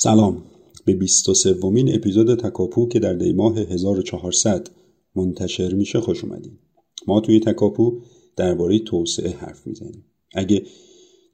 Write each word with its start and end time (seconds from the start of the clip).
سلام. 0.00 0.42
به 0.84 0.94
23 0.94 1.52
ومین 1.52 1.94
اپیزود 1.94 2.34
تکاپو 2.34 2.88
که 2.88 2.98
در 2.98 3.14
دی 3.14 3.32
ماه 3.32 3.58
1400 3.58 4.70
منتشر 5.16 5.74
میشه 5.74 6.00
خوش 6.00 6.24
اومدین. 6.24 6.58
ما 7.06 7.20
توی 7.20 7.40
تکاپو 7.40 8.00
درباره 8.36 8.78
توسعه 8.78 9.30
حرف 9.30 9.66
می‌زنیم. 9.66 10.04
اگه 10.34 10.62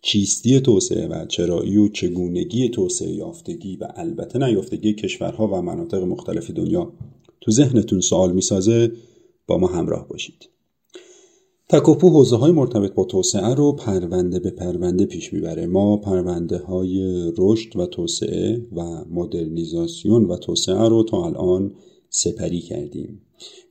چیستی 0.03 0.61
توسعه 0.61 1.07
و 1.07 1.27
چرایی 1.27 1.77
و 1.77 1.89
چگونگی 1.89 2.69
توسعه 2.69 3.13
یافتگی 3.13 3.77
و 3.77 3.89
البته 3.97 4.39
نیافتگی 4.39 4.95
کشورها 4.95 5.47
و 5.49 5.63
مناطق 5.63 6.03
مختلف 6.03 6.51
دنیا 6.51 6.93
تو 7.41 7.51
ذهنتون 7.51 8.01
سوال 8.01 8.33
می‌سازه 8.33 8.93
با 9.47 9.59
ما 9.59 9.67
همراه 9.67 10.09
باشید. 10.09 10.54
تکوپو 11.69 12.09
حوزه 12.11 12.37
های 12.37 12.53
مرتبط 12.53 12.95
با 12.95 13.05
توسعه 13.05 13.55
رو 13.55 13.73
پرونده 13.73 14.39
به 14.39 14.51
پرونده 14.51 15.07
پیش 15.07 15.33
می‌بره. 15.33 15.67
ما 15.67 15.97
پرونده 15.97 16.59
های 16.59 17.23
رشد 17.39 17.77
و 17.77 17.87
توسعه 17.87 18.67
و 18.73 19.05
مدرنیزاسیون 19.11 20.25
و 20.25 20.37
توسعه 20.37 20.89
رو 20.89 21.03
تا 21.03 21.25
الان 21.25 21.75
سپری 22.09 22.61
کردیم 22.61 23.21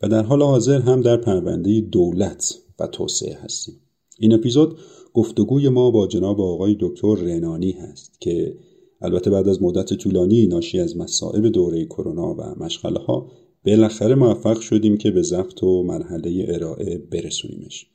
و 0.01 0.07
در 0.07 0.23
حال 0.23 0.41
حاضر 0.41 0.79
هم 0.79 1.01
در 1.01 1.17
پرونده 1.17 1.81
دولت 1.81 2.59
و 2.79 2.87
توسعه 2.87 3.37
هستیم. 3.41 3.75
این 4.19 4.33
اپیزود 4.33 4.77
گفتگوی 5.13 5.69
ما 5.69 5.91
با 5.91 6.07
جناب 6.07 6.41
آقای 6.41 6.77
دکتر 6.79 7.15
رنانی 7.15 7.71
هست 7.71 8.21
که 8.21 8.55
البته 9.01 9.29
بعد 9.29 9.47
از 9.47 9.61
مدت 9.61 9.93
طولانی 9.93 10.47
ناشی 10.47 10.79
از 10.79 10.97
مصائب 10.97 11.47
دوره 11.47 11.85
کرونا 11.85 12.33
و 12.33 12.63
مشغله 12.63 12.99
ها 12.99 13.31
بالاخره 13.65 14.15
موفق 14.15 14.59
شدیم 14.59 14.97
که 14.97 15.11
به 15.11 15.21
ضبط 15.21 15.63
و 15.63 15.83
مرحله 15.83 16.45
ارائه 16.49 16.97
برسونیمش. 16.97 17.87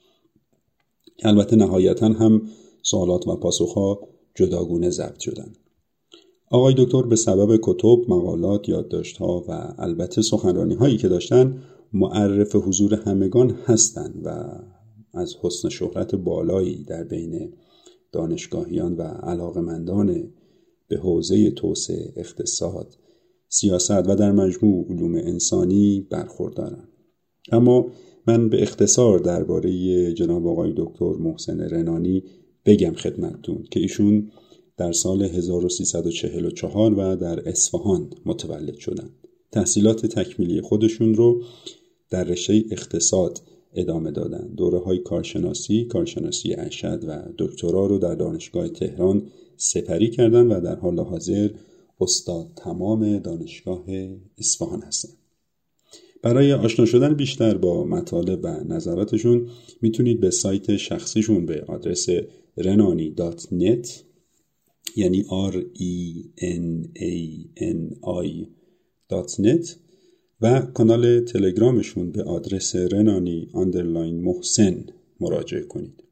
البته 1.23 1.57
نهایتا 1.57 2.09
هم 2.09 2.43
سوالات 2.83 3.29
و 3.29 3.37
پاسخها 3.37 4.01
جداگونه 4.35 4.91
ضبط 4.91 5.19
شدن. 5.19 5.53
آقای 6.51 6.75
دکتر 6.79 7.03
به 7.03 7.17
سبب 7.17 7.59
کتب، 7.63 7.99
مقالات، 8.09 8.69
یادداشتها 8.69 9.45
و 9.49 9.75
البته 9.79 10.23
سخنرانی 10.23 10.75
هایی 10.75 10.97
که 10.97 11.09
داشتن 11.09 11.63
معرف 11.93 12.57
حضور 12.57 12.95
همگان 12.95 13.51
هستند 13.51 14.23
و 14.25 14.31
از 15.15 15.35
حسن 15.43 15.69
شهرت 15.69 16.15
بالایی 16.15 16.85
در 16.85 17.05
بین 17.05 17.53
دانشگاهیان 18.13 18.97
و 18.97 19.03
علاقمندان 19.03 20.31
به 20.89 20.97
حوزه 20.97 21.51
توسعه 21.51 22.13
اقتصاد 22.17 22.97
سیاست 23.49 24.09
و 24.09 24.15
در 24.15 24.33
مجموع 24.33 24.87
علوم 24.91 25.15
انسانی 25.15 26.07
برخوردارن 26.11 26.89
اما 27.53 27.87
من 28.27 28.49
به 28.49 28.63
اختصار 28.63 29.19
درباره 29.19 30.13
جناب 30.13 30.47
آقای 30.47 30.75
دکتر 30.77 31.13
محسن 31.13 31.61
رنانی 31.61 32.23
بگم 32.67 32.93
خدمتتون 32.93 33.65
که 33.71 33.81
ایشون 33.81 34.31
در 34.77 34.93
سال 34.93 35.23
1344 35.23 36.95
و 36.95 37.17
در 37.17 37.49
اصفهان 37.49 38.11
متولد 38.27 38.77
شدند. 38.77 39.11
تحصیلات 39.53 40.07
تکمیلی 40.07 40.61
خودشون 40.61 41.15
رو 41.15 41.43
در 42.11 42.25
رشته 42.25 42.65
اقتصاد 42.71 43.41
ادامه 43.75 44.11
دادن 44.11 44.49
دوره 44.57 44.79
های 44.79 44.99
کارشناسی، 44.99 45.85
کارشناسی 45.85 46.55
ارشد 46.55 47.05
و 47.09 47.23
دکترا 47.39 47.87
رو 47.87 47.99
در 47.99 48.15
دانشگاه 48.15 48.69
تهران 48.69 49.23
سپری 49.57 50.11
کردن 50.11 50.47
و 50.47 50.61
در 50.61 50.77
حال 50.77 50.99
حاضر 50.99 51.51
استاد 52.01 52.53
تمام 52.57 53.19
دانشگاه 53.19 53.85
اصفهان 54.39 54.83
هستن 54.83 55.09
برای 56.23 56.53
آشنا 56.53 56.87
شدن 56.87 57.15
بیشتر 57.15 57.59
با 57.59 57.85
مطالب 57.85 58.41
و 58.43 58.49
نظراتشون 58.49 59.49
می‌تونید 59.83 60.21
به 60.21 60.31
سایت 60.31 60.77
شخصیشون 60.77 61.47
به 61.47 61.65
آدرس 61.69 62.07
renani.net 62.61 63.89
یعنی 64.97 65.25
r 65.51 65.55
e 65.55 66.25
n 66.39 66.89
a 66.99 67.15
n 67.61 67.95
i 68.03 68.47
.net 69.39 69.69
و 70.41 70.61
کانال 70.61 71.21
تلگرامشون 71.21 72.13
به 72.13 72.23
آدرس 72.23 72.77
محسن 74.21 74.87
مراجعه 75.21 75.63
کنید. 75.63 76.08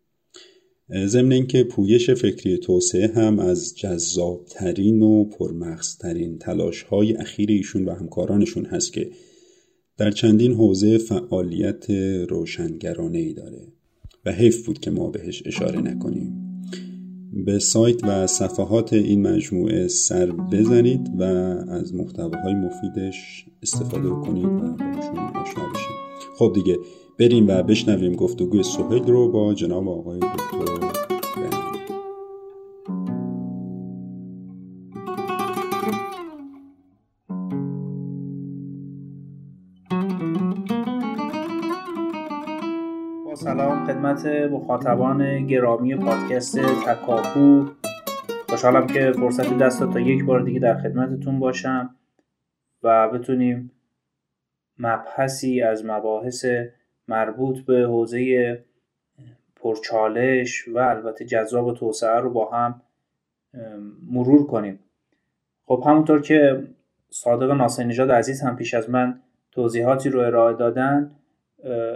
ضمن 0.95 1.33
اینکه 1.33 1.65
پویش 1.65 2.11
فکری 2.11 2.59
توسعه 2.59 3.09
هم 3.09 3.39
از 3.39 3.77
جذابترین 3.77 5.03
و 5.03 5.25
پرمغزترین 5.25 6.39
تلاش 6.39 6.83
های 6.83 7.17
اخیر 7.17 7.51
ایشون 7.51 7.85
و 7.85 7.95
همکارانشون 7.95 8.65
هست 8.65 8.93
که 8.93 9.11
در 9.99 10.11
چندین 10.11 10.55
حوزه 10.55 10.99
فعالیت 10.99 11.91
روشنگرانه 12.29 13.19
ای 13.19 13.33
داره 13.33 13.73
و 14.25 14.33
حیف 14.33 14.67
بود 14.67 14.79
که 14.79 14.91
ما 14.91 15.11
بهش 15.11 15.43
اشاره 15.47 15.81
نکنیم. 15.81 16.43
به 17.45 17.59
سایت 17.59 18.05
و 18.05 18.27
صفحات 18.27 18.93
این 18.93 19.23
مجموعه 19.23 19.89
سر 19.89 20.27
بزنید 20.27 21.11
و 21.19 21.23
از 21.23 21.95
محتواهای 21.95 22.55
مفیدش 22.55 23.47
استفاده 23.63 24.09
کنید 24.09 24.45
و 24.45 24.77
باشون 24.77 25.19
آشنا 25.19 25.69
بشید. 25.75 25.97
خب 26.39 26.53
دیگه 26.55 26.79
بریم 27.19 27.49
و 27.49 27.63
بشنویم 27.63 28.17
گفتگوی 28.17 28.63
سهیل 28.63 29.05
رو 29.05 29.33
با 29.33 29.55
جناب 29.55 29.89
آقای 29.89 30.19
دکتر 30.19 30.87
سلام 43.35 43.87
خدمت 43.87 44.27
مخاطبان 44.27 45.47
گرامی 45.47 45.97
پادکست 45.97 46.59
تکاپو. 46.59 47.67
خوشحالم 48.49 48.87
که 48.87 49.13
فرصت 49.13 49.59
دست 49.59 49.93
تا 49.93 50.01
یک 50.01 50.25
بار 50.25 50.41
دیگه 50.41 50.61
در 50.61 50.79
خدمتتون 50.79 51.39
باشم 51.39 51.97
و 52.83 53.09
بتونیم 53.09 53.71
مبحثی 54.79 55.63
از 55.63 55.85
مباحث 55.85 56.47
مربوط 57.09 57.59
به 57.59 57.75
حوزه 57.75 58.65
پرچالش 59.57 60.69
و 60.69 60.79
البته 60.79 61.25
جذاب 61.25 61.75
توسعه 61.75 62.21
رو 62.21 62.31
با 62.31 62.51
هم 62.51 62.83
مرور 64.11 64.47
کنیم. 64.47 64.79
خب 65.65 65.83
همونطور 65.87 66.23
که 66.23 66.65
صادق 67.11 67.51
ناصر 67.51 67.85
نژاد 67.85 68.11
عزیز 68.11 68.43
هم 68.43 68.57
پیش 68.57 68.75
از 68.75 68.91
من 68.91 69.21
توضیحاتی 69.53 70.09
رو 70.09 70.21
ارائه 70.21 70.57
دادن 70.57 71.11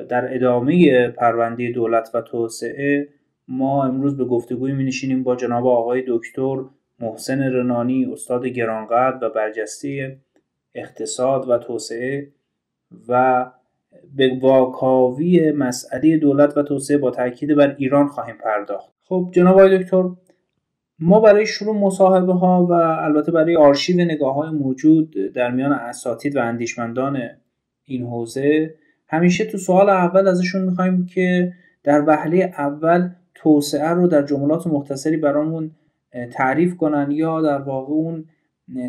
در 0.09 0.35
ادامه 0.35 1.09
پرونده 1.09 1.71
دولت 1.71 2.11
و 2.15 2.21
توسعه 2.21 3.09
ما 3.49 3.85
امروز 3.85 4.17
به 4.17 4.25
گفتگوی 4.25 4.73
می 4.73 4.85
نشینیم 4.85 5.23
با 5.23 5.37
جناب 5.37 5.67
آقای 5.67 6.05
دکتر 6.09 6.65
محسن 7.01 7.43
رنانی 7.43 8.13
استاد 8.13 8.47
گرانقدر 8.47 9.25
و 9.25 9.31
برجسته 9.31 10.19
اقتصاد 10.75 11.49
و 11.49 11.59
توسعه 11.59 12.29
و 13.09 13.47
به 14.17 14.39
واکاوی 14.41 15.53
مسئله 15.53 16.17
دولت 16.17 16.57
و 16.57 16.63
توسعه 16.63 16.99
با 16.99 17.11
تاکید 17.11 17.55
بر 17.55 17.75
ایران 17.79 18.07
خواهیم 18.07 18.37
پرداخت. 18.45 18.91
خب 19.05 19.31
جناب 19.35 19.55
آقای 19.55 19.79
دکتر 19.79 20.05
ما 20.99 21.21
برای 21.21 21.47
شروع 21.47 21.77
مصاحبه 21.77 22.33
ها 22.33 22.67
و 22.67 22.73
البته 22.73 23.33
برای 23.33 23.57
آرشیو 23.57 24.05
نگاه 24.05 24.35
های 24.35 24.51
موجود 24.51 25.11
در 25.35 25.51
میان 25.51 25.73
اساتید 25.73 26.37
و 26.37 26.41
اندیشمندان 26.41 27.19
این 27.85 28.03
حوزه 28.03 28.75
همیشه 29.09 29.45
تو 29.45 29.59
سوال 29.59 29.89
اول 29.89 30.29
ازشون 30.29 30.63
می‌خوایم 30.63 31.07
که 31.07 31.53
در 31.85 32.05
وهله 32.07 32.55
اول 32.59 33.11
توسعه 33.35 33.89
رو 33.89 34.07
در 34.07 34.23
جملات 34.23 34.67
مختصری 34.67 35.17
برامون 35.17 35.71
تعریف 36.33 36.77
کنن 36.77 37.11
یا 37.11 37.43
در 37.43 37.59
واقع 37.59 37.93
اون 37.93 38.25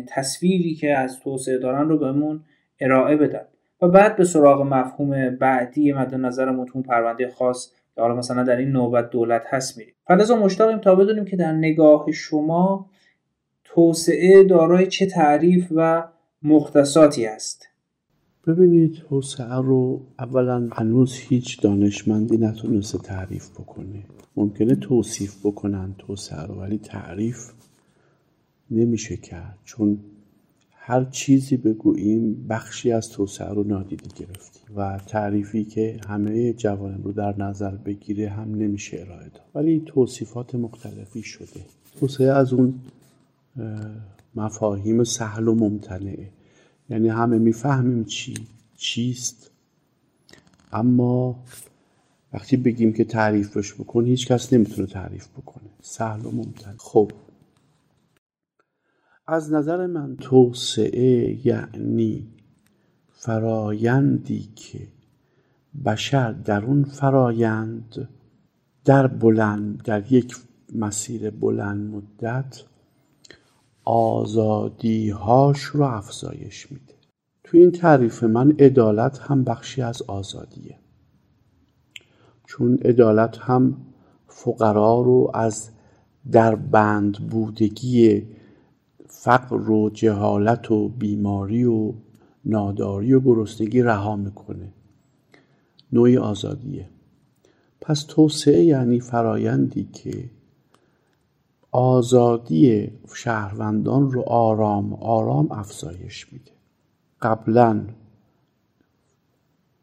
تصویری 0.08 0.74
که 0.74 0.98
از 0.98 1.20
توسعه 1.20 1.58
دارن 1.58 1.88
رو 1.88 1.98
بهمون 1.98 2.40
ارائه 2.80 3.16
بدن. 3.16 3.44
و 3.82 3.88
بعد 3.88 4.16
به 4.16 4.24
سراغ 4.24 4.62
مفهوم 4.62 5.30
بعدی 5.30 5.92
مد 5.92 6.14
نظرمون 6.14 6.66
تو 6.66 6.82
پرونده 6.82 7.30
خاص 7.30 7.72
که 7.94 8.00
حالا 8.00 8.14
مثلا 8.14 8.42
در 8.42 8.56
این 8.56 8.68
نوبت 8.68 9.10
دولت 9.10 9.42
هست 9.50 9.78
میریم. 9.78 9.94
فلزا 10.06 10.36
مشتاقیم 10.36 10.78
تا 10.78 10.94
بدونیم 10.94 11.24
که 11.24 11.36
در 11.36 11.52
نگاه 11.52 12.12
شما 12.12 12.90
توسعه 13.64 14.44
دارای 14.44 14.86
چه 14.86 15.06
تعریف 15.06 15.68
و 15.76 16.04
مختصاتی 16.42 17.26
است 17.26 17.68
ببینید 18.46 18.94
توسعه 18.94 19.54
رو 19.54 20.00
اولا 20.18 20.68
هنوز 20.72 21.16
هیچ 21.16 21.60
دانشمندی 21.60 22.36
نتونسته 22.36 22.98
تعریف 22.98 23.50
بکنه. 23.50 24.04
ممکنه 24.36 24.74
توصیف 24.74 25.46
بکنن 25.46 25.94
توسعه 25.98 26.46
رو 26.46 26.54
ولی 26.54 26.78
تعریف 26.78 27.50
نمیشه 28.70 29.16
کرد. 29.16 29.58
چون 29.64 29.98
هر 30.84 31.04
چیزی 31.04 31.56
بگوییم 31.56 32.46
بخشی 32.48 32.92
از 32.92 33.08
توسعه 33.08 33.48
رو 33.48 33.64
نادیده 33.64 34.08
گرفتیم 34.16 34.76
و 34.76 35.00
تعریفی 35.06 35.64
که 35.64 36.00
همه 36.08 36.52
جوانب 36.52 37.04
رو 37.04 37.12
در 37.12 37.42
نظر 37.42 37.70
بگیره 37.70 38.28
هم 38.28 38.54
نمیشه 38.54 39.00
ارائه 39.00 39.28
داد. 39.28 39.42
ولی 39.54 39.82
توصیفات 39.86 40.54
مختلفی 40.54 41.22
شده. 41.22 41.60
توسعه 42.00 42.32
از 42.32 42.52
اون 42.52 42.74
مفاهیم 44.34 45.04
سهل 45.04 45.48
و 45.48 45.54
ممتنعه. 45.54 46.28
یعنی 46.90 47.08
همه 47.08 47.38
می‌فهمیم 47.38 48.04
چی 48.04 48.34
چیست. 48.76 49.50
اما 50.72 51.44
وقتی 52.32 52.56
بگیم 52.56 52.92
که 52.92 53.04
تعریفش 53.04 53.74
بکن 53.74 54.04
هیچ 54.04 54.26
کس 54.26 54.52
نمی‌تونه 54.52 54.86
تعریف 54.86 55.28
بکنه. 55.28 55.70
سهل 55.82 56.26
و 56.26 56.30
ممتن 56.30 56.74
خب 56.78 57.12
از 59.32 59.52
نظر 59.52 59.86
من 59.86 60.16
توسعه 60.16 61.46
یعنی 61.46 62.28
فرایندی 63.10 64.48
که 64.56 64.88
بشر 65.84 66.32
در 66.32 66.64
اون 66.64 66.84
فرایند 66.84 68.08
در 68.84 69.06
بلند 69.06 69.82
در 69.82 70.12
یک 70.12 70.36
مسیر 70.74 71.30
بلند 71.30 71.94
مدت 71.94 72.62
آزادیهاش 73.84 75.62
رو 75.62 75.82
افزایش 75.82 76.72
میده. 76.72 76.94
تو 77.44 77.58
این 77.58 77.70
تعریف 77.70 78.24
من 78.24 78.50
عدالت 78.50 79.18
هم 79.18 79.44
بخشی 79.44 79.82
از 79.82 80.02
آزادیه. 80.02 80.78
چون 82.46 82.78
عدالت 82.84 83.38
هم 83.38 83.76
فقرا 84.26 85.00
رو 85.00 85.30
از 85.34 85.70
در 86.32 86.54
بند 86.54 87.28
بودگی 87.28 88.26
فقر 89.24 89.70
و 89.70 89.90
جهالت 89.90 90.70
و 90.70 90.88
بیماری 90.88 91.64
و 91.64 91.92
ناداری 92.44 93.14
و 93.14 93.20
گرسنگی 93.20 93.82
رها 93.82 94.16
می‌کنه. 94.16 94.72
نوعی 95.92 96.16
آزادیه. 96.16 96.88
پس 97.80 98.02
توسعه 98.08 98.64
یعنی 98.64 99.00
فرایندی 99.00 99.84
که 99.84 100.30
آزادی 101.70 102.90
شهروندان 103.14 104.12
رو 104.12 104.22
آرام 104.22 104.92
آرام 104.94 105.52
افزایش 105.52 106.32
میده. 106.32 106.52
قبلا 107.22 107.84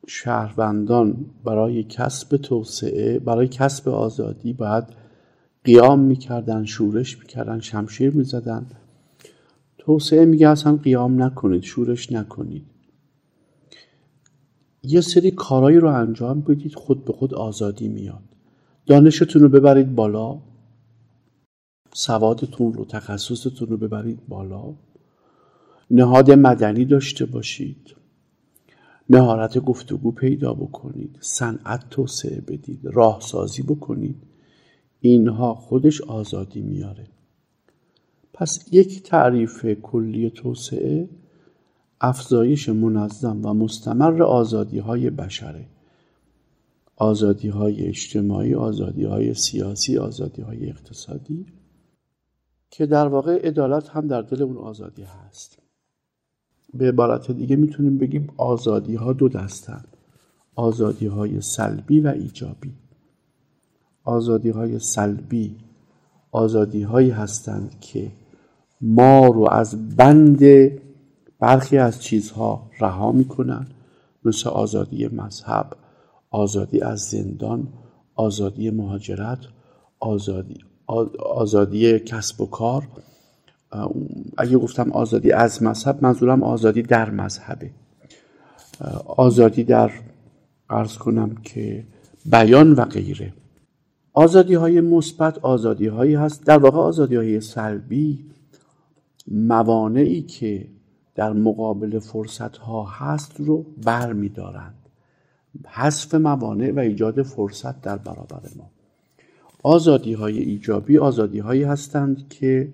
شهروندان 0.08 1.26
برای 1.44 1.84
کسب 1.84 2.38
توسعه 2.38 3.20
برای 3.20 3.48
کسب 3.48 3.90
آزادی 3.90 4.54
باید 4.54 4.84
قیام 5.64 6.00
می‌کردن 6.00 6.66
شورش 6.66 7.20
می‌کردن 7.20 7.60
شمشیر 7.60 8.14
می‌زدن. 8.16 8.66
توسعه 9.80 10.26
میگه 10.26 10.50
اصلا 10.50 10.76
قیام 10.76 11.24
نکنید 11.24 11.64
شورش 11.64 12.12
نکنید. 12.12 12.66
یه 14.84 15.02
سری 15.02 15.32
کارایی 15.32 15.78
رو 15.78 15.94
انجام 15.94 16.42
بدید 16.42 16.76
خود 16.76 17.06
به 17.06 17.14
خود 17.14 17.34
آزادی 17.34 17.88
میاد. 17.88 18.24
دانشتون 18.86 19.42
رو 19.42 19.50
ببرید 19.50 19.96
بالا. 19.96 20.40
سوادتون 21.94 22.74
رو 22.74 22.86
تخصصتون 22.86 23.68
رو 23.68 23.78
ببرید 23.78 24.28
بالا. 24.28 24.74
نهاد 25.92 26.32
مدنی 26.32 26.86
داشته 26.86 27.26
باشید. 27.26 27.96
مهارت 29.10 29.58
گفتگو 29.58 30.12
پیدا 30.12 30.54
بکنید. 30.54 31.18
صنعت 31.22 31.90
توسعه 31.90 32.42
بدید. 32.42 32.80
راهسازی 32.84 33.64
بکنید. 33.64 34.24
اینها 35.00 35.56
خودش 35.56 36.02
آزادی 36.02 36.62
میاره. 36.62 37.08
پس 38.40 38.66
یک 38.72 39.04
تعریف 39.04 39.66
کلی 39.66 40.30
توسعه 40.30 41.10
افزایش 42.02 42.70
منظم 42.70 43.46
و 43.46 43.54
مستمر 43.54 44.24
آزادی 44.24 44.80
های 44.80 45.10
بشره. 45.10 45.66
آزادی 46.96 47.48
های 47.48 47.86
اجتماعی 47.86 48.56
آزادی 48.56 49.04
های 49.04 49.34
سیاسی 49.34 49.98
آزادی 49.98 50.42
های 50.42 50.70
اقتصادی 50.70 51.46
که 52.70 52.86
در 52.86 53.08
واقع 53.08 53.48
عدالت 53.48 53.90
هم 53.90 54.08
در 54.08 54.22
دل 54.22 54.44
اون 54.44 54.58
آزادی 54.58 55.04
هست. 55.04 55.58
به 56.74 56.88
عبارت 56.88 57.32
دیگه 57.32 57.56
می‌تونیم 57.56 57.98
بگیم 57.98 58.30
آزادی 58.38 58.96
ها 58.96 59.14
دو 59.14 59.30
دستن 59.30 59.84
آزادی 60.56 61.06
های 61.06 61.42
سلبی 61.42 62.00
و 62.00 62.08
ایجابی. 62.08 62.74
آزادی 64.04 64.50
های 64.50 64.80
سلبی 64.80 65.56
آزادی 66.32 66.84
هایی 66.84 67.10
هستند 67.10 67.80
که 67.80 68.12
ما 68.82 69.28
رو 69.28 69.50
از 69.52 69.96
بند 69.96 70.42
برخی 71.40 71.78
از 71.78 72.02
چیزها 72.02 72.70
رها 72.80 73.12
می‌کنن. 73.12 73.68
مثل 74.26 74.50
آزادی 74.50 75.08
مذهب 75.08 75.66
آزادی 76.32 76.82
از 76.82 77.00
زندان 77.00 77.68
آزادی 78.16 78.70
مهاجرت 78.70 79.40
آزادی 80.00 80.58
آزادی 81.36 82.00
کسب 82.00 82.42
و 82.42 82.46
کار. 82.46 82.88
اگه 84.38 84.58
گفتم 84.58 84.92
آزادی 84.92 85.32
از 85.32 85.64
مذهب 85.64 85.98
منظورم 86.02 86.44
آزادی 86.44 86.82
در 86.82 87.10
مذهبه. 87.10 87.72
آزادی 89.06 89.64
در 89.64 89.92
عرض 90.70 90.98
کنم 90.98 91.36
که 91.44 91.84
بیان 92.26 92.74
و 92.74 92.86
غیره. 92.86 93.34
آزادی 94.14 94.54
های 94.54 94.82
مثبت 94.82 95.38
آزادی 95.38 95.88
هایی 95.88 96.16
هست. 96.16 96.46
در 96.46 96.58
واقع 96.58 96.78
آزادی 96.78 97.16
های 97.16 97.42
سلبی 97.42 98.26
موانعی 99.30 100.22
که 100.22 100.68
در 101.16 101.34
مقابل 101.34 102.00
فرصت 102.00 102.58
ها 102.58 102.84
هست 102.84 103.40
رو 103.40 103.66
بر 103.86 104.14
می 104.14 104.30
دارند 104.30 104.76
حذف 105.68 106.16
موانع 106.16 106.72
و 106.72 106.80
ایجاد 106.80 107.24
فرصت 107.24 107.82
در 107.82 107.98
برابر 107.98 108.42
ما. 108.58 108.70
آزادی 109.64 110.14
های 110.14 110.40
ایجابی 110.40 110.98
آزادی 110.98 111.40
هایی 111.40 111.64
هستند 111.64 112.30
که 112.30 112.74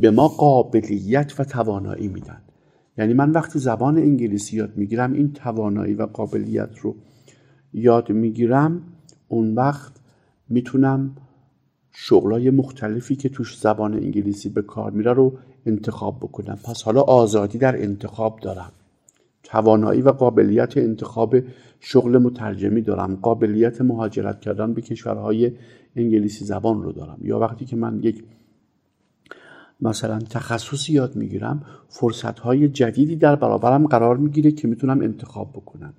به 0.00 0.10
ما 0.10 0.28
قابلیت 0.28 1.40
و 1.40 1.44
توانایی 1.44 2.08
میدن 2.08 2.42
یعنی 2.98 3.14
من 3.14 3.30
وقتی 3.30 3.58
زبان 3.58 3.98
انگلیسی 3.98 4.56
یاد 4.56 4.76
می‌گیرم 4.76 5.12
این 5.12 5.32
توانایی 5.32 5.94
و 5.94 6.06
قابلیت 6.06 6.78
رو 6.78 6.96
یاد 7.72 8.10
می‌گیرم 8.10 8.82
اون 9.28 9.54
وقت 9.54 9.92
می‌تونم 10.48 11.16
شغلای 11.92 12.50
مختلفی 12.50 13.16
که 13.16 13.28
توش 13.28 13.58
زبان 13.58 13.94
انگلیسی 13.94 14.48
به 14.48 14.62
کار 14.62 14.90
میره 14.90 15.12
رو 15.12 15.32
انتخاب 15.66 16.16
بکنم. 16.16 16.58
پس 16.64 16.82
حالا 16.82 17.00
آزادی 17.00 17.58
در 17.58 17.82
انتخاب 17.82 18.40
دارم. 18.40 18.72
توانایی 19.42 20.02
و 20.02 20.10
قابلیت 20.10 20.76
انتخاب 20.76 21.36
شغل 21.80 22.18
مترجمی 22.18 22.82
دارم. 22.82 23.16
قابلیت 23.16 23.80
مهاجرت 23.80 24.40
کردن 24.40 24.74
به 24.74 24.82
کشورهای 24.82 25.52
انگلیسی 25.96 26.44
زبان 26.44 26.82
رو 26.82 26.92
دارم. 26.92 27.18
یا 27.22 27.38
وقتی 27.38 27.64
که 27.64 27.76
من 27.76 28.00
یک 28.02 28.24
مثلا 29.80 30.18
تخصصی 30.18 30.92
یاد 30.92 31.16
می‌گیرم 31.16 31.62
فرصت 31.88 32.38
های 32.38 32.68
جدیدی 32.68 33.16
در 33.16 33.36
برابرم 33.36 33.86
قرار 33.86 34.16
می‌گیره 34.16 34.52
که 34.52 34.68
می‌تونم 34.68 35.00
انتخاب 35.00 35.52
بکنم. 35.52 35.94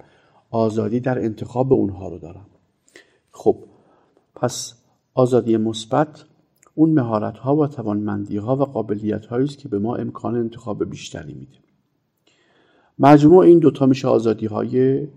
آزادی 0.50 1.00
در 1.00 1.20
انتخاب 1.20 1.74
اونها 1.74 2.08
رو 2.08 2.20
دارم. 2.20 2.46
خب 3.32 3.58
پس 4.36 4.74
آزادی 5.14 5.58
مثبت 5.58 6.26
اون 6.76 6.90
مهارت 6.90 7.38
ها 7.38 7.56
و 7.56 7.68
توانمندی 7.68 8.38
ها 8.38 8.56
و 8.56 8.64
قابلیت 8.64 9.26
هایی 9.26 9.46
است 9.46 9.58
که 9.58 9.70
به 9.70 9.80
ما 9.80 9.96
امکان 9.96 10.36
انتخاب 10.36 10.90
بیشتری 10.90 11.34
میده. 11.34 11.58
مجموع 13.00 13.46
این 13.46 13.60
دوتا 13.60 13.86
میشه 13.86 14.08
آزادی 14.08 14.46
های 14.46 15.08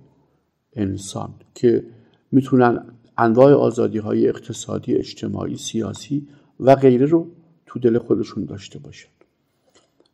انسان 0.72 1.30
که 1.54 1.84
می‌تونن 2.32 2.84
انواع 3.18 3.52
آزادی 3.52 3.98
های 3.98 4.28
اقتصادی 4.28 4.94
اجتماعی 4.94 5.56
سیاسی 5.56 6.28
و 6.60 6.74
غیره 6.74 7.06
رو 7.06 7.26
تو 7.66 7.78
دل 7.78 7.98
خودشون 7.98 8.44
داشته 8.44 8.78
باشن. 8.78 9.08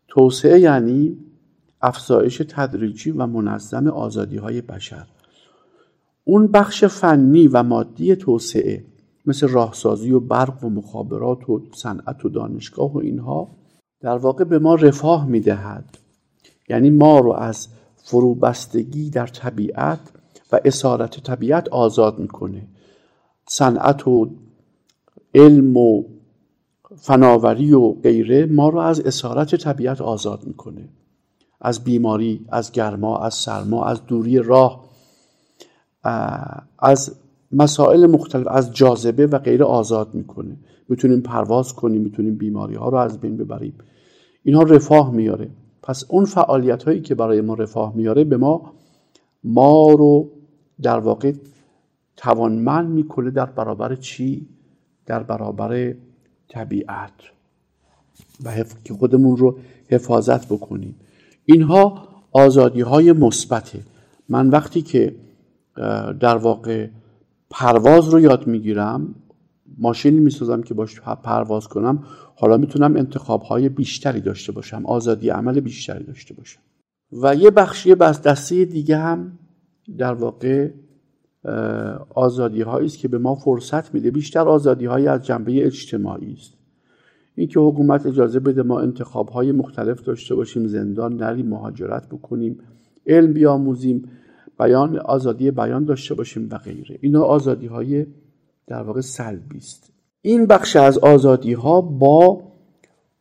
توسعه 0.08 0.60
یعنی 0.60 1.18
افزایش 1.82 2.42
تدریجی 2.48 3.10
و 3.10 3.26
منظم 3.26 3.86
آزادی 3.86 4.36
های 4.36 4.60
بشر. 4.60 5.06
اون 6.24 6.46
بخش 6.46 6.84
فنی 6.84 7.48
و 7.48 7.62
مادی 7.62 8.16
توسعه 8.16 8.84
مثل 9.26 9.48
راهسازی 9.48 10.12
و 10.12 10.20
برق 10.20 10.64
و 10.64 10.70
مخابرات 10.70 11.50
و 11.50 11.62
صنعت 11.74 12.24
و 12.24 12.28
دانشگاه 12.28 12.92
و 12.92 12.98
اینها 12.98 13.48
در 14.00 14.16
واقع 14.16 14.44
به 14.44 14.58
ما 14.58 14.74
رفاه 14.74 15.26
می‌دهد. 15.26 15.98
یعنی 16.68 16.90
ما 16.90 17.18
رو 17.18 17.32
از 17.32 17.68
فروبستگی 17.96 19.10
در 19.10 19.26
طبیعت 19.26 20.00
و 20.52 20.60
اسارت 20.64 21.20
طبیعت 21.20 21.68
آزاد 21.68 22.18
می‌کنه. 22.18 22.68
صنعت 23.48 24.08
و 24.08 24.30
علم 25.34 25.76
و 25.76 26.04
فناوری 26.96 27.72
و 27.72 27.92
غیره 27.92 28.46
ما 28.46 28.68
رو 28.68 28.78
از 28.78 29.00
اسارت 29.00 29.54
طبیعت 29.54 30.00
آزاد 30.00 30.44
می‌کنه. 30.46 30.88
از 31.60 31.84
بیماری 31.84 32.46
از 32.48 32.72
گرما 32.72 33.18
از 33.18 33.34
سرما 33.34 33.84
از 33.84 34.06
دوری 34.06 34.38
راه 34.38 34.84
از 36.78 37.14
مسائل 37.52 38.06
مختلف 38.06 38.46
از 38.46 38.72
جاذبه 38.72 39.26
و 39.26 39.38
غیر 39.38 39.64
آزاد 39.64 40.14
می‌کنه. 40.14 40.56
می‌تونیم 40.88 41.20
پرواز 41.20 41.72
کنیم 41.72 42.00
می‌تونیم 42.00 42.36
بیماری 42.36 42.74
ها 42.74 42.88
رو 42.88 42.98
از 42.98 43.20
بین 43.20 43.36
ببریم. 43.36 43.74
اینها 44.42 44.62
رفاه 44.62 45.10
میاره. 45.10 45.48
پس 45.82 46.04
اون 46.08 46.24
فعالیت 46.24 46.82
هایی 46.82 47.00
که 47.00 47.14
برای 47.14 47.40
ما 47.40 47.54
رفاه 47.54 47.96
میاره 47.96 48.24
به 48.24 48.36
ما 48.36 48.72
ما 49.44 49.92
رو 49.92 50.30
در 50.82 50.98
واقع 50.98 51.32
توانمند 52.16 52.90
می‌کنه 52.90 53.30
در 53.30 53.46
برابر 53.46 53.94
چی؟ 53.94 54.46
در 55.06 55.22
برابر 55.22 55.94
طبیعت. 56.48 57.12
و 58.44 58.64
که 58.84 58.94
خودمون 58.94 59.36
رو 59.36 59.58
حفاظت 59.88 60.46
بکنیم. 60.46 60.94
اینها 61.44 62.08
آزادی 62.32 62.80
های 62.80 63.12
مثبته. 63.12 63.80
من 64.28 64.48
وقتی 64.48 64.82
که 64.82 65.14
در 66.20 66.36
واقع 66.36 66.88
پرواز 67.52 68.08
رو 68.08 68.20
یاد 68.20 68.46
می‌گیرم 68.46 69.14
ماشینی 69.78 70.20
می‌سازم 70.20 70.62
که 70.62 70.74
باش 70.74 71.00
پرواز 71.00 71.68
کنم. 71.68 72.04
حالا 72.36 72.56
می‌تونم 72.56 72.96
انتخاب 72.96 73.42
های 73.42 73.68
بیشتری 73.68 74.20
داشته 74.20 74.52
باشم 74.52 74.86
آزادی 74.86 75.28
عمل 75.28 75.60
بیشتری 75.60 76.04
داشته 76.04 76.34
باشم. 76.34 76.60
و 77.22 77.34
یه 77.34 77.50
بخشی 77.50 77.94
بس 77.94 78.22
دسته 78.22 78.64
دیگه 78.64 78.96
هم 78.96 79.38
در 79.98 80.14
واقع 80.14 80.70
آزادی 82.14 82.62
هایی 82.62 82.86
است 82.86 82.98
که 82.98 83.08
به 83.08 83.18
ما 83.18 83.34
فرصت 83.34 83.94
میده. 83.94 84.10
بیشتر 84.10 84.48
آزادی 84.48 84.86
های 84.86 85.08
از 85.08 85.26
جنبه 85.26 85.66
اجتماعی 85.66 86.32
است. 86.32 86.52
اینکه 87.34 87.60
حکومت 87.60 88.06
اجازه 88.06 88.40
بده 88.40 88.62
ما 88.62 88.80
انتخاب 88.80 89.28
های 89.28 89.52
مختلف 89.52 90.02
داشته 90.02 90.34
باشیم 90.34 90.66
زندان 90.66 91.16
نریم 91.16 91.48
مهاجرت 91.48 92.08
بکنیم 92.08 92.58
علم 93.06 93.32
بیاموزیم. 93.32 94.08
بیان 94.58 94.98
آزادی 94.98 95.50
بیان 95.50 95.84
داشته 95.84 96.14
باشیم 96.14 96.48
و 96.50 96.58
غیره. 96.58 96.98
اینا 97.00 97.22
آزادی 97.22 97.66
های 97.66 98.06
در 98.66 98.82
واقع 98.82 99.00
سلبی 99.00 99.58
است. 99.58 99.92
این 100.22 100.46
بخش 100.46 100.76
از 100.76 100.98
آزادی 100.98 101.52
ها 101.52 101.80
با 101.80 102.42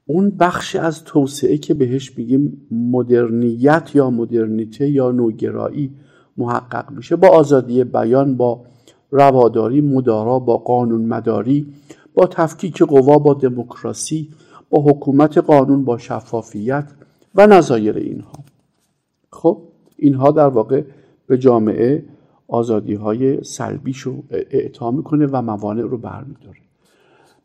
اون 0.06 0.30
بخش 0.30 0.76
از 0.76 1.04
توسعه 1.04 1.58
که 1.58 1.74
بهش 1.74 2.18
میگیم 2.18 2.68
مدرنیت 2.72 3.92
یا 3.94 4.10
مدرنیته 4.10 4.90
یا 4.90 5.12
نوگرایی 5.12 5.92
محقق 6.38 6.92
میشه 6.92 7.16
با 7.16 7.28
آزادی 7.28 7.84
بیان 7.84 8.38
با 8.38 8.62
رواداری 9.12 9.82
مدارا 9.82 10.40
با 10.40 10.58
قانون 10.58 11.06
مداری 11.06 11.74
با 12.14 12.28
تفکیک 12.28 12.84
قوا 12.84 13.20
با 13.20 13.34
دموکراسی 13.34 14.30
با 14.70 14.82
حکومت 14.82 15.38
قانون 15.38 15.86
با 15.86 15.98
شفافیت 15.98 16.92
و 17.36 17.48
نظایر 17.48 17.98
اینها. 17.98 18.44
خب 19.32 19.62
اینها 19.98 20.32
در 20.32 20.48
واقع 20.48 20.84
به 21.32 21.38
جامعه 21.38 22.06
آزادی 22.48 22.94
های 22.94 23.44
سلبیش 23.44 24.00
رو 24.00 24.24
اعطا 24.30 24.92
می‌کنه 24.92 25.26
و 25.26 25.42
موانع 25.42 25.82
رو 25.82 25.98
برمیداره. 25.98 26.58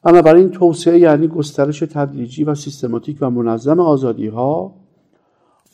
بنابراین 0.03 0.51
توسعه 0.51 0.99
یعنی 0.99 1.29
گسترش 1.29 1.79
تدریجی 1.79 2.45
و 2.45 2.55
سیستماتیک 2.55 3.19
و 3.21 3.31
منظم 3.31 3.81
آزادی 3.81 4.27
ها 4.27 4.75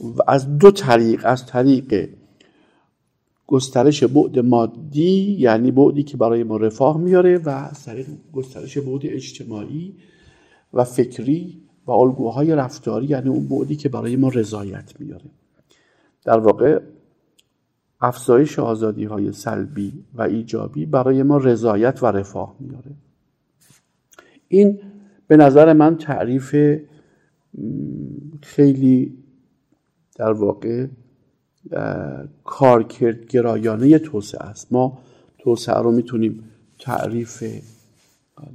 و 0.00 0.22
از 0.28 0.58
دو 0.58 0.70
طریق 0.70 1.20
از 1.24 1.46
طریق 1.46 2.08
گسترش 3.46 4.04
بعد 4.04 4.38
مادی 4.38 5.36
یعنی 5.38 5.70
بعدی 5.70 6.02
که 6.02 6.16
برای 6.16 6.44
ما 6.44 6.56
رفاه 6.56 6.98
میاره 6.98 7.38
و 7.38 7.48
از 7.48 7.84
طریق 7.84 8.06
گسترش 8.32 8.78
بعد 8.78 9.00
اجتماعی 9.04 9.94
و 10.72 10.84
فکری 10.84 11.62
و 11.86 11.90
الگوهای 11.90 12.54
رفتاری 12.54 13.06
یعنی 13.06 13.28
اون 13.28 13.48
بعدی 13.48 13.76
که 13.76 13.88
برای 13.88 14.16
ما 14.16 14.28
رضایت 14.28 14.92
میاره. 14.98 15.30
در 16.24 16.38
واقع 16.38 16.80
افزایش 18.02 18.58
آزادی 18.58 19.04
های 19.04 19.32
سلبی 19.32 19.92
و 20.14 20.22
ایجابی 20.22 20.86
برای 20.86 21.22
ما 21.22 21.36
رضایت 21.36 22.02
و 22.02 22.06
رفاه 22.06 22.56
میاره 22.60 22.90
این 24.48 24.78
به 25.26 25.36
نظر 25.36 25.72
من 25.72 25.96
تعریف 25.96 26.56
خیلی 28.42 29.18
در 30.16 30.32
واقع 30.32 30.86
کارکردگرایانه 32.44 33.98
توسعه 33.98 34.42
است. 34.42 34.72
ما 34.72 34.98
توسعه 35.38 35.82
رو 35.82 35.92
می‌تونیم 35.92 36.44
تعریف 36.78 37.44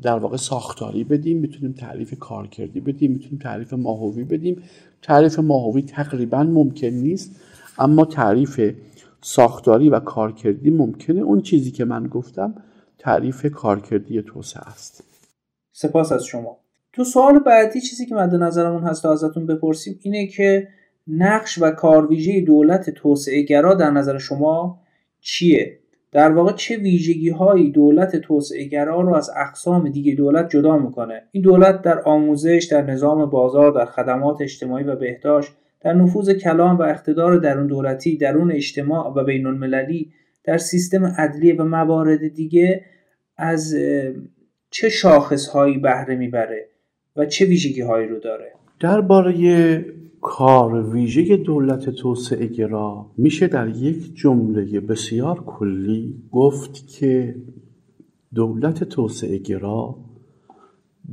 در 0.01 0.17
واقع 0.17 0.37
ساختاری 0.37 1.03
بدیم 1.03 1.37
می‌تونیم 1.37 1.71
تعریف 1.71 2.19
کارکردی 2.19 2.79
بدیم 2.79 3.11
می‌تونیم 3.11 3.39
تعریف 3.39 3.73
ماهوی 3.73 4.23
بدیم. 4.23 4.63
تعریف 5.01 5.39
ماهوی 5.39 5.81
تقریبا 5.81 6.43
ممکن 6.43 6.87
نیست 6.87 7.41
اما 7.79 8.05
تعریف 8.05 8.59
ساختاری 9.21 9.89
و 9.89 9.99
کارکردی 9.99 10.69
ممکنه. 10.69 11.21
اون 11.21 11.41
چیزی 11.41 11.71
که 11.71 11.85
من 11.85 12.07
گفتم 12.07 12.55
تعریف 12.99 13.45
کارکردی 13.45 14.21
توسعه 14.21 14.67
است. 14.67 15.03
سپاس 15.71 16.11
از 16.11 16.25
شما. 16.25 16.57
تو 16.93 17.03
سوال 17.03 17.39
بعدی 17.39 17.81
چیزی 17.81 18.05
که 18.05 18.15
مد 18.15 18.35
نظرمون 18.35 18.83
هست 18.83 19.03
تا 19.03 19.11
ازتون 19.11 19.45
بپرسیم 19.45 19.99
اینه 20.01 20.27
که 20.27 20.67
نقش 21.07 21.61
و 21.61 21.71
کارویژه 21.71 22.41
دولت 22.41 22.89
توسعه 22.89 23.41
گرا 23.41 23.73
در 23.73 23.91
نظر 23.91 24.17
شما 24.17 24.79
چیه؟ 25.21 25.79
در 26.11 26.31
واقع 26.31 26.51
چه 26.51 26.77
ویژگی 26.77 27.29
هایی 27.29 27.71
دولت 27.71 28.15
توسعه 28.15 28.63
گرا 28.63 29.01
رو 29.01 29.15
از 29.15 29.29
اقسام 29.35 29.89
دیگه 29.89 30.15
دولت 30.15 30.49
جدا 30.49 30.77
می‌کنه؟ 30.77 31.23
این 31.31 31.43
دولت 31.43 31.81
در 31.81 32.01
آموزش 32.01 32.67
در 32.71 32.81
نظام 32.81 33.25
بازار 33.25 33.71
در 33.71 33.85
خدمات 33.85 34.41
اجتماعی 34.41 34.83
و 34.83 34.95
بهداشت 34.95 35.51
در 35.81 35.93
نفوذ 35.93 36.31
کلام 36.31 36.77
و 36.77 36.81
اقتدار 36.81 37.37
درون 37.37 37.67
دولتی 37.67 38.17
درون 38.17 38.51
اجتماع 38.51 39.13
و 39.15 39.23
بین 39.23 39.45
المللی 39.45 40.11
در 40.43 40.57
سیستم 40.57 41.05
عدلیه 41.05 41.55
و 41.55 41.63
موارد 41.63 42.27
دیگه 42.27 42.85
از 43.37 43.75
چه 44.69 44.89
شاخص 44.89 45.47
هایی 45.47 45.77
بهره 45.77 46.15
می‌بره 46.15 46.67
و 47.15 47.25
چه 47.25 47.45
ویژگی 47.45 47.81
هایی 47.81 48.07
رو 48.07 48.19
داره؟ 48.19 48.51
درباره 48.79 49.85
کار 50.21 50.89
ویژه 50.89 51.37
دولت 51.37 51.89
توسعه 51.89 52.47
گرا 52.47 53.11
میشه 53.17 53.47
در 53.47 53.67
یک 53.67 54.15
جمله 54.15 54.79
بسیار 54.79 55.43
کلی 55.45 56.15
گفت 56.31 56.87
که 56.87 57.35
دولت 58.35 58.83
توسعه 58.83 59.37
گرا 59.37 59.95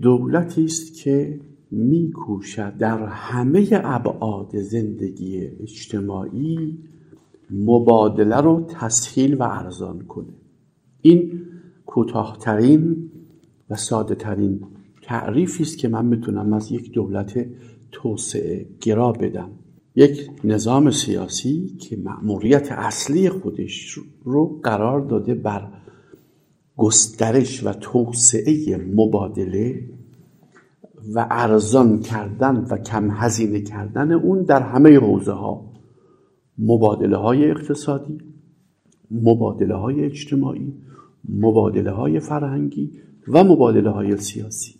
دولتی 0.02 0.64
است 0.64 0.94
که 0.94 1.40
میکوشد 1.74 2.76
در 2.76 3.06
همه 3.06 3.68
ابعاد 3.72 4.58
زندگی 4.58 5.40
اجتماعی 5.40 6.78
مبادله 7.50 8.36
رو 8.36 8.66
تسهیل 8.68 9.34
و 9.34 9.42
ارزان 9.42 10.00
کنه. 10.00 10.34
این 11.00 11.40
کوتاهترین 11.86 13.10
و 13.70 13.76
ساده 13.76 14.14
ترین 14.14 14.60
تعریفی 15.02 15.62
است 15.62 15.78
که 15.78 15.88
من 15.88 16.06
می‌تونم 16.06 16.52
از 16.52 16.72
یک 16.72 16.92
دولت 16.92 17.46
توسعه 17.92 18.66
گرا 18.80 19.12
بدم. 19.12 19.50
یک 19.96 20.30
نظام 20.44 20.90
سیاسی 20.90 21.76
که 21.80 21.96
مأموریت 21.96 22.72
اصلی 22.72 23.28
خودش 23.28 23.98
رو 24.24 24.60
قرار 24.62 25.00
داده 25.00 25.34
بر 25.34 25.72
گسترش 26.76 27.64
و 27.64 27.72
توسعه 27.72 28.76
مبادله 28.76 29.90
و 31.14 31.26
ارزان 31.30 31.98
کردن 32.00 32.56
و 32.70 32.76
کم 32.76 33.10
هزینه 33.10 33.60
کردن 33.60 34.12
اون 34.12 34.42
در 34.42 34.62
همه 34.62 34.98
حوزه 34.98 35.32
ها 35.32 35.72
مبادله 36.58 37.16
های 37.16 37.50
اقتصادی 37.50 38.18
مبادله 39.10 39.74
های 39.74 40.04
اجتماعی 40.04 40.72
مبادله 41.28 41.90
های 41.90 42.20
فرهنگی 42.20 42.90
و 43.28 43.44
مبادله 43.44 43.90
های 43.90 44.16
سیاسی. 44.16 44.74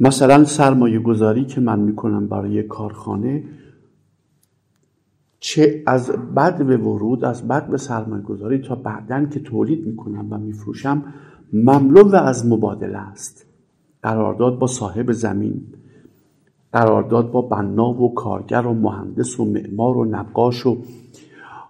مثلا 0.00 0.44
سرمایه 0.44 0.98
گذاری 0.98 1.44
که 1.44 1.60
من 1.60 1.78
می‌کنم 1.78 2.26
برای 2.28 2.62
کارخانه 2.62 3.44
چه 5.40 5.82
از 5.86 6.10
بعد 6.34 6.66
به 6.66 6.76
ورود 6.76 7.24
از 7.24 7.48
بعد 7.48 7.70
به 7.70 7.76
سرمایه 7.76 8.22
گذاری 8.22 8.58
تا 8.58 8.74
بعدا 8.74 9.26
که 9.26 9.40
تولید 9.40 9.86
می‌کنم 9.86 10.32
و 10.32 10.38
میفروشم 10.38 11.04
مملو 11.52 12.14
از 12.14 12.46
مبادله 12.46 12.98
است. 12.98 13.45
قرارداد 14.06 14.58
با 14.58 14.66
صاحب 14.66 15.12
زمین 15.12 15.60
قرارداد 16.72 17.30
با 17.30 17.42
بنا 17.42 17.90
و 17.90 18.14
کارگر 18.14 18.66
و 18.66 18.74
مهندس 18.74 19.40
و 19.40 19.44
معمار 19.44 19.96
و 19.96 20.04
نقاش 20.04 20.66
و 20.66 20.76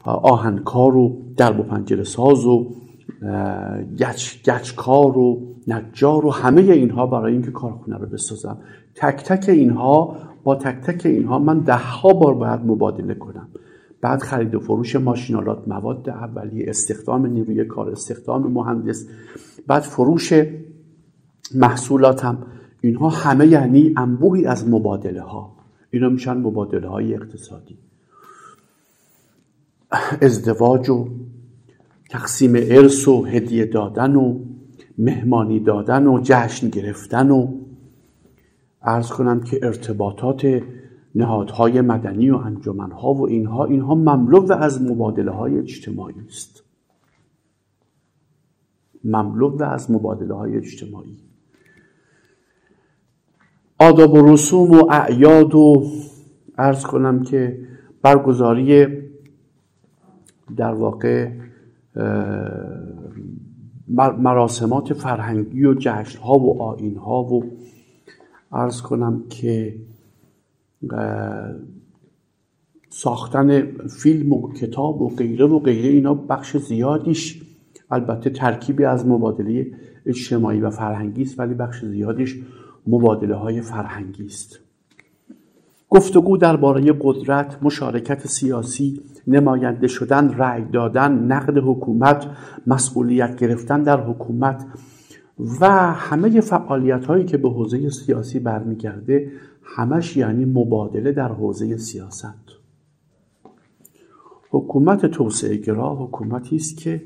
آهنکار 0.05 0.97
و 0.97 1.17
درب 1.37 1.61
و 1.61 1.63
پنجره 1.63 2.05
ساز 2.05 2.47
و 2.47 2.67
گچ 3.99 4.49
گچکار 4.49 5.19
و 5.19 5.43
نجار 5.69 6.27
و 6.27 6.31
همه 6.31 6.63
اینها 6.63 7.07
برای 7.07 7.33
اینکه 7.33 7.51
کارخونه 7.51 7.97
رو 7.97 8.07
بسازم. 8.07 8.59
تک 8.95 9.25
تک 9.25 9.49
اینها 9.49 10.17
با 10.45 10.55
تک 10.55 10.81
تک 10.81 11.07
اینها 11.07 11.39
من 11.39 11.59
ده 11.59 11.77
ها 11.77 12.13
بار 12.13 12.35
باید 12.35 12.61
مبادله 12.61 13.15
کنم. 13.15 13.49
بعد 14.01 14.23
خرید 14.23 14.55
و 14.55 14.61
فروش 14.61 14.97
ماشینالات 14.97 15.69
مواد 15.69 16.09
اولیه 16.11 16.65
استخدام 16.69 17.27
نیروی 17.27 17.65
کار 17.65 17.91
استخدام 17.91 18.53
مهندس 18.53 19.09
بعد 19.67 19.83
فروش 19.83 20.33
محصولاتم. 21.55 22.39
اینها 22.81 23.09
همه 23.09 23.47
یعنی 23.47 23.95
انبوهی 23.97 24.47
از 24.47 24.69
مبادله 24.69 25.23
ها 25.23 25.57
اینا 25.91 26.09
میشن 26.09 26.37
مبادله 26.37 26.89
های 26.89 27.15
اقتصادی. 27.15 27.79
ازدواج 30.23 30.91
و 30.91 31.09
تقسیم 32.11 32.53
ارث 32.57 33.09
و 33.09 33.25
هدیه 33.25 33.67
دادن 33.67 34.17
و 34.17 34.39
مهمانی 34.99 35.61
دادن 35.61 36.07
و 36.07 36.21
جشن 36.23 36.69
گرفتن 36.69 37.31
و 37.31 37.53
ارز 38.83 39.09
کنم 39.09 39.41
که 39.41 39.61
ارتباطات 39.63 40.63
نهادهای 41.15 41.81
مدنی 41.81 42.31
و 42.31 42.37
انجمنها 42.37 43.15
و 43.15 43.29
اینها 43.29 43.65
اینها 43.65 43.95
مملو 43.95 44.53
از 44.53 44.83
مبادله 44.83 45.31
های 45.31 45.59
اجتماعی 45.59 46.15
است. 46.29 46.63
مملو 49.05 49.63
از 49.63 49.91
مبادله 49.91 50.35
های 50.35 50.57
اجتماعی. 50.57 51.26
آداب 53.79 54.15
و 54.15 54.33
رسوم 54.33 54.71
و 54.71 54.91
اعیاد 54.91 55.55
و 55.55 55.87
ارز 56.59 56.85
کنم 56.85 57.23
که 57.23 57.59
برگزاری 58.03 58.87
در 60.57 60.75
واقع 60.75 61.31
مراسمات 64.19 64.93
فرهنگی 64.93 65.65
و 65.65 65.75
جشن 65.75 66.19
ها 66.19 66.39
و 66.39 66.63
آین 66.63 66.97
ها 66.97 67.25
و 67.25 67.45
ارز 68.53 68.83
کنم 68.83 69.23
که 69.29 69.77
ساختن 72.89 73.63
فیلم 73.87 74.33
و 74.33 74.53
کتاب 74.53 75.03
و 75.03 75.09
غیره 75.09 75.47
و 75.47 75.59
غیره 75.59 75.89
اینا 75.89 76.15
بخش 76.15 76.57
زیادیش 76.57 77.43
البته 77.91 78.31
ترکیبی 78.31 78.85
از 78.85 79.07
مبادله 79.07 79.67
اجتماعی 80.07 80.61
و 80.61 80.71
فرهنگی 80.71 81.23
است 81.23 81.39
ولی 81.39 81.55
بخش 81.55 81.85
زیادیش 81.85 82.43
مبادله 82.87 83.35
های 83.35 83.61
فرهنگی 83.61 84.27
است. 84.27 84.61
گفتگو 85.91 86.37
درباره 86.37 86.93
قدرت 87.01 87.59
مشارکت 87.63 88.27
سیاسی 88.27 89.01
نماینده 89.27 89.89
شدن 89.89 90.35
رأی 90.35 90.65
دادن 90.65 91.13
نقد 91.13 91.59
حکومت 91.59 92.27
مسئولیت 92.67 93.37
گرفتن 93.37 93.83
در 93.83 94.01
حکومت 94.01 94.67
و 95.61 95.93
همه 95.93 96.41
فعالیت 96.41 97.07
هایی 97.07 97.25
که 97.25 97.37
به 97.37 97.51
حوزه 97.51 97.91
سیاسی 97.91 98.39
برمیگرده 98.39 99.33
همش 99.63 100.17
یعنی 100.17 100.45
مبادله 100.45 101.13
در 101.13 101.29
حوزه 101.29 101.77
سیاست. 101.77 102.35
حکومت 104.51 105.07
توسعه 105.07 105.57
گرا 105.57 105.95
حکومتی 105.95 106.57
است 106.57 106.77
که 106.77 107.03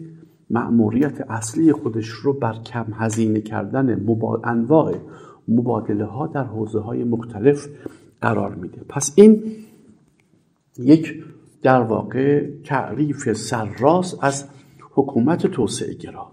مأموریت 0.50 1.20
اصلی 1.20 1.72
خودش 1.72 2.08
رو 2.08 2.32
بر 2.32 2.52
کم 2.52 2.86
هزینه 2.92 3.40
کردن 3.40 4.06
انواع 4.44 4.96
مبادله 5.50 6.04
ها 6.04 6.26
در 6.26 6.44
حوزه 6.44 6.78
های 6.80 7.04
مختلف 7.04 7.68
قرار 8.20 8.54
میده. 8.54 8.80
پس 8.88 9.12
این 9.16 9.42
یک 10.78 11.24
در 11.62 11.80
واقع 11.80 12.46
تعریف 12.64 13.32
سرراست 13.32 14.18
از 14.20 14.44
حکومت 14.94 15.46
توسعه 15.46 15.94
گرا 15.94 16.30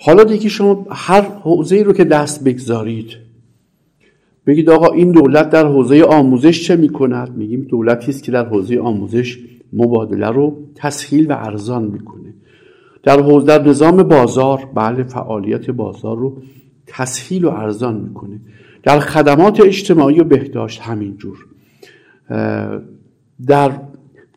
حالا 0.00 0.24
دیگه 0.24 0.48
شما 0.48 0.86
هر 0.90 1.20
حوزه 1.20 1.76
ای 1.76 1.84
رو 1.84 1.92
که 1.92 2.04
دست 2.04 2.44
بگذارید 2.44 3.16
بگید 4.46 4.70
آقا 4.70 4.92
این 4.92 5.12
دولت 5.12 5.50
در 5.50 5.66
حوزه 5.66 6.02
آموزش 6.02 6.66
چه 6.66 6.76
می‌کند؟ 6.76 7.36
میگیم 7.36 7.60
دولتی 7.60 8.10
است 8.10 8.22
که 8.22 8.32
در 8.32 8.46
حوزه 8.48 8.78
آموزش 8.78 9.38
مبادله 9.72 10.26
رو 10.26 10.56
تسهیل 10.74 11.30
و 11.30 11.32
ارزان 11.32 11.84
می‌کنه. 11.84 12.27
در 13.08 13.20
حوزه 13.20 13.46
در 13.46 13.68
نظام 13.68 14.02
بازار 14.02 14.68
بله 14.74 15.02
فعالیت 15.02 15.70
بازار 15.70 16.16
رو 16.16 16.36
تسهیل 16.86 17.44
و 17.44 17.48
ارزان 17.48 18.00
می‌کنه. 18.00 18.40
در 18.82 18.98
خدمات 18.98 19.60
اجتماعی 19.60 20.20
و 20.20 20.24
بهداشت 20.24 20.80
همینجور 20.80 21.46
در 23.46 23.80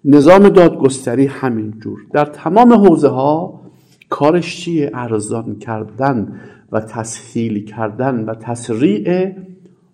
نظام 0.05 0.49
دادگستری 0.49 1.25
همینجور 1.25 1.99
در 2.13 2.25
تمام 2.25 2.73
حوزه 2.73 3.07
ها 3.07 3.61
کارش 4.09 4.61
چیه؟ 4.61 4.91
ارزان 4.93 5.55
کردن 5.55 6.39
و 6.71 6.79
تسهیل 6.79 7.65
کردن 7.65 8.25
و 8.25 8.35
تسریع 8.35 9.31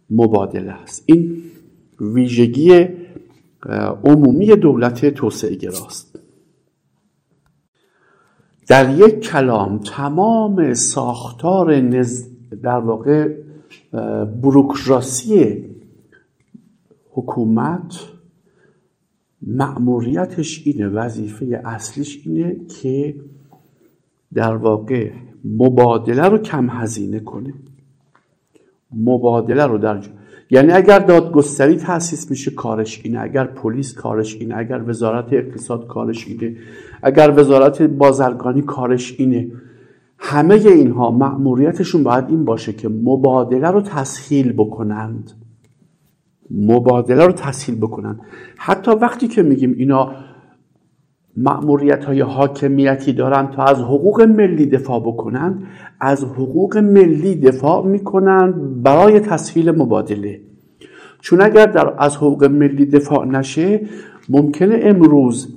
مبادله 0.09 0.71
است. 0.71 1.03
این 1.05 1.37
ویژگی 2.01 2.87
عمومی 4.03 4.55
دولت 4.55 5.05
توسعه 5.05 5.55
گراست 5.55 6.16
در 8.67 8.99
یک 8.99 9.19
کلام 9.19 9.77
تمام 9.79 10.73
ساختار 10.73 11.75
نز... 11.75 12.27
در 12.63 12.79
واقع 12.79 13.35
بروکراسی 14.41 15.65
حکومت 17.11 17.99
مأموریتش 19.41 20.61
اینه 20.65 20.87
وظیفه 20.87 21.61
اصلیش 21.65 22.21
اینه 22.25 22.55
که 22.81 23.15
در 24.33 24.55
واقع 24.55 25.11
مبادله 25.45 26.27
رو 26.27 26.37
کم 26.37 26.69
هزینه 26.69 27.19
کنه. 27.19 27.53
مبادله 28.91 29.65
رو 29.65 29.77
در 29.77 30.01
یعنی 30.49 30.71
اگر 30.71 30.99
دادگستری 30.99 31.75
تاسیس 31.75 32.31
میشه 32.31 32.51
کارش 32.51 33.01
اینه. 33.03 33.19
اگر 33.19 33.43
پلیس 33.43 33.93
کارش 33.93 34.35
اینه 34.35 34.57
اگر 34.57 34.83
وزارت 34.87 35.33
اقتصاد 35.33 35.87
کارش 35.87 36.27
اینه 36.27 36.55
اگر 37.03 37.33
وزارت 37.35 37.81
بازرگانی 37.81 38.61
کارش 38.61 39.15
اینه. 39.17 39.51
همه 40.19 40.55
اینها 40.55 41.11
مأموریتشون 41.11 42.03
باید 42.03 42.25
این 42.29 42.45
باشه 42.45 42.73
که 42.73 42.89
مبادله 42.89 43.71
رو 43.71 43.81
تسهیل 43.81 44.53
بکنند. 44.53 45.31
مبادله 46.51 47.25
رو 47.25 47.31
تسهیل 47.31 47.77
بکنند. 47.77 48.19
حتی 48.57 48.91
وقتی 48.91 49.27
که 49.27 49.43
میگیم 49.43 49.75
اینا 49.77 50.11
مأموریت 51.37 52.05
های 52.05 52.21
حاکمیتی 52.21 53.13
دارن 53.13 53.47
تا 53.47 53.63
از 53.63 53.77
حقوق 53.77 54.21
ملی 54.21 54.65
دفاع 54.65 54.99
بکنند 54.99 55.63
از 55.99 56.23
حقوق 56.23 56.77
ملی 56.77 57.35
دفاع 57.35 57.85
می‌کنند 57.85 58.83
برای 58.83 59.19
تسهیل 59.19 59.71
مبادله. 59.71 60.41
چون 61.21 61.41
اگر 61.41 61.65
در 61.65 61.93
از 61.97 62.17
حقوق 62.17 62.43
ملی 62.43 62.85
دفاع 62.85 63.25
نشه 63.25 63.81
ممکنه 64.29 64.79
امروز 64.81 65.55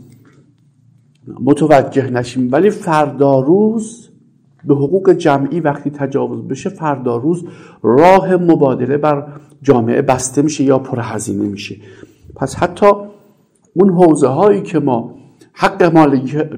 متوجه 1.41 2.11
نشیم. 2.11 2.49
ولی 2.53 2.71
فردا 2.71 3.41
روز 3.41 4.09
به 4.65 4.75
حقوق 4.75 5.13
جمعی 5.13 5.61
وقتی 5.61 5.91
تجاوز 5.91 6.49
بشه 6.49 6.71
فردا 6.71 7.17
روز 7.17 7.45
راه 7.83 8.37
مبادله 8.37 8.97
بر 8.97 9.27
جامعه 9.63 10.03
بسته 10.03 10.43
میشه 10.43 10.65
یا 10.65 10.79
پرهزینه 10.79 11.49
میشه. 11.49 11.77
پس 12.37 12.57
حتی 12.57 12.87
اون 13.75 13.91
حوزه 13.91 14.27
هایی 14.27 14.63
که 14.63 14.79
ما 14.79 15.20
حق 15.63 15.83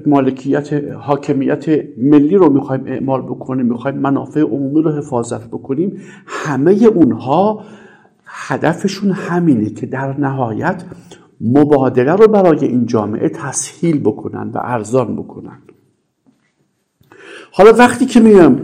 مالکیت 0.05 0.73
حاکمیت 0.93 1.65
ملی 1.97 2.35
رو 2.35 2.49
می‌خوایم 2.53 2.83
اعمال 2.85 3.21
بکنیم 3.21 3.65
می‌خوایم 3.65 3.97
منافع 3.97 4.41
عمومی 4.41 4.81
رو 4.81 4.91
حفاظت 4.91 5.47
بکنیم 5.47 6.01
همه 6.25 6.71
اونها 6.71 7.63
هدفشون 8.25 9.11
همینه 9.11 9.69
که 9.69 9.85
در 9.85 10.19
نهایت 10.19 10.83
مبادله 11.41 12.11
رو 12.11 12.27
برای 12.27 12.65
این 12.65 12.85
جامعه 12.85 13.29
تسهیل 13.29 13.99
بکنن 13.99 14.51
و 14.53 14.59
ارزان 14.63 15.15
بکنن. 15.15 15.57
حالا 17.51 17.73
وقتی 17.73 18.05
که 18.05 18.19
میگم 18.19 18.55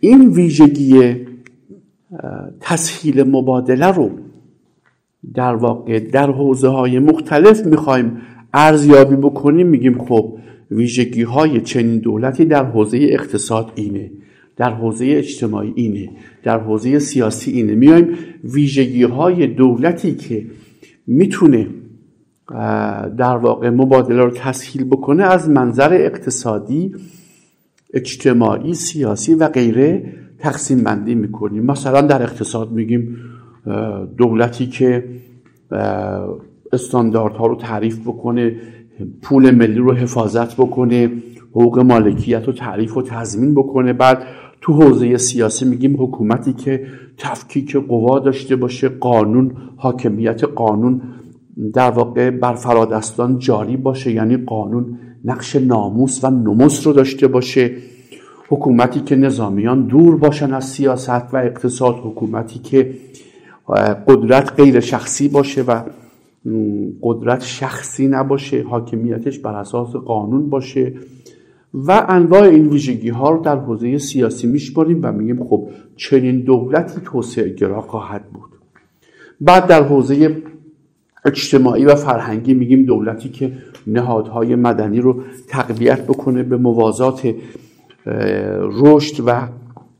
این 0.00 0.28
ویژگی 0.28 1.26
تسهیل 2.60 3.22
مبادله 3.22 3.86
رو 3.86 4.10
در 5.34 5.54
واقع 5.54 6.00
در 6.00 6.30
حوزه 6.30 6.68
های 6.68 6.98
مختلف 6.98 7.66
می‌خوایم 7.66 8.22
ارزیابی 8.54 9.16
بکنیم 9.16 9.66
میگیم 9.66 9.98
خب 9.98 10.38
ویژگی 10.70 11.22
های 11.22 11.60
چنین 11.60 11.98
دولتی 11.98 12.44
در 12.44 12.64
حوزه 12.64 12.98
اقتصاد 13.10 13.72
اینه 13.74 14.10
در 14.56 14.74
حوزه 14.74 15.06
اجتماعی 15.08 15.72
اینه 15.76 16.10
در 16.42 16.58
حوزه 16.58 16.98
سیاسی 16.98 17.50
اینه. 17.50 17.74
میایم 17.74 18.08
ویژگی 18.44 19.02
های 19.02 19.46
دولتی 19.46 20.14
که 20.14 20.46
می‌تونه 21.06 21.66
در 23.18 23.36
واقع 23.36 23.70
مبادله 23.70 24.22
رو 24.22 24.30
تسهیل 24.30 24.84
بکنه 24.84 25.22
از 25.22 25.48
منظر 25.48 25.92
اقتصادی 25.92 26.94
اجتماعی 27.94 28.74
سیاسی 28.74 29.34
و 29.34 29.48
غیره 29.48 30.12
تقسیم 30.38 30.84
بندی 30.84 31.14
می‌کنیم. 31.14 31.62
مثلا 31.62 32.00
در 32.00 32.22
اقتصاد 32.22 32.72
میگیم 32.72 33.16
دولتی 34.18 34.66
که 34.66 35.04
استانداردها 36.72 37.46
رو 37.46 37.56
تعریف 37.56 38.00
بکنه 38.00 38.56
پول 39.22 39.50
ملی 39.50 39.78
رو 39.78 39.92
حفاظت 39.94 40.54
بکنه 40.54 41.10
حقوق 41.50 41.78
مالکیت 41.78 42.46
رو 42.46 42.52
تعریف 42.52 42.96
و 42.96 43.02
تضمین 43.02 43.54
بکنه. 43.54 43.92
بعد 43.92 44.22
تو 44.60 44.72
حوزه 44.72 45.16
سیاسی 45.16 45.64
میگیم 45.64 46.02
حکومتی 46.02 46.52
که 46.52 46.86
تفکیک 47.18 47.76
قوا 47.76 48.18
داشته 48.18 48.56
باشه 48.56 48.88
قانون 48.88 49.52
حاکمیت 49.76 50.44
قانون 50.44 51.02
در 51.74 51.90
واقع 51.90 52.30
بر 52.30 52.54
فرادستان 52.54 53.38
جاری 53.38 53.76
باشه 53.76 54.12
یعنی 54.12 54.36
قانون 54.36 54.98
نقش 55.24 55.56
ناموس 55.56 56.24
و 56.24 56.30
نموس 56.30 56.86
رو 56.86 56.92
داشته 56.92 57.28
باشه. 57.28 57.70
حکومتی 58.48 59.00
که 59.00 59.16
نظامیان 59.16 59.86
دور 59.86 60.16
باشن 60.16 60.52
از 60.52 60.64
سیاست 60.64 61.34
و 61.34 61.36
اقتصاد 61.36 61.94
حکومتی 62.04 62.58
که 62.58 62.94
قدرت 64.08 64.52
غیر 64.56 64.80
شخصی 64.80 65.28
باشه 65.28 65.62
و 65.62 65.82
قدرت 67.02 67.42
شخصی 67.42 68.08
نباشه 68.08 68.62
حاکمیتش 68.62 69.38
بر 69.38 69.54
اساس 69.54 69.92
قانون 69.92 70.50
باشه 70.50 70.94
و 71.74 72.06
انواع 72.08 72.42
این 72.42 72.68
ویژگی 72.68 73.08
ها 73.08 73.30
رو 73.30 73.42
در 73.42 73.58
حوزه 73.58 73.98
سیاسی 73.98 74.46
میشماریم 74.46 75.00
و 75.02 75.12
میگیم 75.12 75.44
خب 75.44 75.68
چنین 75.96 76.40
دولتی 76.40 77.00
توسعه 77.04 77.48
گرا 77.54 77.80
خواهد 77.80 78.24
بود. 78.30 78.50
بعد 79.40 79.66
در 79.66 79.82
حوزه 79.82 80.42
اجتماعی 81.24 81.84
و 81.84 81.94
فرهنگی 81.94 82.54
میگیم 82.54 82.84
دولتی 82.84 83.28
که 83.28 83.52
نهادهای 83.86 84.56
مدنی 84.56 85.00
رو 85.00 85.22
تقویت 85.48 86.06
بکنه 86.06 86.42
به 86.42 86.56
موازات 86.56 87.34
رشد 88.60 89.22
و 89.26 89.48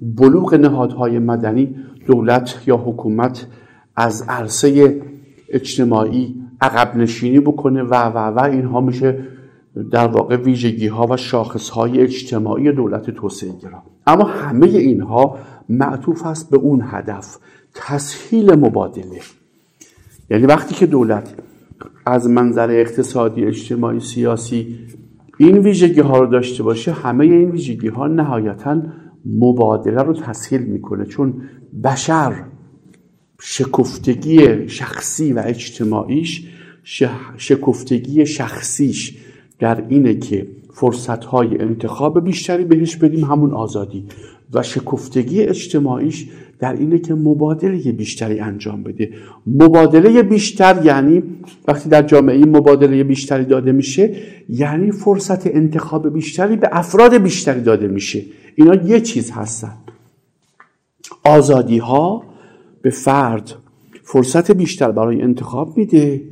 بلوغ 0.00 0.54
نهادهای 0.54 1.18
مدنی 1.18 1.74
دولت 2.06 2.62
یا 2.66 2.76
حکومت 2.76 3.46
از 3.96 4.24
عرصه 4.28 5.00
اجتماعی 5.50 6.34
عقب 6.60 6.96
نشینی 6.96 7.40
بکنه 7.40 7.82
و 7.82 7.94
و 7.94 8.18
و 8.18 8.40
اینها 8.40 8.80
میشه 8.80 9.24
در 9.90 10.06
واقع 10.06 10.36
ویژگی 10.36 10.86
ها 10.86 11.06
و 11.10 11.16
شاخص 11.16 11.68
های 11.68 12.00
اجتماعی 12.00 12.72
دولت 12.72 13.10
توسعه 13.10 13.52
گرا. 13.62 13.82
اما 14.06 14.24
همه 14.24 14.66
اینها 14.66 15.38
معطوف 15.68 16.26
است 16.26 16.50
به 16.50 16.56
اون 16.56 16.82
هدف 16.84 17.36
تسهیل 17.74 18.54
مبادله. 18.54 19.20
یعنی 20.30 20.46
وقتی 20.46 20.74
که 20.74 20.86
دولت 20.86 21.34
از 22.06 22.28
منظر 22.28 22.70
اقتصادی 22.70 23.44
اجتماعی 23.44 24.00
سیاسی 24.00 24.78
این 25.38 25.58
ویژگی 25.58 26.00
ها 26.00 26.18
رو 26.18 26.26
داشته 26.26 26.62
باشه 26.62 26.92
همه 26.92 27.24
این 27.24 27.50
ویژگی 27.50 27.88
ها 27.88 28.06
نهایتا 28.06 28.82
مبادله 29.26 30.02
رو 30.02 30.12
تسهیل 30.12 30.62
می‌کنه. 30.62 31.04
چون 31.04 31.34
بشر 31.84 32.32
شکفتگی 33.42 34.68
شخصی 34.68 35.32
و 35.32 35.42
اجتماعیش 35.46 36.42
شکفتگی 37.36 38.26
شخصیش 38.26 39.16
در 39.58 39.84
اینه 39.88 40.14
که 40.14 40.46
فرصت 40.74 41.24
های 41.24 41.58
انتخاب 41.60 42.24
بیشتری 42.24 42.64
بهش 42.64 42.96
بدیم 42.96 43.24
همون 43.24 43.52
آزادی. 43.52 44.04
و 44.52 44.62
شکفتگی 44.62 45.42
اجتماعیش 45.42 46.26
در 46.58 46.72
اینه 46.72 46.98
که 46.98 47.14
مبادله 47.14 47.92
بیشتری 47.92 48.40
انجام 48.40 48.82
بده. 48.82 49.10
مبادله 49.46 50.22
بیشتر 50.22 50.80
یعنی 50.84 51.22
وقتی 51.68 51.88
در 51.88 52.02
جامعه 52.02 52.44
مبادله 52.44 53.04
بیشتری 53.04 53.44
داده 53.44 53.72
میشه 53.72 54.16
یعنی 54.48 54.92
فرصت 54.92 55.46
انتخاب 55.46 56.12
بیشتری 56.12 56.56
به 56.56 56.68
افراد 56.72 57.14
بیشتری 57.14 57.60
داده 57.60 57.88
میشه. 57.88 58.22
اینا 58.54 58.74
یه 58.74 59.00
چیز 59.00 59.30
هستن. 59.30 59.74
آزادی 61.24 61.78
ها 61.78 62.29
به 62.82 62.90
فرد 62.90 63.54
فرصت 64.02 64.50
بیشتر 64.50 64.90
برای 64.90 65.22
انتخاب 65.22 65.78
میده 65.78 66.22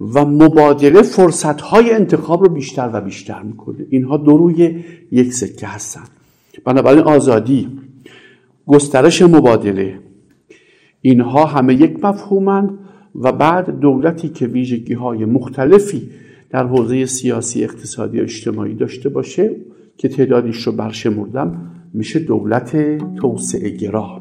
و 0.00 0.24
مبادله 0.24 1.02
فرصت 1.02 1.60
های 1.60 1.90
انتخاب 1.90 2.42
رو 2.42 2.48
بیشتر 2.48 2.90
و 2.92 3.00
بیشتر 3.00 3.42
می‌کنه. 3.42 3.86
اینها 3.90 4.16
دو 4.16 4.36
روی 4.36 4.84
یک 5.12 5.32
سکه 5.32 5.66
هستن. 5.66 6.04
بنابراین 6.64 7.02
آزادی 7.02 7.68
گسترش 8.66 9.22
مبادله 9.22 9.98
اینها 11.00 11.44
همه 11.44 11.74
یک 11.74 12.04
مفهومند 12.04 12.78
و 13.14 13.32
بعد 13.32 13.80
دولتی 13.80 14.28
که 14.28 14.46
ویژگی 14.46 14.94
های 14.94 15.24
مختلفی 15.24 16.10
در 16.50 16.66
حوزه 16.66 17.06
سیاسی 17.06 17.64
اقتصادی 17.64 18.20
و 18.20 18.22
اجتماعی 18.22 18.74
داشته 18.74 19.08
باشه 19.08 19.56
که 19.98 20.08
تعدادیش 20.08 20.56
رو 20.56 20.72
برشمردم 20.72 21.70
میشه 21.94 22.18
دولت 22.18 22.98
توسعه 23.16 23.70
گرا 23.70 24.20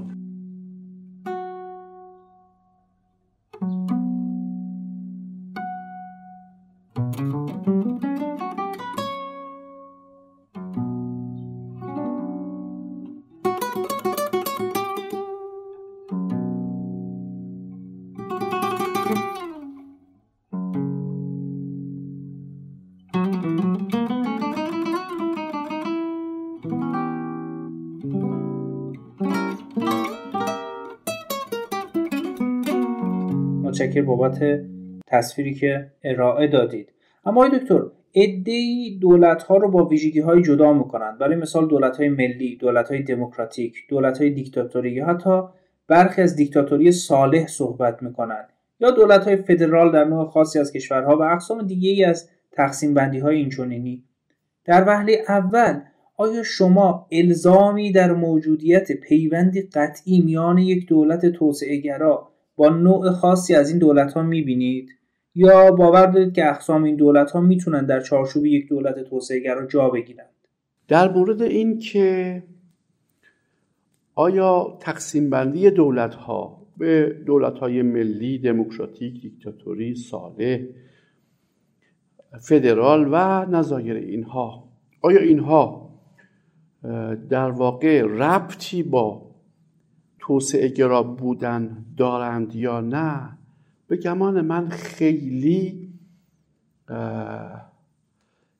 متشکر 33.95 34.01
بابت 34.01 34.61
تصویری 35.07 35.53
که 35.53 35.91
ارائه 36.03 36.47
دادید. 36.47 36.93
اما 37.25 37.45
آقای 37.45 37.59
دکتر 37.59 37.81
ادهی 38.13 38.97
دولت 39.01 39.43
ها 39.43 39.57
رو 39.57 39.71
با 39.71 39.85
ویژگی 39.85 40.19
های 40.19 40.41
جدا 40.41 40.73
می‌کنند. 40.73 41.17
برای 41.17 41.35
مثال 41.35 41.67
دولت 41.67 41.97
های 41.97 42.09
ملی 42.09 42.55
دولت 42.55 42.91
های 42.91 43.03
دموکراتیک 43.03 43.75
دولت 43.89 44.17
های 44.17 44.29
دیکتاتوری 44.29 44.91
یا 44.91 45.05
حتی 45.05 45.41
برخی 45.87 46.21
از 46.21 46.35
دیکتاتوری 46.35 46.91
صالح 46.91 47.47
صحبت 47.47 48.03
می‌کنند. 48.03 48.49
یا 48.79 48.91
دولت 48.91 49.23
های 49.23 49.35
فدرال 49.35 49.91
در 49.91 50.03
نوع 50.03 50.25
خاصی 50.25 50.59
از 50.59 50.71
کشورها 50.71 51.17
و 51.17 51.21
اقسام 51.21 51.61
دیگه 51.61 51.89
ای 51.89 52.03
از 52.03 52.29
تقسیم 52.51 52.93
بندی 52.93 53.19
های 53.19 53.35
اینچنینی. 53.35 54.03
در 54.65 54.83
وهله 54.87 55.23
اول 55.27 55.79
آیا 56.17 56.43
شما 56.43 57.07
الزامی 57.11 57.91
در 57.91 58.13
موجودیت 58.13 58.91
پیوندی 58.91 59.61
قطعی 59.61 60.21
میان 60.21 60.57
یک 60.57 60.87
دولت 60.87 61.25
توسعه 61.25 61.77
گرا 61.77 62.34
با 62.55 62.69
نوع 62.69 63.11
خاصی 63.11 63.55
از 63.55 63.69
این 63.69 63.79
دولت 63.79 64.13
ها 64.13 64.21
می‌بینید؟ 64.21 64.89
یا 65.35 65.71
باور 65.71 66.05
دارید 66.05 66.33
که 66.33 66.49
اقسام 66.49 66.83
این 66.83 66.95
دولت 66.95 67.31
ها 67.31 67.41
می‌تونن 67.41 67.85
در 67.85 67.99
چارچوب 67.99 68.45
یک 68.45 68.69
دولت 68.69 68.99
توسعه 68.99 69.67
جا 69.69 69.89
بگیرند؟ 69.89 70.29
در 70.87 71.11
مورد 71.11 71.41
این 71.41 71.79
که 71.79 72.43
آیا 74.15 74.77
تقسیم 74.79 75.29
بندی 75.29 75.71
دولت 75.71 76.15
ها 76.15 76.67
به 76.77 77.15
دولت 77.25 77.57
های 77.57 77.81
ملی، 77.81 78.37
دموکراتیک، 78.37 79.21
دیکتاتوری، 79.21 79.95
صالح، 79.95 80.59
فدرال 82.39 83.07
و 83.11 83.45
نظایر 83.45 83.95
اینها 83.95 84.63
آیا 85.01 85.19
اینها 85.19 85.89
در 87.29 87.51
واقع 87.51 88.01
ربطی 88.01 88.83
با 88.83 89.34
توسعه 90.25 90.67
گرا 90.67 91.03
بودن 91.03 91.85
دارند 91.97 92.55
یا 92.55 92.81
نه 92.81 93.37
به 93.87 93.97
گمان 93.97 94.41
من 94.41 94.69
خیلی 94.69 95.89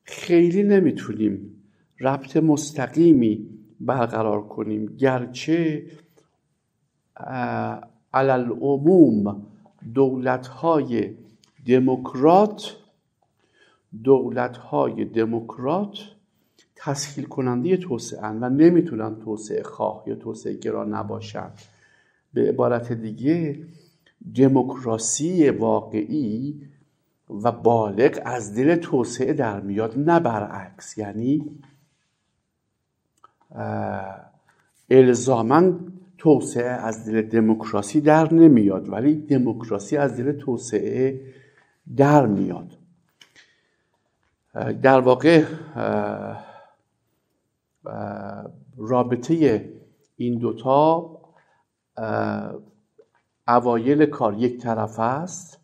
خیلی 0.04 0.64
نمی‌تونیم 0.64 1.64
ربط 2.00 2.38
مستقیمی 2.38 3.50
برقرار 3.80 4.48
کنیم. 4.48 4.86
گرچه 4.86 5.86
علل 8.14 8.50
عموم 8.50 9.46
دولت 9.94 10.48
های 10.48 11.14
دموکرات 11.66 12.76
دولت 14.04 14.58
های 14.58 15.06
دموکرات 15.06 16.15
تسهیل 16.86 17.26
کننده 17.26 17.78
توسعه 17.78 18.28
و 18.28 18.50
نمی‌تونن 18.50 19.16
توسعه 19.16 19.64
خواه 19.64 20.04
یا 20.08 20.16
توسعه 20.16 20.54
گرا 20.54 20.84
نباشن. 20.84 21.50
به 22.34 22.50
عبارت 22.50 22.92
دیگه 22.92 23.60
دموکراسی 24.36 25.50
واقعی 25.50 26.62
و 27.44 27.52
بالغ 27.52 28.22
از 28.26 28.56
دل 28.56 28.76
توسعه 28.76 29.34
در 29.34 29.60
میاد 29.60 30.00
نه 30.00 30.20
برعکس. 30.20 30.98
یعنی 30.98 31.46
الزاما 34.90 35.74
توسعه 36.18 36.70
از 36.70 37.06
دل 37.06 37.22
دموکراسی 37.22 38.02
در 38.02 38.34
نمیاد 38.34 38.90
ولی 38.90 39.16
دموکراسی 39.16 39.98
از 39.98 40.18
دل 40.18 40.32
توسعه 40.32 41.22
در 41.98 42.26
میاد. 42.26 42.78
در 44.82 45.00
واقع 45.00 45.44
رابطه 48.78 49.66
این 50.16 50.40
دوتا 50.40 51.12
اوایل 53.48 54.06
کار 54.06 54.34
یک 54.34 54.62
طرفه 54.62 55.02
است 55.02 55.60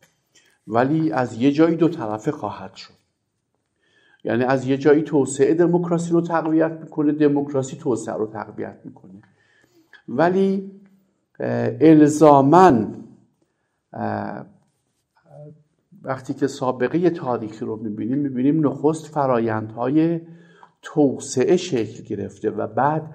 ولی 0.68 1.12
از 1.12 1.42
یه 1.42 1.52
جایی 1.52 1.76
دو 1.76 1.90
طرفه 1.90 2.32
خواهد 2.32 2.76
شد. 2.76 2.94
یعنی 4.24 4.44
از 4.44 4.68
یه 4.68 4.78
جایی 4.78 5.02
توسعه 5.02 5.54
دموکراسی 5.54 6.12
رو 6.12 6.22
تقویت 6.22 6.72
می‌کنه 6.72 7.12
دموکراسی 7.12 7.78
توسعه 7.78 8.16
رو 8.16 8.28
تقویت 8.28 8.78
می‌کنه. 8.84 9.22
ولی 10.08 10.72
الزامن 11.80 12.96
وقتی 16.02 16.34
که 16.34 16.48
سابقه 16.48 17.10
تاریخی 17.10 17.66
رو 17.66 17.76
می‌بینیم 17.76 18.18
می‌بینیم 18.18 18.68
نخست 18.68 19.08
فرایندهای 19.08 20.22
توسعه 20.82 21.58
شکل 21.58 22.04
گرفته 22.04 22.50
و 22.50 22.68
بعد 22.68 23.14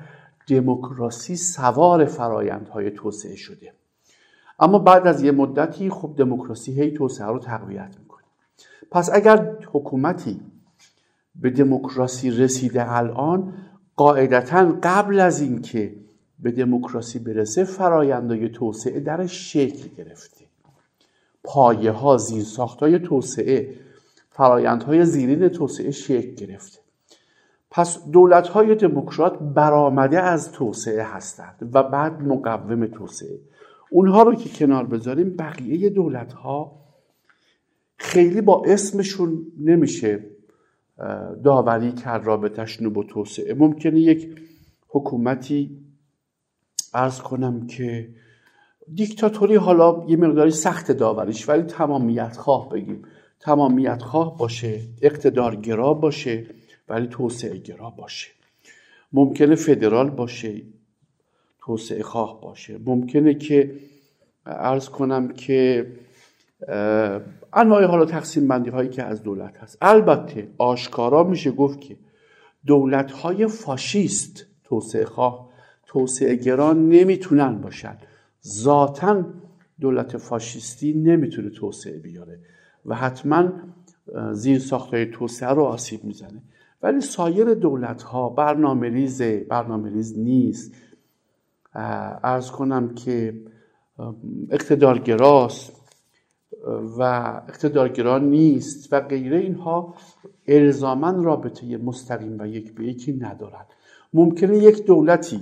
دموکراسی 0.48 1.36
سوار 1.36 2.04
فرایندهای 2.04 2.90
توسعه 2.90 3.36
شده. 3.36 3.72
اما 4.58 4.78
بعد 4.78 5.06
از 5.06 5.22
یه 5.22 5.32
مدتی 5.32 5.90
خب 5.90 6.14
دموکراسی 6.16 6.80
هی 6.80 6.90
توسعه 6.90 7.26
رو 7.26 7.38
تقویت 7.38 7.96
می‌کنه. 7.98 8.24
پس 8.90 9.10
اگر 9.12 9.56
حکومتی 9.72 10.40
به 11.34 11.50
دموکراسی 11.50 12.30
رسیده 12.30 12.92
الان 12.92 13.54
قاعدتا 13.96 14.78
قبل 14.82 15.20
از 15.20 15.40
اینکه 15.40 15.96
به 16.38 16.50
دموکراسی 16.50 17.18
برسه 17.18 17.64
فرایندهای 17.64 18.48
توسعه 18.48 19.00
درش 19.00 19.52
شکل 19.52 19.88
گرفته. 19.96 20.44
پایه 21.44 21.90
ها 21.90 22.16
زیر 22.16 22.44
ساخت 22.44 22.80
های 22.80 22.98
توسعه 22.98 23.74
فرایندهای 24.30 25.04
زیرین 25.04 25.48
توسعه 25.48 25.90
شکل 25.90 26.34
گرفته. 26.34 26.85
پس 27.76 28.10
دولت 28.10 28.48
های 28.48 28.74
دموکرات 28.74 29.38
برآمده 29.38 30.20
از 30.20 30.52
توسعه 30.52 31.02
هستند 31.02 31.70
و 31.72 31.82
بعد 31.82 32.22
مقوم 32.22 32.86
توسعه. 32.86 33.38
اونها 33.90 34.22
رو 34.22 34.34
که 34.34 34.48
کنار 34.48 34.86
بذاریم 34.86 35.36
بقیه 35.36 35.88
دولت 35.88 36.32
ها 36.32 36.72
خیلی 37.96 38.40
با 38.40 38.62
اسمشون 38.66 39.46
نمیشه 39.60 40.24
داوری 41.44 41.92
کرد 41.92 42.26
رابطش 42.26 42.82
نو 42.82 42.90
با 42.90 43.02
توسعه. 43.02 43.54
ممکنه 43.54 44.00
یک 44.00 44.40
حکومتی 44.88 45.78
ارز 46.94 47.20
کنم 47.20 47.66
که 47.66 48.08
دیکتاتوری 48.94 49.56
حالا 49.56 50.04
یه 50.08 50.16
مقداری 50.16 50.50
سخت 50.50 50.92
داوریش 50.92 51.48
ولی 51.48 51.62
تمامیت 51.62 52.36
خواه 52.36 52.68
بگیم. 52.68 53.02
تمامیت 53.40 54.02
خواه 54.02 54.38
باشه 54.38 54.80
اقتدارگرا 55.02 55.94
باشه. 55.94 56.46
ولی 56.88 57.06
توسعه 57.06 57.56
گرا 57.56 57.90
باشه. 57.90 58.30
ممکنه 59.12 59.54
فدرال 59.54 60.10
باشه 60.10 60.62
توسعه 61.60 62.02
خواه 62.02 62.40
باشه. 62.40 62.78
ممکنه 62.84 63.34
که 63.34 63.74
ارز 64.46 64.88
کنم 64.88 65.28
که 65.28 65.86
انواع 67.52 67.84
حالا 67.84 68.04
تقسیم 68.04 68.48
بندی 68.48 68.70
هایی 68.70 68.88
که 68.88 69.02
از 69.02 69.22
دولت 69.22 69.58
هست. 69.58 69.78
البته 69.80 70.48
آشکارا 70.58 71.24
میشه 71.24 71.50
گفت 71.50 71.80
که 71.80 71.96
دولت 72.66 73.12
های 73.12 73.46
فاشیست 73.46 74.46
توسعه 74.64 75.04
خواه 75.04 75.50
توسعه 75.86 76.34
گران 76.34 76.88
نمی‌تونن 76.88 77.60
باشن. 77.60 77.96
ذاتا 78.46 79.24
دولت 79.80 80.16
فاشیستی 80.16 80.92
نمی‌تونه 80.92 81.50
توسعه 81.50 81.98
بیاره 81.98 82.38
و 82.86 82.94
حتما 82.94 83.52
زیر 84.32 84.58
ساختهای 84.58 85.06
توسعه 85.06 85.48
رو 85.48 85.62
آسیب 85.62 86.04
می‌زنه. 86.04 86.42
ولی 86.82 87.00
سایر 87.00 87.54
دولت 87.54 88.02
ها 88.02 88.28
برنامه 88.28 88.88
ریز 88.88 89.22
برنامه 89.22 89.90
ریز 89.90 90.18
نیست. 90.18 90.74
ارز 91.74 92.50
کنم 92.50 92.94
که 92.94 93.40
اقتدارگراست 94.50 95.72
و 96.98 97.02
اقتدارگرا 97.48 98.18
نیست 98.18 98.92
و 98.92 99.00
غیره 99.00 99.38
اینها 99.38 99.94
الزاما 100.48 101.10
رابطه 101.10 101.76
مستقیم 101.76 102.36
و 102.40 102.46
یک 102.46 102.74
به 102.74 102.84
یکی 102.84 103.12
ندارند 103.12 103.66
ممکنه 104.12 104.58
یک 104.58 104.86
دولتی 104.86 105.40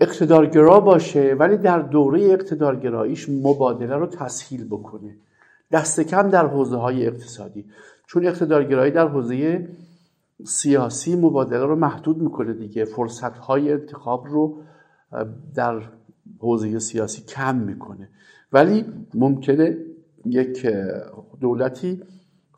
اقتدارگرا 0.00 0.80
باشه 0.80 1.36
ولی 1.38 1.56
در 1.56 1.78
دوره 1.78 2.22
اقتدارگراییش 2.24 3.28
مبادله 3.28 3.96
رو 3.96 4.06
تسهیل 4.06 4.66
بکنه. 4.66 5.16
دست 5.72 6.00
کم 6.00 6.28
در 6.28 6.46
حوزه 6.46 6.76
های 6.76 7.06
اقتصادی. 7.06 7.64
چون 8.06 8.26
اقتدارگرایی 8.26 8.92
در 8.92 9.08
حوزه 9.08 9.68
سیاسی 10.44 11.16
مبادله 11.16 11.64
رو 11.64 11.76
محدود 11.76 12.22
می‌کنه 12.22 12.52
دیگه. 12.52 12.84
فرصت 12.84 13.38
های 13.38 13.72
انتخاب 13.72 14.26
رو 14.26 14.62
در 15.54 15.82
حوزه 16.40 16.78
سیاسی 16.78 17.22
کم 17.22 17.56
می‌کنه. 17.56 18.08
ولی 18.52 18.84
ممکنه 19.14 19.78
یک 20.24 20.66
دولتی 21.40 22.02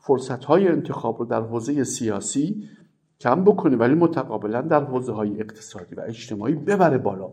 فرصت 0.01 0.45
های 0.45 0.67
انتخاب 0.67 1.19
رو 1.19 1.25
در 1.25 1.41
حوزه 1.41 1.83
سیاسی 1.83 2.69
کم 3.19 3.43
بکنه 3.43 3.77
ولی 3.77 3.93
متقابلا 3.93 4.61
در 4.61 4.83
حوزه 4.83 5.11
های 5.11 5.41
اقتصادی 5.41 5.95
و 5.95 6.01
اجتماعی 6.01 6.55
ببره 6.55 6.97
بالا. 6.97 7.31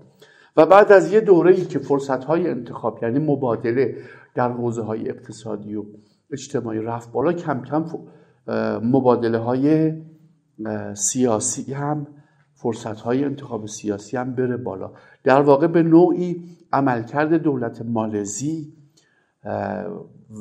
و 0.56 0.66
بعد 0.66 0.92
از 0.92 1.12
یه 1.12 1.20
دوره 1.20 1.54
ای 1.54 1.64
که 1.64 1.78
فرصت 1.78 2.24
های 2.24 2.48
انتخاب 2.48 2.98
یعنی 3.02 3.18
مبادله 3.18 3.96
در 4.34 4.52
حوزه 4.52 4.82
های 4.82 5.10
اقتصادی 5.10 5.74
و 5.74 5.84
اجتماعی 6.34 6.78
رفت 6.78 7.12
بالا 7.12 7.32
کم 7.32 7.62
کم 7.62 7.86
مبادله 8.82 9.38
های 9.38 9.92
سیاسی 10.94 11.72
هم 11.72 12.06
فرصت 12.54 13.00
های 13.00 13.24
انتخاب 13.24 13.66
سیاسی 13.66 14.16
هم 14.16 14.34
بره 14.34 14.56
بالا. 14.56 14.92
در 15.24 15.40
واقع 15.40 15.66
به 15.66 15.82
نوعی 15.82 16.44
عملکرد 16.72 17.34
دولت 17.34 17.82
مالزی 17.82 18.72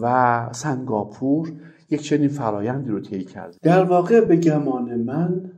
و 0.01 0.49
سنگاپور 0.51 1.51
یک 1.89 2.01
چنین 2.01 2.27
فرایندی 2.27 2.89
رو 2.89 2.99
طی 2.99 3.23
کرد 3.23 3.55
در 3.61 3.83
واقع 3.83 4.25
به 4.25 4.35
گمان 4.35 4.95
من 4.95 5.51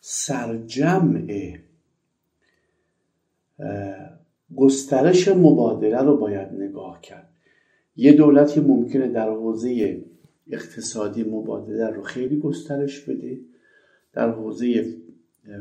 سرجمع 0.00 1.58
گسترش 4.56 5.28
مبادله 5.28 6.02
رو 6.02 6.16
باید 6.16 6.48
نگاه 6.52 7.00
کرد. 7.00 7.23
یه 7.96 8.12
دولتی 8.12 8.60
ممکنه 8.60 9.08
در 9.08 9.30
حوزه 9.30 10.02
اقتصادی 10.50 11.22
مبادله 11.22 11.90
رو 11.90 12.02
خیلی 12.02 12.38
گسترش 12.38 13.00
بده 13.00 13.38
در 14.12 14.30
حوزه 14.30 14.94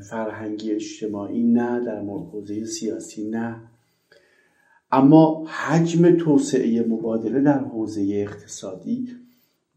فرهنگی 0.09 0.71
اجتماعی 0.71 1.43
نه 1.43 1.85
در 1.85 1.99
حوزه 2.01 2.65
سیاسی 2.65 3.29
نه. 3.29 3.61
اما 4.91 5.45
حجم 5.47 6.17
توسعه 6.17 6.87
مبادله 6.87 7.41
در 7.41 7.59
حوزه 7.59 8.01
اقتصادی 8.01 9.07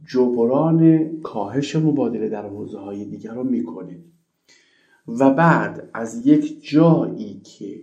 جبران 0.07 1.11
کاهش 1.23 1.77
مبادله 1.77 2.29
در 2.29 2.49
حوزه 2.49 2.79
های 2.79 3.05
دیگر 3.05 3.35
رو 3.35 3.45
می‌کنه. 3.45 3.99
و 5.09 5.31
بعد 5.31 5.89
از 5.95 6.27
یک 6.27 6.71
جایی 6.71 7.41
که 7.45 7.81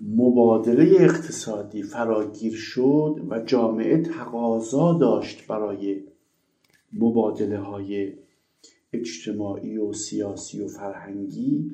مبادله 0.00 0.96
اقتصادی 1.00 1.82
فراگیر 1.82 2.52
شد 2.52 3.20
و 3.28 3.40
جامعه 3.40 4.02
تقاضا 4.02 4.92
داشت 4.92 5.46
برای 5.46 6.02
مبادله 6.92 7.58
های 7.58 8.12
اجتماعی 8.92 9.76
و 9.76 9.92
سیاسی 9.92 10.60
و 10.60 10.68
فرهنگی. 10.68 11.70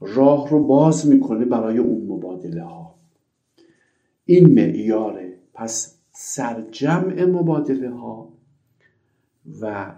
راه 0.00 0.50
رو 0.50 0.66
باز 0.66 1.08
می‌کنه 1.08 1.44
برای 1.44 1.78
اون 1.78 2.06
مبادله 2.06 2.62
ها 2.62 2.94
این 4.24 4.54
معیاره 4.54 5.38
پس 5.54 5.98
سرجمع 6.12 7.24
مبادله 7.24 7.90
ها 7.90 8.32
و 9.60 9.92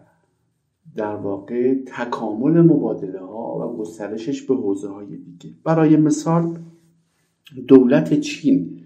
در 0.97 1.17
واقع 1.17 1.75
تکامل 1.87 2.61
مبادله 2.61 3.21
ها 3.21 3.59
و 3.59 3.77
گسترشش 3.77 4.43
به 4.43 4.55
حوزه 4.55 4.89
های 4.89 5.17
دیگه. 5.17 5.55
برای 5.65 5.97
مثال 5.97 6.59
دولت 7.69 8.21
چین 8.21 8.81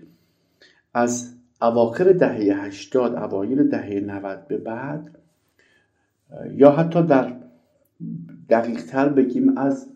از 0.95 1.33
اواخر 1.63 2.13
دهه 2.13 2.65
80 2.65 3.15
اوایل 3.15 3.69
دهه 3.69 4.01
90 4.01 4.49
به 4.49 4.57
بعد 4.57 5.19
یا 6.55 6.71
حتی 6.71 7.03
در 7.03 7.37
دقیق 8.51 8.85
تر 8.85 9.09
بگیم 9.09 9.59
از 9.59 9.87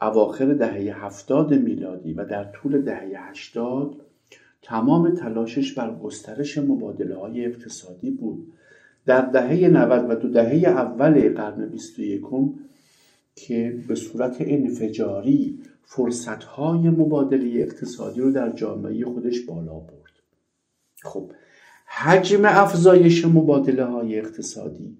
اواخر 0.00 0.54
دهه 0.54 1.04
70 1.04 1.54
میلادی 1.54 2.12
و 2.12 2.24
در 2.24 2.44
طول 2.44 2.82
دهه 2.82 3.28
80 3.28 3.96
تمام 4.62 5.14
تلاشش 5.14 5.72
بر 5.72 5.94
گسترش 5.94 6.58
مبادله 6.58 7.16
های 7.16 7.44
اقتصادی 7.44 8.10
بود. 8.10 8.52
در 9.06 9.20
دهه 9.20 9.68
90 9.68 10.10
و 10.10 10.14
دو 10.14 10.28
دهه 10.28 10.68
اول 10.68 11.34
قرن 11.34 11.68
21 11.68 12.22
که 13.34 13.78
به 13.88 13.94
صورت 13.94 14.36
انفجاری 14.40 15.58
فرصتهای 15.90 16.90
مبادله 16.90 17.60
اقتصادی 17.60 18.20
رو 18.20 18.32
در 18.32 18.52
جامعه 18.52 19.04
خودش 19.04 19.40
بالا 19.40 19.78
برد. 19.78 20.12
خب 21.02 21.32
حجم 21.86 22.42
افزایش 22.44 23.24
مبادله 23.24 23.84
های 23.84 24.18
اقتصادی 24.18 24.98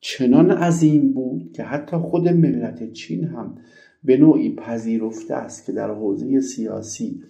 چنان 0.00 0.50
عظیم 0.50 1.12
بود 1.12 1.52
که 1.52 1.62
حتی 1.62 1.96
خود 1.96 2.28
ملت 2.28 2.92
چین 2.92 3.24
هم 3.24 3.58
به 4.04 4.16
نوعی 4.16 4.54
پذیرفته 4.54 5.34
است 5.34 5.66
که 5.66 5.72
در 5.72 5.90
حوزه 5.90 6.40
سیاسی 6.40 7.22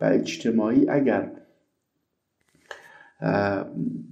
و 0.00 0.04
اجتماعی 0.04 0.88
اگر 0.88 1.32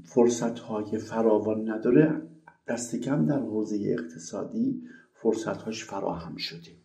فرصت 0.04 0.58
های 0.58 0.98
فراوان 0.98 1.70
نداره 1.70 2.22
دست 2.68 2.96
کم 2.96 3.26
در 3.26 3.38
حوزه 3.38 3.96
اقتصادی 3.98 4.82
فرصت 5.14 5.62
هاش 5.62 5.84
فراهم 5.84 6.36
شده. 6.36 6.75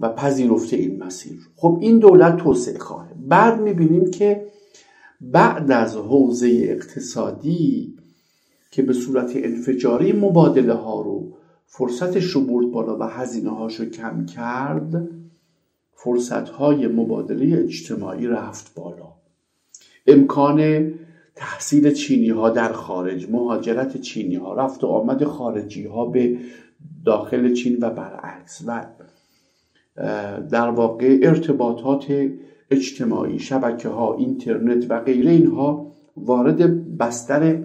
و 0.00 0.08
پذیرفته 0.08 0.76
این 0.76 1.02
مسیر. 1.02 1.38
خب 1.56 1.78
این 1.80 1.98
دولت 1.98 2.36
توسعه 2.36 2.78
خواهه 2.78 3.14
بعد 3.28 3.60
می‌بینیم 3.60 4.10
که 4.10 4.46
بعد 5.20 5.70
از 5.70 5.96
حوزه 5.96 6.60
اقتصادی 6.62 7.94
که 8.70 8.82
به 8.82 8.92
صورت 8.92 9.32
انفجاری 9.34 10.12
مبادله 10.12 10.74
ها 10.74 11.00
رو 11.00 11.32
فرصتش 11.66 12.24
رو 12.24 12.40
برد 12.40 12.70
بالا 12.70 12.98
و 12.98 13.02
هزینه 13.02 13.50
هاش 13.50 13.80
رو 13.80 13.86
کم 13.86 14.26
کرد 14.26 15.08
فرصت 15.92 16.48
های 16.48 16.86
مبادله 16.86 17.58
اجتماعی 17.58 18.26
رفت 18.26 18.74
بالا. 18.74 19.12
امکان 20.06 20.90
تحصیل 21.34 21.92
چینی 21.92 22.28
ها 22.28 22.50
در 22.50 22.72
خارج 22.72 23.30
مهاجرت 23.30 24.00
چینی 24.00 24.34
ها 24.34 24.54
رفت 24.54 24.84
و 24.84 24.86
آمد 24.86 25.24
خارجی 25.24 25.86
ها 25.86 26.06
به 26.06 26.38
داخل 27.04 27.54
چین 27.54 27.78
و 27.80 27.90
برعکس. 27.90 28.62
و 28.66 28.86
در 30.50 30.68
واقع 30.68 31.18
ارتباطات 31.22 32.28
اجتماعی 32.70 33.38
شبکه 33.38 33.88
ها 33.88 34.16
اینترنت 34.16 34.90
و 34.90 35.00
غیره 35.00 35.30
اینها 35.30 35.92
وارد 36.16 36.96
بستر 36.98 37.62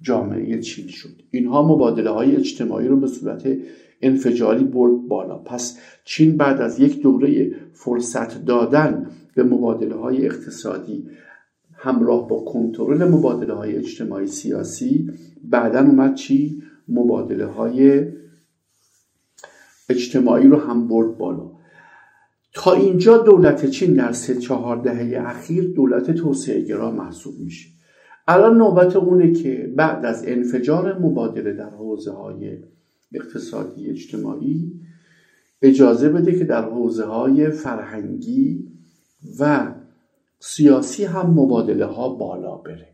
جامعه 0.00 0.60
چین 0.60 0.88
شد. 0.88 1.22
اینها 1.30 1.62
مبادله 1.62 2.10
های 2.10 2.36
اجتماعی 2.36 2.88
رو 2.88 2.96
به 2.96 3.06
صورت 3.06 3.56
انفجاری 4.02 4.64
برد 4.64 5.08
بالا. 5.08 5.38
پس 5.38 5.78
چین 6.04 6.36
بعد 6.36 6.60
از 6.60 6.80
یک 6.80 7.02
دوره 7.02 7.54
فرصت 7.72 8.44
دادن 8.44 9.06
به 9.34 9.42
مبادله 9.42 9.94
های 9.94 10.26
اقتصادی 10.26 11.06
همراه 11.74 12.28
با 12.28 12.40
کنترل 12.40 13.08
مبادله 13.08 13.54
های 13.54 13.76
اجتماعی 13.76 14.26
سیاسی 14.26 15.10
بعدا 15.44 15.80
اومد 15.80 16.14
چی 16.14 16.62
مبادله 16.88 17.46
های 17.46 18.04
اجتماعی 19.88 20.46
رو 20.46 20.56
هم 20.56 20.88
برد 20.88 21.18
بالا. 21.18 21.53
تا 22.54 22.72
اینجا 22.72 23.18
دولت 23.18 23.66
چین 23.66 23.94
در 23.94 24.12
سه 24.12 24.34
چهار 24.34 24.76
دهه 24.76 25.22
اخیر 25.26 25.72
دولت 25.76 26.10
توسعه 26.10 26.60
گرا 26.60 26.90
محسوب 26.90 27.38
میشه 27.38 27.68
الان 28.28 28.56
نوبت 28.56 28.96
اونه 28.96 29.32
که 29.32 29.72
بعد 29.76 30.04
از 30.04 30.24
انفجار 30.26 30.98
مبادله 30.98 31.52
در 31.52 31.70
حوزه 31.70 32.12
های 32.12 32.58
اقتصادی 33.12 33.90
اجتماعی 33.90 34.72
اجازه 35.62 36.08
بده 36.08 36.38
که 36.38 36.44
در 36.44 36.64
حوزه 36.64 37.04
های 37.04 37.50
فرهنگی 37.50 38.68
و 39.40 39.74
سیاسی 40.38 41.04
هم 41.04 41.30
مبادله 41.30 41.84
ها 41.84 42.08
بالا 42.08 42.56
بره 42.56 42.88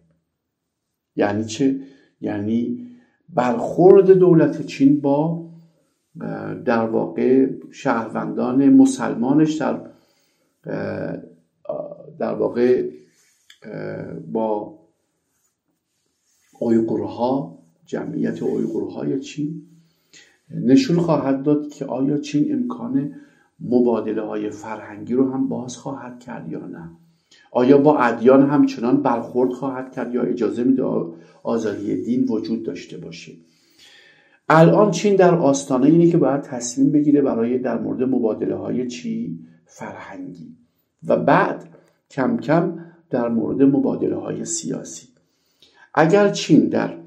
یعنی 1.16 1.44
چه؟ 1.44 1.80
یعنی 2.20 2.86
برخورد 3.28 4.10
دولت 4.10 4.66
چین 4.66 5.00
با 5.00 5.39
در 6.64 6.86
واقع 6.86 7.46
شهروندان 7.70 8.68
مسلمانش 8.68 9.54
در 9.54 9.90
در 12.18 12.34
واقع 12.34 12.90
با 14.32 14.78
اویغورها 16.60 17.58
جمعیت 17.86 18.42
اویغورهای 18.42 19.20
چین. 19.20 19.62
نشون 20.50 20.96
خواهد 20.96 21.42
داد 21.42 21.68
که 21.68 21.84
آیا 21.84 22.18
چین 22.18 22.52
امکان 22.52 23.12
مبادله 23.60 24.22
های 24.22 24.50
فرهنگی 24.50 25.14
رو 25.14 25.32
هم 25.32 25.48
باز 25.48 25.76
خواهد 25.76 26.20
کرد 26.20 26.52
یا 26.52 26.66
نه؟ 26.66 26.90
آیا 27.52 27.78
با 27.78 27.98
ادیان 27.98 28.50
همچنان 28.50 29.02
برخورد 29.02 29.52
خواهد 29.52 29.92
کرد 29.92 30.14
یا 30.14 30.22
اجازه 30.22 30.64
میده 30.64 30.82
آزادی 31.42 32.02
دین 32.02 32.24
وجود 32.28 32.62
داشته 32.62 32.98
باشه؟ 32.98 33.32
الان 34.52 34.90
چین 34.90 35.16
در 35.16 35.34
آستانه 35.34 35.86
اینه 35.86 36.10
که 36.10 36.18
باید 36.18 36.40
تصمیم 36.40 36.92
بگیره 36.92 37.22
برای 37.22 37.58
در 37.58 37.78
مورد 37.78 38.02
مبادله 38.02 38.56
های 38.56 38.86
چی؟ 38.86 39.38
فرهنگی. 39.66 40.56
و 41.06 41.16
بعد 41.16 41.64
کم 42.10 42.36
کم 42.36 42.78
در 43.10 43.28
مورد 43.28 43.62
مبادله 43.62 44.16
های 44.16 44.44
سیاسی. 44.44 45.08
اگر 45.94 46.28
چین 46.28 46.68
در 46.68 46.98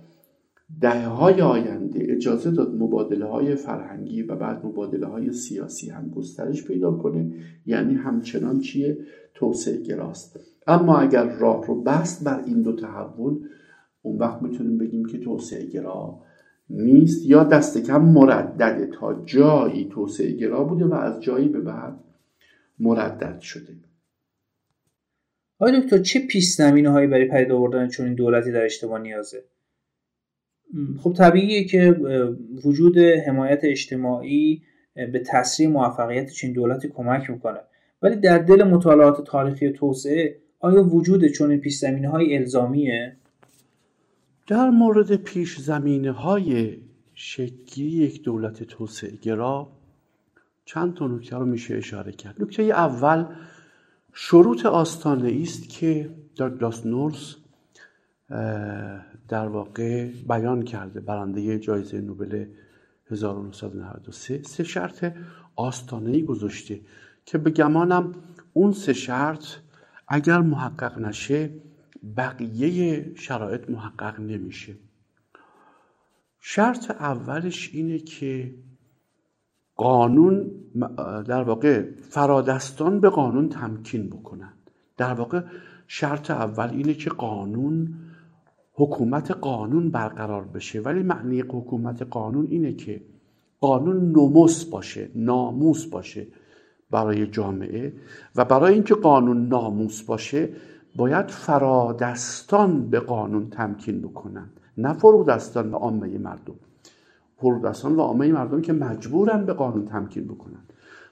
دهه 0.82 1.08
های 1.08 1.41
آینده 1.41 2.06
اجازه 2.10 2.51
داد 2.51 2.75
مبادله 2.75 3.25
های 3.25 3.56
فرهنگی 3.56 4.21
و 4.21 4.36
بعد 4.36 4.65
مبادله 4.65 5.08
های 5.08 5.34
سیاسی 5.34 5.89
هم 5.89 6.10
گسترش 6.10 6.63
پیدا 6.67 6.91
کنه 6.91 7.34
یعنی 7.65 7.95
همچنان 7.95 8.60
چیه؟ 8.60 8.97
توسعه 9.34 9.77
گراست. 9.77 10.39
اما 10.67 10.97
اگر 10.97 11.23
راه 11.23 11.65
رو 11.65 11.82
بست 11.82 12.23
بر 12.23 12.43
این 12.45 12.62
دو 12.62 12.75
تحول 12.75 13.39
اون 14.01 14.17
وقت 14.17 14.41
می‌تونیم 14.41 14.77
بگیم 14.77 15.06
که 15.06 15.17
توسعه 15.17 15.65
گرا 15.65 16.19
نیست 16.69 17.26
یا 17.26 17.43
دست 17.43 17.78
کم 17.78 18.02
مردده 18.02 18.86
تا 18.86 19.23
جایی 19.26 19.89
توسعه 19.91 20.32
گرا 20.32 20.63
بوده 20.63 20.86
و 20.86 20.93
از 20.93 21.21
جایی 21.21 21.47
به 21.47 21.60
بعد 21.60 21.99
مردد 22.80 23.39
شده. 23.39 23.73
آقای 25.60 25.82
دکتر 25.82 25.97
چه 25.97 26.19
پیش 26.19 26.49
زمینه 26.49 26.89
هایی 26.89 27.08
برای 27.08 27.30
پیدا 27.30 27.58
آوردن 27.58 27.88
چون 27.88 28.06
این 28.06 28.15
دولتی 28.15 28.52
در 28.52 28.63
اجتماع 28.63 29.02
نیازه؟ 29.02 29.43
خب 30.99 31.13
طبیعیه 31.13 31.63
که 31.63 31.91
وجود 32.65 32.97
حمایت 32.97 33.60
اجتماعی 33.63 34.62
به 34.95 35.23
تسریع 35.26 35.69
موفقیت 35.69 36.30
چین 36.30 36.54
دولتی 36.54 36.88
کمک 36.88 37.30
می‌کنه. 37.30 37.60
ولی 38.02 38.15
در 38.15 38.38
دل 38.38 38.63
مطالعات 38.63 39.23
تاریخی 39.28 39.69
توسعه 39.69 40.39
آیا 40.60 40.84
وجود 40.84 41.28
چون 41.28 41.58
پیش 41.58 41.78
زمینه 41.78 42.13
الزامیه؟ 42.13 43.17
در 44.47 44.69
مورد 44.69 45.15
پیش 45.15 45.60
زمینه 45.60 46.12
های 46.12 46.77
شکلی 47.13 47.86
یک 47.86 48.23
دولت 48.23 48.63
توسعه 48.63 49.15
گرا 49.15 49.71
چند 50.65 50.93
تا 50.93 51.08
نکته 51.08 51.38
رو 51.38 51.45
میشه 51.45 51.75
اشاره 51.75 52.12
کرد. 52.12 52.41
نکته 52.41 52.63
اول 52.63 53.25
شروط 54.13 54.65
آستانه 54.65 55.39
است 55.41 55.69
که 55.69 56.15
داگلاس 56.36 56.86
نورس 56.86 57.36
در 59.27 59.47
واقع 59.47 60.08
بیان 60.29 60.62
کرده 60.62 60.99
برنده 60.99 61.60
جایزه 61.60 62.01
نوبل 62.01 62.45
1993 63.12 64.41
سه. 64.43 64.63
شرط 64.63 65.13
آستانه 65.56 66.12
ای 66.12 66.23
گذاشته 66.23 66.82
که 67.25 67.38
به 67.38 67.49
گمانم 67.49 68.12
اون 68.53 68.71
سه 68.71 68.93
شرط 68.93 69.45
اگر 70.08 70.39
محقق 70.41 70.99
نشه 70.99 71.49
بقیه 72.18 73.16
شرایط 73.16 73.70
محقق 73.70 74.20
نمیشه. 74.20 74.76
شرط 76.39 76.92
اولش 76.92 77.70
اینه 77.74 78.00
که 78.00 78.56
قانون 79.76 80.52
در 81.28 81.44
واقع 81.44 81.86
فرادستان 82.02 83.00
به 83.00 83.10
قانون 83.10 83.50
تمکین 83.50 84.10
بکنن. 84.10 84.54
در 84.98 85.13
واقع 85.13 85.42
شرط 85.88 86.32
اول 86.32 86.70
اینه 86.70 86.94
که 86.94 87.10
قانون 87.10 87.96
حکومت 88.74 89.32
قانون 89.32 89.92
برقرار 89.92 90.44
بشه. 90.44 90.82
ولی 90.82 91.04
معنی 91.04 91.42
حکومت 91.42 92.02
قانون 92.02 92.48
اینه 92.50 92.74
که 92.74 93.02
قانون 93.60 94.12
نموس 94.12 94.66
باشه 94.66 95.10
ناموس 95.16 95.86
باشه 95.86 96.28
برای 96.92 97.28
جامعه. 97.28 97.94
و 98.36 98.46
برای 98.46 98.74
اینکه 98.74 98.96
قانون 98.96 99.48
ناموس 99.48 100.02
باشه 100.02 100.50
باید 100.95 101.32
فرادستان 101.32 102.89
به 102.89 102.99
قانون 102.99 103.49
تمکین 103.49 104.01
بکنن 104.01 104.49
نه 104.77 104.93
فرودستان 104.93 105.71
به 105.71 105.77
عامه 105.77 106.17
مردم. 106.17 106.56
فرودستان 107.38 107.95
و 107.95 108.01
عامه 108.01 108.32
مردم 108.32 108.62
که 108.62 108.73
مجبورن 108.73 109.45
به 109.45 109.53
قانون 109.53 109.86
تمکین 109.86 110.27
بکنن. 110.27 110.63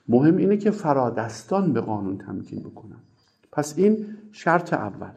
مهم 0.08 0.38
اینه 0.38 0.58
که 0.58 0.72
فرادستان 0.72 1.74
به 1.74 1.82
قانون 1.82 2.18
تمکین 2.18 2.60
بکنن. 2.60 3.02
پس 3.52 3.74
این 3.78 4.06
شرط 4.32 4.74
اول. 4.74 5.12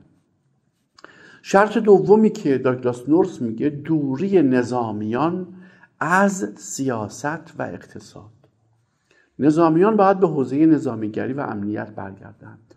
شرط 1.43 1.79
دومی 1.79 2.31
که 2.31 2.59
داگلاس 2.59 3.09
نورس 3.09 3.43
میگه 3.43 3.69
دوری 3.69 4.43
نظامیان 4.43 5.47
از 6.01 6.53
سیاست 6.57 7.59
و 7.59 7.63
اقتصاد. 7.63 8.31
نظامیان 9.39 9.97
باید 9.97 10.21
به 10.21 10.27
حوزه 10.27 10.67
نظامیگری 10.67 11.33
و 11.33 11.41
امنیت 11.41 11.91
برگردند 11.91 12.74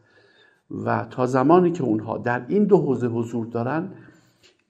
و 0.71 1.08
تا 1.10 1.25
زمانی 1.25 1.71
که 1.71 1.84
اونها 1.84 2.17
در 2.17 2.45
این 2.47 2.63
دو 2.63 2.77
حوزه 2.77 3.08
حضور 3.08 3.45
دارن 3.45 3.89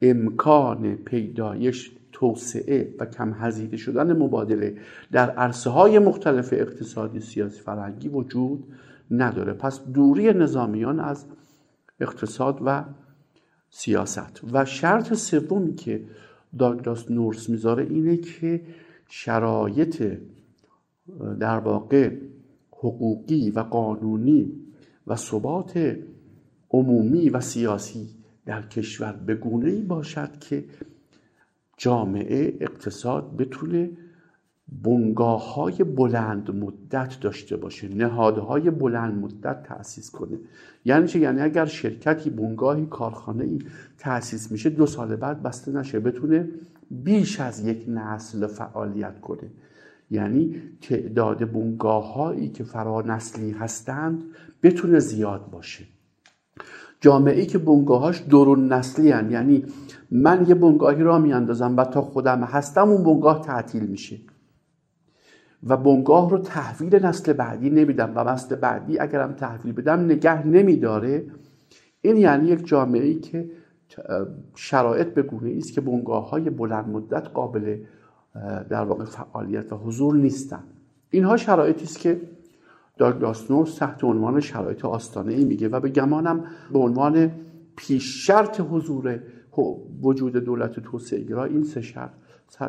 امکان 0.01 0.95
پیدایش 0.95 1.91
توسعه 2.12 2.95
و 2.99 3.05
کم 3.05 3.33
هزینه 3.33 3.77
شدن 3.77 4.17
مبادله 4.17 4.77
در 5.12 5.29
عرصه 5.29 5.69
های 5.69 5.99
مختلف 5.99 6.53
اقتصادی 6.53 7.19
سیاسی 7.19 7.60
فرهنگی 7.60 8.07
وجود 8.07 8.63
نداره. 9.12 9.53
پس 9.53 9.83
دوری 9.83 10.33
نظامیان 10.33 10.99
از 10.99 11.25
اقتصاد 11.99 12.60
و 12.65 12.83
سیاست. 13.69 14.41
و 14.53 14.65
شرط 14.65 15.13
سومی 15.13 15.75
که 15.75 16.03
داگلاس 16.60 17.12
نورس 17.12 17.49
می‌ذاره 17.49 17.83
اینه 17.83 18.17
که 18.17 18.62
شرایط 19.07 20.17
در 21.39 21.60
واقع 21.60 22.15
حقوقی 22.71 23.51
و 23.51 23.60
قانونی 23.60 24.66
و 25.08 25.15
ثبات 25.15 25.98
عمومی 26.70 27.30
و 27.30 27.41
سیاسی 27.41 28.10
در 28.46 28.62
کشور 28.62 29.12
به 29.12 29.36
گونه 29.36 29.70
ای 29.70 29.82
باشد 29.82 30.39
که 30.39 30.65
جامعه 31.78 32.58
اقتصاد 32.60 33.38
بتونه 33.38 33.90
بنگاه 34.84 35.54
های 35.54 35.84
بلند 35.84 36.52
مدت 36.52 37.19
داشته 37.21 37.58
باشه 37.58 37.88
نهادهای 37.88 38.69
بلند 38.69 39.23
مدت 39.23 39.63
تأسیس 39.63 40.12
کنه. 40.12 40.38
یعنی 40.86 41.08
چه 41.08 41.19
یعنی 41.19 41.42
اگر 41.42 41.65
شرکتی 41.65 42.29
بنگاهی 42.29 42.86
کارخانه 42.86 43.44
ای 43.44 43.60
تأسیس 43.98 44.52
میشه 44.52 44.69
دو 44.69 44.86
سال 44.86 45.15
بعد 45.15 45.44
بسته 45.44 45.71
نشه 45.71 46.00
بتونه 46.00 46.50
بیش 46.92 47.40
از 47.40 47.65
یک 47.65 47.86
نسل 47.88 48.48
فعالیت 48.48 49.21
کنه. 49.21 49.50
یعنی 50.12 50.62
تعداد 50.81 51.52
بنگاه 51.52 52.13
هایی 52.13 52.50
که 52.50 52.63
فرانسلی 52.63 53.52
هستند 53.52 54.23
بتونه 54.63 54.99
زیاد 54.99 55.49
باشه. 55.49 55.85
جامعه 57.01 57.39
ای 57.39 57.45
که 57.45 57.58
بنگاهاش 57.58 58.19
درون 58.19 58.73
نسلی 58.73 59.12
هن. 59.12 59.31
یعنی 59.31 59.65
من 60.12 60.45
یه 60.47 60.55
بنگاهی 60.55 61.03
را 61.03 61.19
میاندازم 61.19 61.77
و 61.77 61.83
تا 61.83 62.01
خودم 62.01 62.43
هستم 62.43 62.89
اون 62.89 63.03
بنگاه 63.03 63.41
تعطیل 63.41 63.83
میشه. 63.83 64.17
و 65.63 65.77
بنگاه 65.77 66.29
رو 66.29 66.37
تحویل 66.37 67.05
نسل 67.05 67.33
بعدی 67.33 67.69
نمیدم 67.69 68.13
و 68.15 68.23
نسل 68.23 68.55
بعدی 68.55 68.99
اگرم 68.99 69.33
تحویل 69.33 69.73
بدم 69.73 70.05
نگه 70.05 70.47
نمیداره. 70.47 71.25
این 72.01 72.17
یعنی 72.17 72.47
یک 72.47 72.67
جامعه 72.67 73.05
ای 73.05 73.19
که 73.19 73.49
شرایط 74.55 75.08
به 75.08 75.21
گونه 75.21 75.53
است 75.58 75.73
که 75.73 75.81
بنگاه 75.81 76.29
های 76.29 76.49
بلند 76.49 76.89
مدت 76.89 77.27
قابل 77.27 77.77
در 78.69 78.83
واقع 78.83 79.05
فعالیت 79.05 79.73
و 79.73 79.75
حضور 79.75 80.15
نیستن. 80.15 80.63
اینها 81.10 81.37
شرایطی 81.37 81.83
است 81.83 81.99
که 81.99 82.21
داگلاس 82.98 83.52
نورس 83.52 83.75
تحت 83.75 84.04
عنوان 84.04 84.39
شرایط 84.39 84.85
آستانه 84.85 85.33
ای 85.33 85.45
میگه 85.45 85.69
و 85.69 85.79
به 85.79 85.89
گمانم 85.89 86.43
به 86.73 86.79
عنوان 86.79 87.31
پیش 87.75 88.27
شرط 88.27 88.62
حضور 88.62 89.19
وجود 90.02 90.37
دولت 90.37 90.79
توسعه 90.79 91.39
این 91.39 91.63
سه 91.63 91.81
شرط 91.81 92.10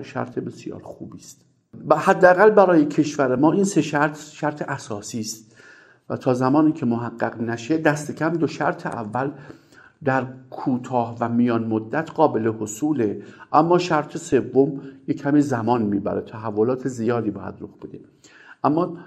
شرط 0.03 0.39
بسیار 0.39 0.83
خوبی 0.83 1.19
است. 1.19 1.45
حداقل 1.91 2.51
برای 2.51 2.87
کشور 2.87 3.37
ما 3.37 3.53
این 3.53 3.65
سه 3.65 3.83
شرط 3.83 4.19
شرط 4.19 4.63
اساسی 4.69 5.21
است 5.21 5.57
و 6.11 6.17
تا 6.17 6.35
زمانی 6.35 6.73
که 6.73 6.87
محقق 6.87 7.41
نشه 7.41 7.79
دست 7.79 8.13
کم 8.13 8.29
دو 8.29 8.47
شرط 8.47 8.87
اول 8.87 9.31
در 10.05 10.27
کوتاه 10.51 11.17
و 11.21 11.29
میان 11.29 11.65
مدت 11.65 12.11
قابل 12.11 12.53
حصوله 12.61 13.23
اما 13.53 13.79
شرط 13.79 14.17
سوم 14.17 14.81
یک 15.07 15.23
کمی 15.23 15.41
زمان 15.41 15.83
می‌بره 15.83 16.21
تحولات 16.21 16.89
زیادی 16.89 17.31
باید 17.31 17.55
رخ 17.61 17.79
بده. 17.83 18.01
اما 18.65 18.99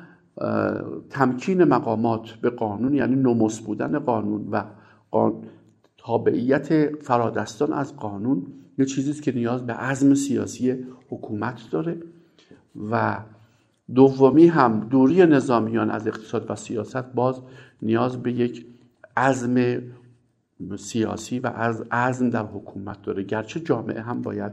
تمکین 1.09 1.63
مقامات 1.63 2.29
به 2.29 2.49
قانون 2.49 2.93
یعنی 2.93 3.15
نموس 3.15 3.59
بودن 3.59 3.99
قانون 3.99 4.47
و 4.51 4.63
تابعیت 5.97 6.95
فرادستان 6.95 7.73
از 7.73 7.95
قانون 7.95 8.47
یه 8.77 8.85
چیزیست 8.85 9.23
که 9.23 9.31
نیاز 9.31 9.65
به 9.65 9.73
عزم 9.73 10.13
سیاسی 10.13 10.85
حکومت 11.09 11.61
داره 11.71 11.97
و 12.91 13.17
دومی 13.95 14.47
هم 14.47 14.79
دوری 14.79 15.25
نظامیان 15.25 15.89
از 15.89 16.07
اقتصاد 16.07 16.51
و 16.51 16.55
سیاست 16.55 17.03
باز 17.03 17.41
نیاز 17.81 18.23
به 18.23 18.31
یک 18.31 18.65
عزم 19.17 19.81
سیاسی 20.77 21.39
و 21.39 21.47
از 21.47 21.83
عزم 21.91 22.29
در 22.29 22.45
حکومت 22.45 23.01
داره. 23.01 23.23
گرچه 23.23 23.59
جامعه 23.59 24.01
هم 24.01 24.21
باید 24.21 24.51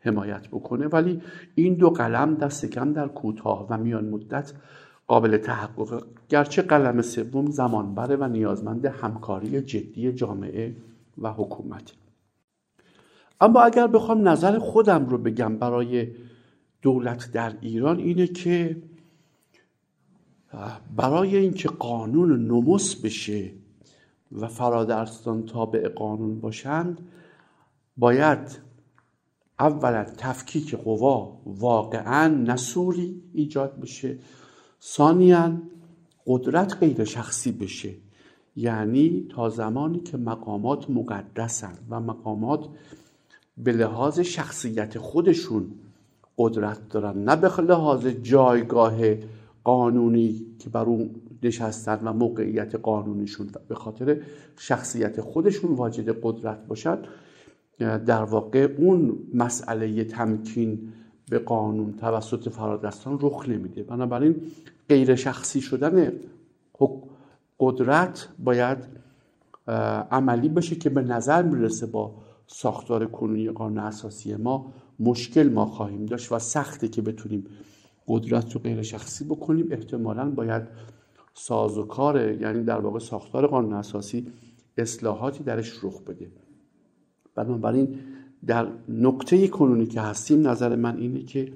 حمایت 0.00 0.48
بکنه 0.48 0.86
ولی 0.86 1.22
این 1.54 1.74
دو 1.74 1.90
قلم 1.90 2.34
دست 2.34 2.66
کم 2.66 2.92
در 2.92 3.08
کوتاه 3.08 3.66
و 3.70 3.78
میان 3.78 4.08
مدت 4.08 4.52
قابل 5.06 5.36
تحقق. 5.36 6.06
گرچه 6.28 6.62
قلم 6.62 7.02
سوم 7.02 7.50
زمان 7.50 7.94
بره 7.94 8.16
و 8.16 8.28
نیازمند 8.28 8.86
همکاری 8.86 9.60
جدی 9.60 10.12
جامعه 10.12 10.76
و 11.18 11.32
حکومت. 11.32 11.92
اما 13.40 13.60
اگر 13.60 13.86
بخوام 13.86 14.28
نظر 14.28 14.58
خودم 14.58 15.06
رو 15.06 15.18
بگم 15.18 15.56
برای 15.58 16.08
دولت 16.82 17.32
در 17.32 17.56
ایران 17.60 17.98
اینه 17.98 18.26
که 18.26 18.82
برای 20.96 21.36
اینکه 21.36 21.68
قانون 21.68 22.46
نموس 22.46 22.96
بشه 22.96 23.50
و 24.32 24.48
فرادرستان 24.48 25.46
تابع 25.46 25.88
قانون 25.88 26.40
باشند 26.40 27.08
باید 27.96 28.58
اولا 29.58 30.04
تفکیک 30.04 30.74
قوا 30.74 31.40
واقعا 31.46 32.28
نسوری 32.28 33.22
ایجاد 33.32 33.80
بشه. 33.80 34.18
ثانیا 34.82 35.52
قدرت 36.26 36.76
غیر 36.80 37.04
شخصی 37.04 37.52
بشه. 37.52 37.94
یعنی 38.56 39.26
تا 39.30 39.48
زمانی 39.48 40.00
که 40.00 40.16
مقامات 40.16 40.90
مقدسند 40.90 41.78
و 41.90 42.00
مقامات 42.00 42.68
به 43.58 43.72
لحاظ 43.72 44.20
شخصیت 44.20 44.98
خودشون 44.98 45.72
قدرت 46.38 46.88
دارن 46.88 47.24
نه 47.24 47.36
به 47.36 47.62
لحاظ 47.62 48.06
جایگاه 48.06 48.94
قانونی 49.64 50.46
که 50.58 50.70
بر 50.70 50.84
اون 50.84 51.10
نشستن 51.42 52.08
و 52.08 52.12
موقعیت 52.12 52.74
قانونیشون 52.74 53.50
به 53.68 53.74
خاطر 53.74 54.20
شخصیت 54.58 55.20
خودشون 55.20 55.74
واجد 55.74 56.18
قدرت 56.22 56.66
باشد 56.66 57.06
در 57.78 58.22
واقع 58.22 58.74
اون 58.78 59.18
مسئله 59.34 60.04
تمکین 60.04 60.92
به 61.30 61.38
قانون 61.38 61.92
توسط 61.92 62.48
فرادستان 62.48 63.18
رخ 63.20 63.48
نمیده. 63.48 63.82
بنابراین 63.82 64.42
غیر 64.88 65.14
شخصی 65.14 65.60
شدن 65.60 66.12
قدرت 67.58 68.28
باید 68.38 68.78
عملی 70.10 70.48
بشه 70.48 70.76
که 70.76 70.90
به 70.90 71.02
نظر 71.02 71.42
می‌رسه 71.42 71.86
با 71.86 72.14
ساختار 72.46 73.06
کنونی 73.06 73.50
قانون 73.50 73.78
اساسی 73.78 74.36
ما 74.36 74.72
مشکل 75.00 75.48
ما 75.48 75.66
خواهیم 75.66 76.06
داشت 76.06 76.32
و 76.32 76.38
سخته 76.38 76.88
که 76.88 77.02
بتونیم 77.02 77.46
قدرت 78.08 78.52
رو 78.52 78.60
غیر 78.60 78.82
شخصی 78.82 79.24
بکنیم. 79.24 79.68
احتمالا 79.70 80.30
باید 80.30 80.62
ساز 81.34 81.78
و 81.78 81.84
کار 81.84 82.32
یعنی 82.40 82.64
در 82.64 82.78
واقع 82.78 82.98
ساختار 82.98 83.46
قانون 83.46 83.72
اساسی 83.72 84.26
اصلاحاتی 84.78 85.44
درش 85.44 85.84
رخ 85.84 86.02
بده. 86.02 86.30
بنابراین 87.34 87.98
در 88.46 88.68
نقطه 88.88 89.48
کنونی 89.48 89.86
که 89.86 90.00
هستیم 90.00 90.48
نظر 90.48 90.76
من 90.76 90.96
اینه 90.96 91.22
که 91.22 91.52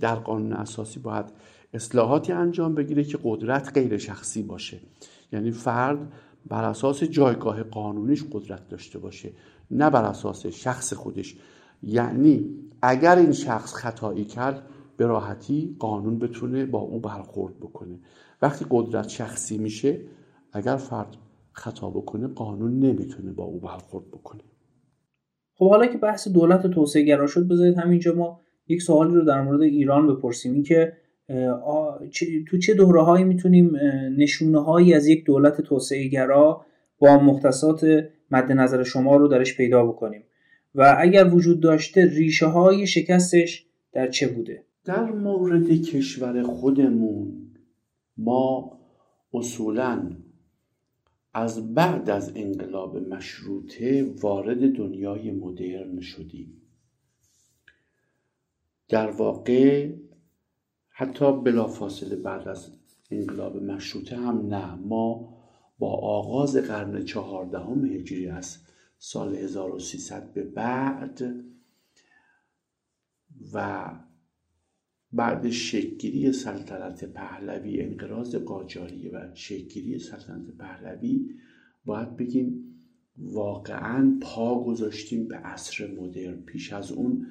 در 0.00 0.14
قانون 0.14 0.52
اساسی 0.52 1.00
باید 1.00 1.26
اصلاحاتی 1.74 2.32
انجام 2.32 2.74
بگیره 2.74 3.04
که 3.04 3.18
قدرت 3.24 3.70
غیر 3.74 3.98
شخصی 3.98 4.42
باشه. 4.42 4.80
یعنی 5.32 5.50
فرد 5.50 6.12
بر 6.48 6.64
اساس 6.64 7.02
جایگاه 7.02 7.62
قانونیش 7.62 8.24
قدرت 8.32 8.68
داشته 8.68 8.98
باشه 8.98 9.32
نه 9.70 9.90
بر 9.90 10.04
اساس 10.04 10.46
شخص 10.46 10.92
خودش. 10.92 11.36
یعنی 11.82 12.54
اگر 12.82 13.16
این 13.16 13.32
شخص 13.32 13.74
خطایی 13.74 14.24
کرد 14.24 14.66
به 14.96 15.06
راحتی 15.06 15.76
قانون 15.78 16.18
بتونه 16.18 16.66
با 16.66 16.78
او 16.78 17.00
برخورد 17.00 17.60
بکنه. 17.60 17.98
وقتی 18.42 18.66
قدرت 18.70 19.08
شخصی 19.08 19.58
میشه 19.58 20.00
اگر 20.52 20.76
فرد 20.76 21.16
خطا 21.52 21.90
بکنه 21.90 22.26
قانون 22.26 22.78
نمی‌تونه 22.78 23.32
با 23.32 23.44
او 23.44 23.60
برخورد 23.60 24.08
بکنه. 24.08 24.42
خب 25.62 25.68
حالا 25.70 25.86
که 25.86 25.98
بحث 25.98 26.28
دولت 26.28 26.66
توسعه 26.66 27.02
گرا 27.02 27.26
شد 27.26 27.48
بذارید 27.48 27.78
همینجا 27.78 28.14
ما 28.14 28.40
یک 28.68 28.82
سوالی 28.82 29.14
رو 29.14 29.24
در 29.24 29.42
مورد 29.42 29.62
ایران 29.62 30.06
بپرسیم. 30.06 30.52
این 30.52 30.62
که 30.62 30.92
تو 32.48 32.58
چه 32.58 32.74
دوره 32.74 33.02
هایی 33.02 33.24
می‌تونیم 33.24 33.76
نشونه 34.18 34.62
هایی 34.62 34.94
از 34.94 35.06
یک 35.06 35.24
دولت 35.24 35.60
توسعه 35.60 36.08
گرا 36.08 36.66
با 36.98 37.18
مختصات 37.18 37.84
مد 38.30 38.52
نظر 38.52 38.82
شما 38.82 39.16
رو 39.16 39.28
درش 39.28 39.56
پیدا 39.56 39.86
بکنیم؟ 39.86 40.22
و 40.74 40.96
اگر 40.98 41.34
وجود 41.34 41.60
داشته 41.60 42.06
ریشه 42.06 42.46
های 42.46 42.86
شکستش 42.86 43.66
در 43.92 44.08
چه 44.08 44.28
بوده؟ 44.28 44.64
در 44.84 45.12
مورد 45.12 45.68
کشور 45.68 46.42
خودمون 46.42 47.32
ما 48.16 48.78
اصولا 49.34 50.10
از 51.34 51.74
بعد 51.74 52.10
از 52.10 52.32
انقلاب 52.36 52.96
مشروطه 52.96 54.14
وارد 54.20 54.76
دنیای 54.76 55.30
مدرن 55.30 56.00
شدیم. 56.00 56.62
در 58.88 59.10
واقع 59.10 59.92
حتی 60.88 61.32
بلافاصله 61.32 62.16
بعد 62.16 62.48
از 62.48 62.70
انقلاب 63.10 63.62
مشروطه 63.62 64.16
هم 64.16 64.46
نه 64.46 64.74
ما 64.74 65.38
با 65.78 65.92
آغاز 65.92 66.56
قرن 66.56 67.04
چهاردهم 67.04 67.84
هجری 67.84 68.28
از 68.28 68.58
سال 68.98 69.34
1300 69.34 70.32
به 70.32 70.42
بعد 70.44 71.34
و 73.52 73.90
بعد 75.12 75.50
شکلگیری 75.50 76.32
سلطنت 76.32 77.04
پهلوی 77.04 77.80
انقراض 77.80 78.34
قاجاریه 78.34 79.10
و 79.10 79.34
شکلگیری 79.34 79.98
سلطنت 79.98 80.56
پهلوی 80.58 81.30
باید 81.84 82.16
بگیم 82.16 82.72
واقعا 83.18 84.18
پا 84.22 84.64
گذاشتیم 84.64 85.28
به 85.28 85.36
عصر 85.36 85.86
مدرن. 85.86 86.42
پیش 86.42 86.72
از 86.72 86.92
اون 86.92 87.26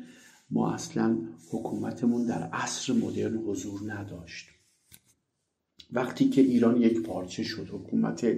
ما 0.49 0.73
اصلا 0.73 1.17
حکومتمون 1.51 2.25
در 2.25 2.43
عصر 2.43 2.93
مدرن 2.93 3.37
حضور 3.37 3.93
نداشت. 3.93 4.49
وقتی 5.91 6.29
که 6.29 6.41
ایران 6.41 6.81
یک 6.81 7.01
پارچه 7.01 7.43
شد 7.43 7.67
حکومت 7.71 8.37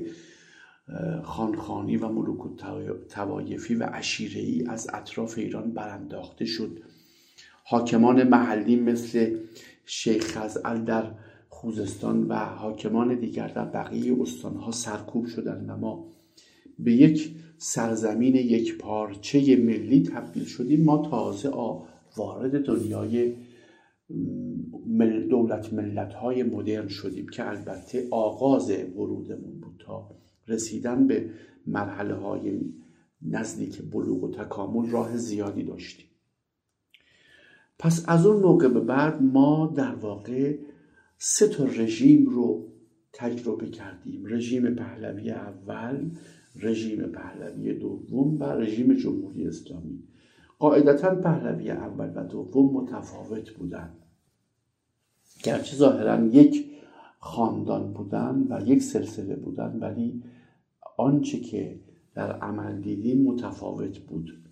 خانخانی 1.24 1.98
و 1.98 2.08
ملوک 2.08 2.60
توایفی 3.10 3.76
و 3.76 4.02
ای 4.18 4.66
از 4.68 4.88
اطراف 4.94 5.38
ایران 5.38 5.74
برانداخته 5.74 6.46
شد. 6.46 6.82
حاکمان 7.64 8.24
محلی 8.24 8.76
مثل 8.76 9.38
شیخ 9.86 10.38
خزعل 10.38 10.84
در 10.84 11.11
خوزستان 11.49 12.28
و 12.28 12.36
حاکمان 12.36 13.20
دیگر 13.20 13.47
در 13.47 13.66
بقیه 13.66 14.22
استانها 14.22 14.72
سرکوب 14.72 15.26
شدند. 15.26 15.70
و 15.70 15.78
ما 15.78 16.05
به 16.80 16.93
یک 16.93 17.36
سرزمین 17.57 18.36
یک 18.36 18.78
پارچه 18.78 19.55
ملی 19.55 20.03
تبدیل 20.03 20.45
شدیم. 20.45 20.84
ما 20.84 21.07
تازه 21.09 21.49
وارد 22.18 22.66
دنیای 22.66 23.34
دولت 25.30 25.74
ملت 25.74 26.14
های 26.14 26.43
مدرن 26.43 26.88
شدیم 26.88 27.28
که 27.28 27.49
البته 27.49 28.07
آغاز 28.11 28.72
ورودمون 28.72 29.59
بود 29.61 29.84
تا 29.86 30.09
رسیدن 30.47 31.07
به 31.07 31.30
مرحله 31.68 32.14
های 32.14 32.59
نزدیک 33.22 33.82
بلوغ 33.82 34.24
و 34.24 34.32
تکامل 34.32 34.89
راه 34.89 35.18
زیادی 35.18 35.64
داشتیم. 35.64 36.05
پس 37.84 38.06
از 38.08 38.26
اون 38.26 38.42
موقع 38.42 38.68
به 38.68 38.80
بعد 38.80 39.22
ما 39.22 39.74
در 39.76 39.96
واقع 39.96 40.58
سه 41.18 41.48
تا 41.48 41.64
رژیم 41.64 42.26
رو 42.26 42.68
تجربه 43.14 43.70
کردیم. 43.70 44.26
رژیم 44.26 44.76
پهلوی 44.76 45.32
اول 45.32 46.10
رژیم 46.56 47.02
پهلوی 47.02 47.74
دوم 47.74 48.40
و 48.40 48.44
رژیم 48.44 48.94
جمهوری 48.94 49.48
اسلامی. 49.48 50.04
قاعدتا 50.60 51.16
پهلوی 51.16 51.72
اول 51.72 52.12
و 52.16 52.24
دوم 52.24 52.74
متفاوت 52.74 53.50
بودند 53.52 53.96
گرچه 55.44 55.76
ظاهرا 55.76 56.26
یک 56.26 56.66
خاندان 57.20 57.94
بودن 57.94 58.48
و 58.50 58.62
یک 58.68 58.82
سلسله 58.82 59.36
بودن 59.36 59.78
ولی 59.80 60.24
آنچه 60.98 61.40
که 61.40 61.80
در 62.16 62.32
عمل 62.32 62.82
دیدیم 62.82 63.24
متفاوت 63.24 64.00
بود. 64.00 64.43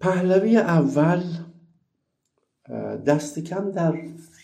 پهلوی 0.00 0.56
اول 0.56 1.22
دست 3.06 3.38
کم 3.38 3.70
در 3.70 3.94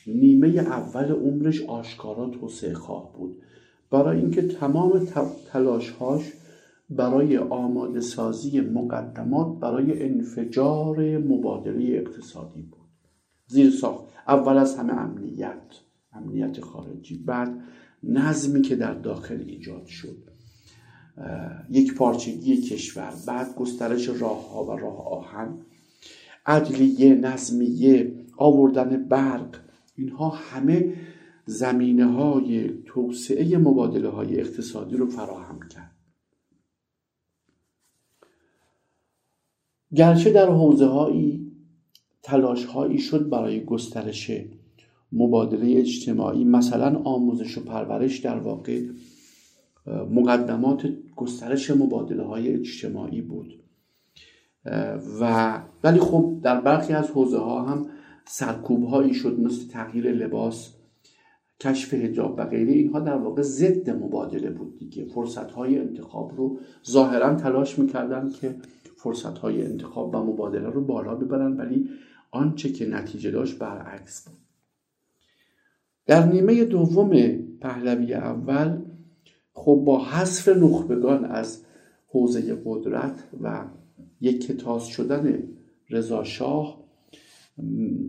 نیمه 0.07 0.49
اول 0.49 1.13
عمرش 1.13 1.63
آشکارا 1.63 2.31
توسعه 2.31 2.75
خواه 2.75 3.13
بود. 3.13 3.43
برای 3.91 4.21
اینکه 4.21 4.43
تمام 4.43 5.07
تلاشهاش 5.53 6.33
برای 6.91 7.39
آماده 7.39 8.01
سازی 8.01 8.61
مقدمات 8.61 9.61
برای 9.61 10.03
انفجار 10.03 11.19
مبادله 11.19 11.97
اقتصادی 11.97 12.63
بود. 12.63 12.81
زیر 13.47 13.71
ساخت. 13.71 14.05
اول 14.29 14.59
از 14.59 14.77
همه 14.77 14.93
امنیت. 14.93 15.63
امنیت 16.13 16.61
خارجی. 16.61 17.19
بعد 17.19 17.61
نظمی 18.03 18.63
که 18.63 18.77
در 18.77 18.95
داخل 18.95 19.41
ایجاد 19.47 19.87
شد. 19.87 20.32
یک 21.71 21.95
پارچگی 21.95 22.57
کشور 22.57 23.13
بعد 23.27 23.55
گسترش 23.55 24.09
راه 24.09 24.53
ها 24.53 24.65
و 24.65 24.71
راه 24.71 25.09
آهن 25.09 25.59
عدلیه 26.47 27.15
نظمیه 27.15 28.13
آوردن 28.37 29.09
برق 29.09 29.57
اینها 29.97 30.29
همه 30.29 30.95
زمینه 31.47 32.07
های 32.07 32.71
توسعه 32.87 33.59
مبادله 33.59 34.09
های 34.09 34.41
اقتصادی 34.41 34.97
رو 34.97 35.07
فراهم 35.07 35.61
کرد. 35.69 35.91
گرچه 39.95 40.33
در 40.33 40.51
حوزه 40.51 40.87
هایی 40.87 41.53
تلاش 42.23 42.65
هایی 42.65 42.99
شد 42.99 43.29
برای 43.29 43.65
گسترش 43.65 44.31
مبادله 45.13 45.79
اجتماعی 45.79 46.45
مثلا 46.45 46.99
آموزش 46.99 47.59
و 47.59 47.65
پرورش 47.65 48.19
در 48.19 48.39
واقع 48.39 48.83
مقدمات 49.87 50.89
گسترش 51.17 51.71
مبادله 51.71 52.23
های 52.23 52.55
اجتماعی 52.55 53.21
بود. 53.21 53.63
و 55.21 55.63
ولی 55.85 56.01
خب 56.01 56.41
در 56.43 56.61
برخی 56.61 56.93
از 56.93 57.11
حوزه 57.11 57.39
ها 57.39 57.63
هم 57.63 57.87
سرکوب 58.25 58.85
هایی 58.85 59.15
شد 59.15 59.41
مثل 59.41 59.69
تغییر 59.69 60.13
لباس 60.13 60.75
کشف 61.61 61.95
هجاب 61.95 62.35
و 62.39 62.45
غیره. 62.45 62.73
اینها 62.73 63.01
در 63.01 63.17
واقع 63.17 63.43
ضد 63.43 63.91
مبادله 63.91 64.51
بود 64.51 64.79
دیگه. 64.79 65.05
فرصت 65.05 65.51
های 65.51 65.79
انتخاب 65.79 66.37
رو 66.37 66.59
ظاهرا 66.91 67.35
تلاش 67.35 67.79
می‌کردن 67.79 68.31
که 68.31 68.57
فرصت 68.97 69.39
های 69.39 69.67
انتخاب 69.67 70.15
و 70.15 70.19
مبادله 70.19 70.69
رو 70.69 70.85
بالا 70.85 71.15
ببرن 71.15 71.57
ولی 71.57 71.89
آنچه 72.31 72.73
که 72.73 72.87
نتیجه 72.87 73.31
داشت 73.31 73.59
برعکس 73.59 74.29
بود. 74.29 74.39
در 76.07 76.27
نیمه 76.27 76.65
دوم 76.65 77.11
پهلوی 77.61 78.15
اول 78.15 78.79
خب 79.53 79.83
با 79.87 80.05
حذف 80.05 80.49
نخبگان 80.49 81.25
از 81.25 81.65
حوزه 82.09 82.59
قدرت 82.65 83.25
و 83.43 83.65
یک 84.21 84.47
کتاز 84.47 84.87
شدن 84.87 85.43
رضاشاه 85.91 86.83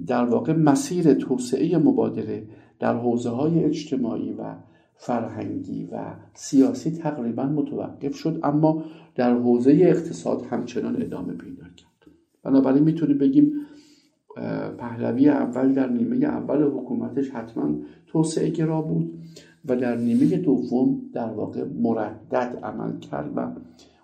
در 0.08 0.26
واقع 0.26 0.54
مسیر 0.54 1.14
توسعه 1.14 1.78
مبادله 1.78 2.48
در 2.80 2.98
حوزه 2.98 3.30
های 3.30 3.64
اجتماعی 3.64 4.34
و 4.34 4.56
فرهنگی 4.96 5.86
و 5.92 6.16
سیاسی 6.34 6.92
تقریبا 6.92 7.46
متوقف 7.46 8.16
شد 8.16 8.40
اما 8.44 8.84
در 9.16 9.34
حوزه 9.34 9.72
اقتصاد 9.72 10.42
همچنان 10.42 11.02
ادامه 11.02 11.34
پیدا 11.34 11.64
کرد. 11.64 12.12
بنابراین 12.44 12.84
می‌تونیم 12.84 13.18
بگیم 13.18 13.54
پهلوی 14.78 15.30
اول 15.30 15.74
در 15.74 15.90
نیمه 15.90 16.26
اول 16.26 16.64
حکومتش 16.64 17.30
حتما 17.30 17.76
توسعه 18.08 18.50
گرا 18.50 18.82
بود. 18.82 19.14
و 19.66 19.76
در 19.76 19.98
نیمه 19.98 20.38
دوم 20.38 21.02
در 21.14 21.30
واقع 21.30 21.64
مردد 21.64 22.60
عمل 22.64 23.00
کرد 23.00 23.32
و 23.36 23.56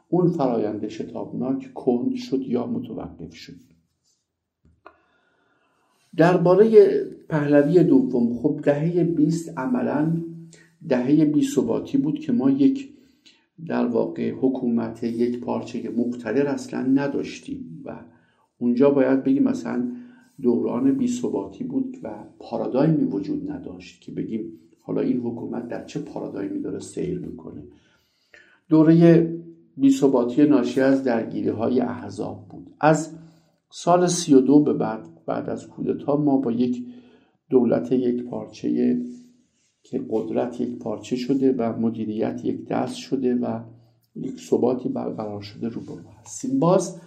اون 0.10 0.28
فرایند 0.28 0.88
شتابناک 0.88 1.74
کند 1.74 2.16
شد 2.16 2.41
یا 2.41 2.68
متوقف 2.68 3.34
شد. 3.34 3.55
درباره 6.16 6.70
پهلوی 7.30 7.84
دوم 7.84 8.38
خب 8.38 8.60
دهه 8.64 9.03
20 9.03 9.57
عملا 9.57 10.18
دهه 10.89 11.26
بی 11.26 11.43
ثباتی 11.43 11.97
بود 11.97 12.20
که 12.20 12.32
ما 12.32 12.49
یک 12.49 12.89
در 13.68 13.86
واقع 13.86 14.32
حکومت 14.32 15.03
یک 15.03 15.39
پارچه 15.39 15.89
مقتدر 15.89 16.47
اصلا 16.47 16.82
نداشتیم 16.82 17.82
و 17.86 17.99
اونجا 18.57 18.89
باید 18.89 19.24
بگیم 19.24 19.43
مثلا 19.43 19.91
دوران 20.41 20.97
بی 20.97 21.07
ثباتی 21.07 21.64
بود 21.64 21.97
و 22.03 22.10
پارادایمی 22.39 23.03
وجود 23.03 23.51
نداشت 23.51 24.01
که 24.01 24.12
بگیم 24.12 24.51
حالا 24.82 25.02
این 25.02 25.20
حکومت 25.20 25.68
در 25.68 25.86
چه 25.86 26.00
پارادایمی 26.00 26.60
داره 26.60 26.80
سیر 26.80 27.20
می‌کنه. 27.20 27.64
دوره 28.70 29.28
بی 29.78 29.92
ثباتی 29.92 30.46
ناشی 30.46 30.82
از 30.82 31.04
درگیری 31.04 31.50
های 31.50 31.80
احزاب 31.80 32.48
بود. 32.50 32.68
از 32.80 33.10
سال 33.70 34.08
32 34.08 34.64
به 34.64 34.74
بعد 34.74 35.08
بعد 35.26 35.50
از 35.50 35.68
کودتا 35.68 36.18
ما 36.18 36.38
با 36.38 36.52
یک 36.52 36.86
دولت 37.50 37.92
یک 37.92 38.24
پارچه 38.24 39.00
که 39.84 40.02
قدرت 40.10 40.62
یک 40.62 40.78
پارچه 40.80 41.16
شده 41.16 41.54
و 41.54 41.80
مدیریت 41.80 42.46
یک 42.46 42.68
دست 42.68 42.96
شده 42.96 43.36
و 43.36 43.60
یک 44.16 44.40
ثباتی 44.40 44.90
برقرار 44.90 45.42
شده 45.42 45.70
رو 45.70 45.82
برو 45.82 46.10
هستیم. 46.22 46.60
باز 46.60 47.02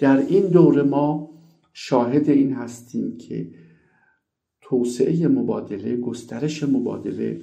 در 0.00 0.16
این 0.16 0.46
دوره 0.46 0.82
ما 0.82 1.30
شاهد 1.72 2.30
این 2.30 2.52
هستیم 2.52 3.18
که 3.18 3.48
توسعه 4.68 5.28
مبادله 5.28 5.96
گسترش 5.96 6.62
مبادله 6.62 7.40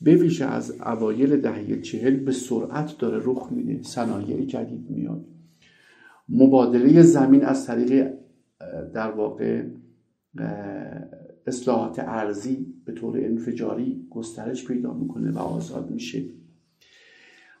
به 0.00 0.14
ویژه 0.16 0.44
از 0.44 0.74
اوایل 0.80 1.36
دهه 1.36 1.80
چهل 1.80 2.16
به 2.16 2.32
سرعت 2.32 2.98
داره 2.98 3.22
رخ 3.24 3.48
میده 3.52 3.82
صنایع 3.82 4.44
جدید 4.44 4.90
میاد. 4.90 5.24
مبادله 6.28 7.02
زمین 7.02 7.44
از 7.44 7.66
طریق 7.66 8.10
در 8.94 9.10
واقع 9.10 9.62
اصلاحات 11.46 11.98
ارزی 11.98 12.66
به 12.84 12.92
طور 12.92 13.18
انفجاری 13.24 14.06
گسترش 14.10 14.64
پیدا 14.64 14.94
می‌کنه 14.94 15.30
و 15.30 15.38
آزاد 15.38 15.90
میشه. 15.90 16.22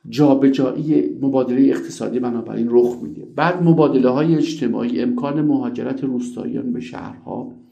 جابجایی 0.08 1.18
مبادله 1.22 1.62
اقتصادی 1.70 2.18
بنابراین 2.18 2.66
رخ 2.70 3.02
میده. 3.02 3.26
بعد 3.36 3.62
مبادله 3.62 4.08
های 4.08 4.36
اجتماعی 4.36 5.00
امکان 5.00 5.40
مهاجرت 5.42 6.04
روستاییان 6.04 6.72
به 6.72 6.80
شهرها 6.80 7.63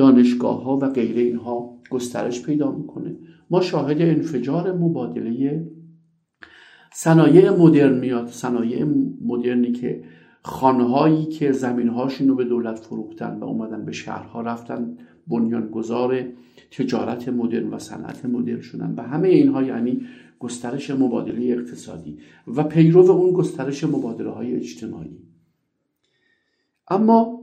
دانشگاه 0.00 0.62
ها 0.62 0.76
و 0.76 0.88
غیره 0.88 1.22
اینها 1.22 1.78
گسترش 1.90 2.42
پیدا 2.42 2.72
می‌کنه. 2.72 3.16
ما 3.50 3.60
شاهد 3.60 4.00
انفجار 4.00 4.72
مبادله 4.72 5.66
صنایع 6.92 7.50
مدرن 7.50 7.98
میاد. 7.98 8.26
صنایع 8.26 8.84
مدرنی 9.24 9.72
که 9.72 10.04
خانهایی 10.42 11.24
که 11.24 11.52
زمینهاشون 11.52 12.28
رو 12.28 12.34
به 12.34 12.44
دولت 12.44 12.78
فروختن 12.78 13.38
و 13.38 13.44
اومدن 13.44 13.84
به 13.84 13.92
شهرها 13.92 14.40
رفتن 14.40 14.96
بنیانگذار 15.26 16.24
تجارت 16.70 17.28
مدرن 17.28 17.68
و 17.68 17.78
صنعت 17.78 18.24
مدرن 18.24 18.60
شدن 18.60 18.94
و 18.96 19.02
همه 19.02 19.28
اینها 19.28 19.62
یعنی 19.62 20.00
گسترش 20.38 20.90
مبادله 20.90 21.52
اقتصادی 21.52 22.18
و 22.46 22.62
پیرو 22.62 23.10
اون 23.10 23.32
گسترش 23.32 23.84
مبادله 23.84 24.30
های 24.30 24.56
اجتماعی. 24.56 25.18
اما 26.88 27.39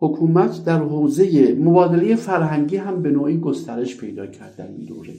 حکومت 0.00 0.64
در 0.64 0.78
حوزه 0.78 1.54
مبادله 1.58 2.16
فرهنگی 2.16 2.76
هم 2.76 3.02
به 3.02 3.10
نوعی 3.10 3.38
گسترش 3.38 3.96
پیدا 3.96 4.26
کرد 4.26 4.56
در 4.56 4.68
این 4.68 4.84
دوره. 4.84 5.14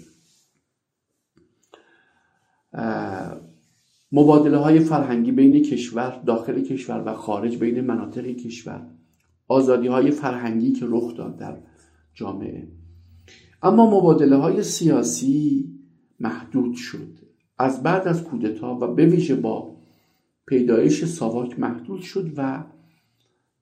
مبادله 4.11 4.57
های 4.57 4.79
فرهنگی 4.79 5.31
بین 5.31 5.61
کشور 5.63 6.21
داخل 6.25 6.61
کشور 6.61 7.03
و 7.05 7.13
خارج 7.13 7.57
بین 7.57 7.81
مناطق 7.81 8.25
کشور 8.25 8.87
آزادی 9.47 9.87
های 9.87 10.11
فرهنگی 10.11 10.71
که 10.71 10.85
رخ 10.89 11.17
داد 11.17 11.37
در 11.37 11.57
جامعه. 12.13 12.67
اما 13.63 13.97
مبادله 13.97 14.35
های 14.35 14.63
سیاسی 14.63 15.69
محدود 16.19 16.75
شد. 16.75 17.17
از 17.57 17.83
بعد 17.83 18.07
از 18.07 18.23
کودتا 18.23 18.75
و 18.75 18.87
به 18.87 19.05
ویژه 19.05 19.35
با 19.35 19.75
پیدایش 20.47 21.05
ساواک 21.05 21.59
محدود 21.59 22.01
شد 22.01 22.31
و 22.37 22.63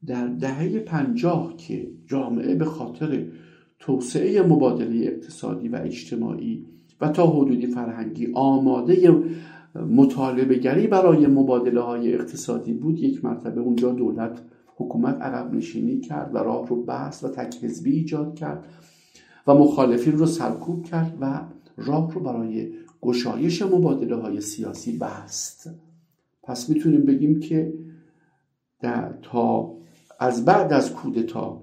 در 0.08 0.28
دهه 0.28 0.80
پنجاه 0.80 1.56
که 1.58 1.91
جامعه 2.08 2.56
به 2.56 2.66
خاطر 2.66 3.26
توسعه 3.80 4.41
مبادله 4.41 5.06
اقتصادی 5.06 5.68
و 5.68 5.76
اجتماعی 5.76 6.66
و 7.02 7.10
تا 7.10 7.28
حدودی 7.28 7.68
فرهنگی 7.68 8.32
آماده 8.34 9.24
مطالبه 9.76 10.56
گری 10.56 10.88
برای 10.88 11.28
مبادله 11.28 11.82
های 11.82 12.14
اقتصادی 12.14 12.74
بود 12.74 13.00
یک 13.00 13.26
مرتبه 13.26 13.62
اونجا 13.62 13.91
دولت 13.91 14.41
حکومت 14.76 15.22
عقب 15.22 15.54
نشینی 15.54 16.00
کرد 16.00 16.36
و 16.36 16.38
راه 16.38 16.68
رو 16.68 16.84
بست 16.84 17.24
و 17.24 17.28
تک 17.28 17.64
حزبی 17.64 17.91
ایجاد 17.91 18.36
کرد 18.36 18.66
و 19.47 19.54
مخالفین 19.54 20.18
رو 20.18 20.26
سرکوب 20.26 20.86
کرد 20.86 21.18
و 21.22 21.41
راه 21.78 22.14
رو 22.14 22.22
برای 22.22 22.72
گشایش 23.02 23.62
مبادله 23.62 24.16
های 24.16 24.41
سیاسی 24.41 24.97
بست. 24.97 25.70
پس 26.43 26.70
می‌تونیم 26.70 27.06
بگیم 27.06 27.39
که 27.39 27.74
در 28.82 29.14
تا 29.22 29.79
از 30.20 30.46
بعد 30.46 30.74
از 30.74 30.94
کودتا 30.94 31.62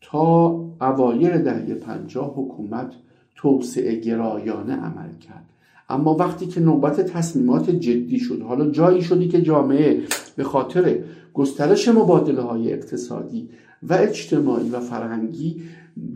تا 0.00 0.46
اوایل 0.80 1.38
دهه 1.38 1.74
پنجاه 1.74 2.34
حکومت 2.36 2.92
توسعه 3.36 4.00
گرایانه 4.00 4.76
عمل 4.76 5.14
کرد. 5.20 5.48
اما 5.88 6.14
وقتی 6.14 6.46
که 6.46 6.60
نوبت 6.60 7.00
تصمیمات 7.00 7.70
جدی 7.70 8.18
شد 8.18 8.42
حالا 8.42 8.70
جایی 8.70 9.02
شدی 9.02 9.28
که 9.28 9.42
جامعه 9.42 10.02
به 10.36 10.44
خاطر 10.44 10.98
گسترش 11.34 11.88
مبادله 11.88 12.42
های 12.42 12.72
اقتصادی 12.72 13.48
و 13.82 13.94
اجتماعی 13.94 14.70
و 14.70 14.80
فرهنگی 14.80 15.62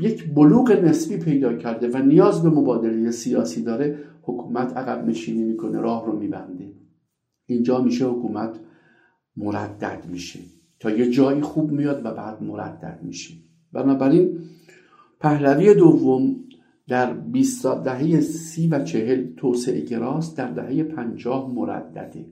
یک 0.00 0.34
بلوغ 0.34 0.70
نسبی 0.70 1.16
پیدا 1.16 1.52
کرده 1.52 1.88
و 1.88 2.02
نیاز 2.02 2.42
به 2.42 2.48
مبادله 2.48 3.10
سیاسی 3.10 3.62
داره 3.62 3.98
حکومت 4.22 4.76
عقب 4.76 5.08
نشینی 5.08 5.44
می‌کنه 5.44 5.80
راه 5.80 6.06
رو 6.06 6.18
میبنده. 6.18 6.72
اینجا 7.46 7.80
میشه 7.80 8.06
حکومت 8.06 8.50
مردد 9.36 10.04
میشه. 10.10 10.40
تا 10.80 10.90
یه 10.90 11.10
جایی 11.10 11.40
خوب 11.40 11.72
میاد 11.72 12.06
و 12.06 12.10
بعد 12.10 12.42
مردد 12.42 12.98
میشه. 13.02 13.34
بنابراین 13.72 14.38
پهلوی 15.20 15.74
دوم 15.74 16.36
در 16.88 17.12
20 17.12 17.66
دهه 17.66 18.20
سی 18.20 18.68
و 18.68 18.84
چهل 18.84 19.34
توسعه 19.36 19.80
گراست 19.80 20.36
در 20.36 20.50
دهه 20.50 20.82
پنجاه 20.82 21.54
مردده. 21.54 22.26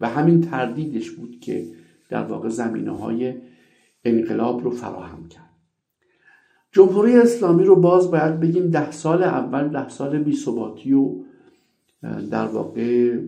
و 0.00 0.08
همین 0.08 0.40
تردیدش 0.40 1.10
بود 1.10 1.40
که 1.40 1.66
در 2.08 2.22
واقع 2.22 2.48
زمینه 2.48 2.90
های 2.90 3.34
انقلاب 4.04 4.64
رو 4.64 4.70
فراهم 4.70 5.28
کرد. 5.28 5.50
جمهوری 6.72 7.16
اسلامی 7.16 7.64
رو 7.64 7.76
باز 7.76 8.10
باید 8.10 8.40
بگیم 8.40 8.70
ده 8.70 8.90
سال 8.90 9.22
اول 9.22 9.68
ده 9.68 9.88
سال 9.88 10.18
بیثباتی 10.18 10.92
و 10.92 11.14
در 12.30 12.46
واقع 12.46 13.18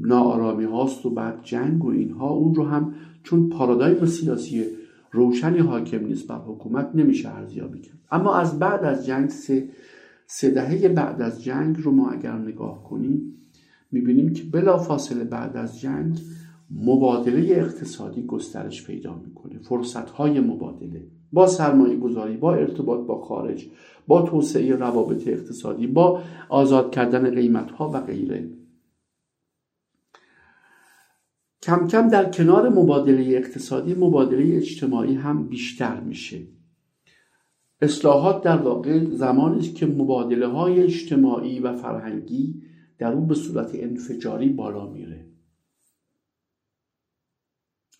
ناآرامی 0.00 0.64
هاست 0.64 1.06
و 1.06 1.10
بعد 1.10 1.42
جنگ 1.42 1.84
و 1.84 1.88
اینها 1.88 2.28
اون 2.28 2.54
رو 2.54 2.64
هم 2.64 2.94
چون 3.24 3.48
پارادایم 3.48 4.06
سیاسی 4.06 4.64
روشنی 5.12 5.58
حاکم 5.58 6.06
نیست 6.06 6.28
بر 6.28 6.38
حکومت 6.38 6.90
نمیشه 6.94 7.28
ارزیابی 7.28 7.80
کرد. 7.80 7.98
اما 8.10 8.34
از 8.36 8.58
بعد 8.58 8.84
از 8.84 9.06
جنگ 9.06 9.30
سه, 9.30 9.68
سه 10.26 10.50
دهه 10.50 10.88
بعد 10.88 11.22
از 11.22 11.44
جنگ 11.44 11.76
رو 11.82 11.90
ما 11.90 12.10
اگر 12.10 12.38
نگاه 12.38 12.84
کنیم 12.84 13.34
می‌بینیم 13.92 14.32
که 14.32 14.42
بلا 14.52 14.78
فاصله 14.78 15.24
بعد 15.24 15.56
از 15.56 15.80
جنگ 15.80 16.18
مبادله 16.70 17.56
اقتصادی 17.56 18.22
گسترش 18.22 18.86
پیدا 18.86 19.14
می‌کنه. 19.26 19.58
فرصت 19.58 20.10
های 20.10 20.40
مبادله 20.40 21.06
با 21.32 21.46
سرمایه 21.46 21.96
گذاری 21.96 22.36
با 22.36 22.54
ارتباط 22.54 23.06
با 23.06 23.20
خارج 23.20 23.66
با 24.06 24.22
توسعه 24.22 24.76
روابط 24.76 25.28
اقتصادی 25.28 25.86
با 25.86 26.22
آزاد 26.48 26.90
کردن 26.90 27.30
قیمت 27.30 27.70
ها 27.70 27.90
و 27.90 28.00
غیره. 28.00 28.48
کم 31.64 31.86
کم 31.86 32.08
در 32.08 32.30
کنار 32.30 32.68
مبادله 32.68 33.36
اقتصادی 33.36 33.94
مبادله 33.94 34.56
اجتماعی 34.56 35.14
هم 35.14 35.48
بیشتر 35.48 36.00
میشه. 36.00 36.40
اصلاحات 37.80 38.42
در 38.42 38.56
واقع 38.56 39.04
زمانی 39.04 39.58
است 39.58 39.74
که 39.74 39.86
مبادله 39.86 40.46
های 40.46 40.82
اجتماعی 40.82 41.60
و 41.60 41.76
فرهنگی 41.76 42.62
در 42.98 43.12
اون 43.12 43.26
به 43.26 43.34
صورت 43.34 43.70
انفجاری 43.74 44.48
بالا 44.48 44.90
میره. 44.90 45.26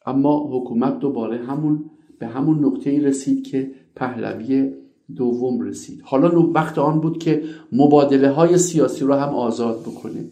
اما 0.07 0.49
حکومت 0.53 0.99
دوباره 0.99 1.39
همون 1.39 1.91
به 2.19 2.27
همون 2.27 2.65
نقطه 2.65 3.01
رسید 3.01 3.47
که 3.47 3.71
پهلوی 3.97 4.73
دوم 5.17 5.61
رسید. 5.61 6.01
حالا 6.03 6.51
وقت 6.51 6.79
آن 6.79 7.01
بود 7.01 7.19
که 7.19 7.43
مبادله 7.73 8.31
های 8.31 8.59
سیاسی 8.59 9.05
رو 9.05 9.15
هم 9.15 9.29
آزاد 9.29 9.81
بکنه. 9.81 10.31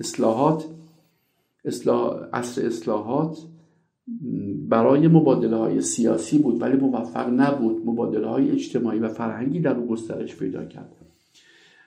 اصلاحات 0.00 0.75
اصلاح 1.66 2.28
اصر 2.32 2.66
اصلاحات 2.66 3.38
برای 4.68 5.08
مبادله 5.08 5.56
های 5.56 5.80
سیاسی 5.80 6.38
بود 6.38 6.62
ولی 6.62 6.76
موفق 6.76 7.28
نبود. 7.28 7.86
مبادله 7.86 8.26
های 8.26 8.50
اجتماعی 8.50 8.98
و 8.98 9.08
فرهنگی 9.08 9.60
در 9.60 9.76
او 9.76 9.86
گسترش 9.86 10.36
پیدا 10.36 10.64
کرد. 10.64 10.96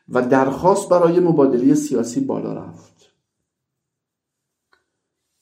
و 0.09 0.27
درخواست 0.27 0.89
برای 0.89 1.19
مبادله 1.19 1.73
سیاسی 1.73 2.19
بالا 2.19 2.53
رفت. 2.53 3.13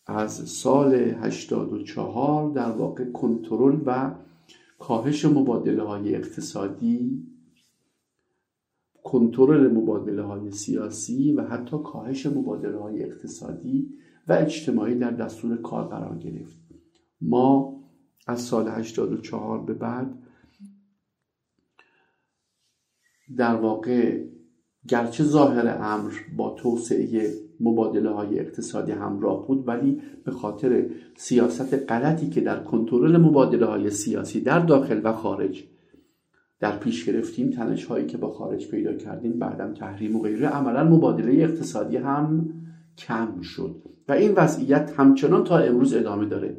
از 0.05 0.49
سال 0.49 0.95
84 0.95 2.51
در 2.51 2.71
واقع 2.71 3.11
کنترل 3.11 3.81
و 3.85 4.15
کاهش 4.79 5.25
مبادله 5.25 5.83
های 5.83 6.15
اقتصادی 6.15 7.23
کنترل 9.03 9.71
مبادله 9.71 10.21
های 10.21 10.51
سیاسی 10.51 11.33
و 11.33 11.41
حتی 11.41 11.77
کاهش 11.85 12.25
مبادله 12.25 12.77
های 12.77 13.03
اقتصادی 13.03 13.89
و 14.27 14.33
اجتماعی 14.33 14.95
در 14.95 15.11
دستور 15.11 15.57
کار 15.57 15.87
قرار 15.87 16.17
گرفت. 16.17 16.57
ما 17.21 17.77
از 18.27 18.41
سال 18.41 18.67
84 18.67 19.65
به 19.65 19.73
بعد 19.73 20.17
در 23.37 23.55
واقع 23.55 24.23
گرچه 24.87 25.23
ظاهر 25.23 25.77
امر 25.81 26.13
با 26.37 26.49
توسعه 26.49 27.33
مبادله 27.59 28.09
های 28.09 28.39
اقتصادی 28.39 28.91
همراه 28.91 29.47
بود 29.47 29.67
ولی 29.67 30.01
به 30.25 30.31
خاطر 30.31 30.89
سیاست 31.15 31.73
غلطی 31.73 32.29
که 32.29 32.41
در 32.41 32.63
کنترل 32.63 33.17
مبادله 33.17 33.65
های 33.65 33.89
سیاسی 33.89 34.41
در 34.41 34.59
داخل 34.59 35.01
و 35.03 35.13
خارج 35.13 35.63
در 36.59 36.77
پیش 36.77 37.05
گرفتیم 37.05 37.49
تنش 37.49 37.85
هایی 37.85 38.05
که 38.05 38.17
با 38.17 38.31
خارج 38.31 38.67
پیدا 38.67 38.93
کردیم 38.93 39.39
بعدم 39.39 39.73
تحریم 39.73 40.15
و 40.15 40.21
غیره 40.21 40.47
عملا 40.47 40.83
مبادله 40.83 41.43
اقتصادی 41.43 41.97
هم 41.97 42.49
کم 42.97 43.41
شد. 43.41 43.96
و 44.07 44.11
این 44.11 44.31
وضعیت 44.31 44.93
همچنان 44.97 45.43
تا 45.43 45.57
امروز 45.57 45.93
ادامه 45.93 46.25
داره. 46.25 46.57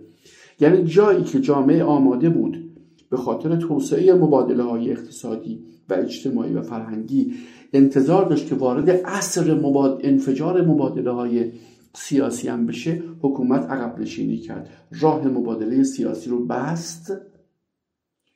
یعنی 0.60 0.84
جایی 0.84 1.24
که 1.24 1.40
جامعه 1.40 1.84
آماده 1.84 2.28
بود 2.28 2.68
به 3.10 3.16
خاطر 3.16 3.56
توسعه 3.56 4.14
مبادله 4.14 4.62
های 4.62 4.90
اقتصادی 4.90 5.64
و 5.88 5.94
اجتماعی 5.94 6.52
و 6.52 6.62
فرهنگی 6.62 7.32
انتظار 7.72 8.28
داشت 8.28 8.48
که 8.48 8.54
وارد 8.54 8.90
عصر 8.90 9.54
مباد... 9.54 10.00
انفجار 10.04 10.62
مبادله 10.62 11.10
های 11.10 11.52
سیاسی 11.94 12.48
هم 12.48 12.66
بشه 12.66 13.02
حکومت 13.22 13.70
عقب 13.70 14.00
نشینی 14.00 14.38
کرد. 14.38 14.68
راه 15.00 15.28
مبادله 15.28 15.82
سیاسی 15.82 16.30
رو 16.30 16.46
بست 16.46 17.12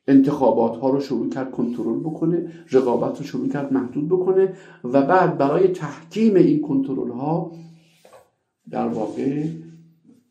انتخابات 0.07 0.77
ها 0.77 0.89
رو 0.89 0.99
شروع 0.99 1.29
کرد 1.29 1.51
کنترل 1.51 1.99
بکنه 1.99 2.51
رقابت 2.71 3.17
رو 3.17 3.25
شروع 3.25 3.49
کرد 3.49 3.73
محدود 3.73 4.07
بکنه 4.09 4.53
و 4.83 5.01
بعد 5.01 5.37
برای 5.37 5.67
تحکیم 5.67 6.35
این 6.35 6.61
کنترل 6.61 7.11
ها 7.11 7.51
در 8.71 8.87
واقع 8.87 9.47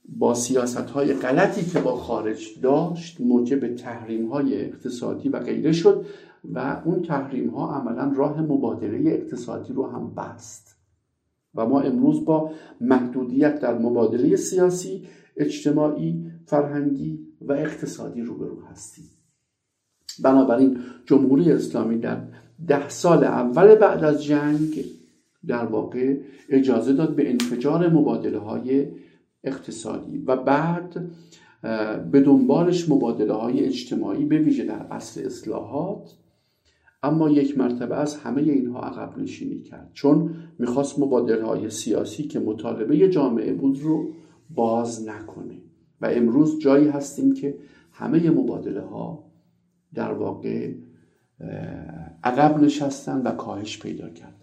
با 0.09 0.35
سیاست 0.35 0.77
های 0.77 1.15
غلطی 1.15 1.65
که 1.65 1.81
با 1.81 1.97
خارج 1.97 2.61
داشت 2.63 3.21
موجب 3.21 3.75
تحریم 3.77 4.29
های 4.29 4.65
اقتصادی 4.65 5.29
و 5.29 5.39
غیره 5.39 5.73
شد 5.73 6.07
و 6.53 6.83
اون 6.85 7.03
تحریم 7.03 7.51
ها 7.51 7.75
عملا 7.75 8.13
راه 8.17 8.41
مبادله 8.41 9.11
اقتصادی 9.11 9.73
رو 9.73 9.87
هم 9.87 10.15
بست. 10.15 10.77
و 11.55 11.67
ما 11.67 11.81
امروز 11.81 12.25
با 12.25 12.51
محدودیت 12.81 13.61
در 13.61 13.79
مبادله 13.79 14.37
سیاسی 14.37 15.07
اجتماعی 15.37 16.33
فرهنگی 16.47 17.19
و 17.41 17.53
اقتصادی 17.53 18.23
روبرو 18.23 18.65
هستیم. 18.71 19.05
بنابراین 20.23 20.79
جمهوری 21.07 21.53
اسلامی 21.53 21.99
در 21.99 22.21
ده 22.69 22.89
سال 22.89 23.25
اول 23.25 23.75
بعد 23.75 24.05
از 24.05 24.25
جنگ 24.25 24.85
در 25.47 25.65
واقع 25.65 26.17
اجازه 26.49 26.93
داد 26.93 27.17
به 27.17 27.31
انفجار 27.31 27.89
مبادله 27.89 28.39
های 28.39 28.87
اقتصادی 29.45 30.19
و 30.19 30.37
بعد 30.37 31.11
به 32.11 32.21
دنبالش 32.21 32.91
مبادله 32.91 33.33
های 33.33 33.65
اجتماعی 33.65 34.25
به 34.25 34.39
ویژه 34.39 34.65
در 34.65 34.87
اصل 34.91 35.27
اصلاحات. 35.27 36.15
اما 37.03 37.31
یک 37.31 37.59
مرتبه 37.59 37.97
از 37.97 38.17
همه 38.17 38.43
اینها 38.43 38.81
عقب 38.81 39.19
نشینی 39.19 39.63
کرد. 39.63 39.91
چون 39.93 40.35
می‌خواست 40.59 40.99
مبادله 40.99 41.45
های 41.45 41.71
سیاسی 41.71 42.23
که 42.23 42.41
مطالبه 42.41 43.09
جامعه 43.09 43.53
بود 43.53 43.81
رو 43.81 44.09
باز 44.51 45.09
نکنه. 45.09 45.59
و 46.01 46.07
امروز 46.07 46.59
جایی 46.59 46.89
هستیم 46.89 47.35
که 47.35 47.59
همه 47.93 48.31
مبادله 48.31 48.81
ها 48.81 49.33
در 49.95 50.13
واقع 50.13 50.75
عقب 52.25 52.63
نشستن 52.63 53.23
و 53.23 53.31
کاهش 53.31 53.79
پیدا 53.79 54.09
کردن. 54.09 54.42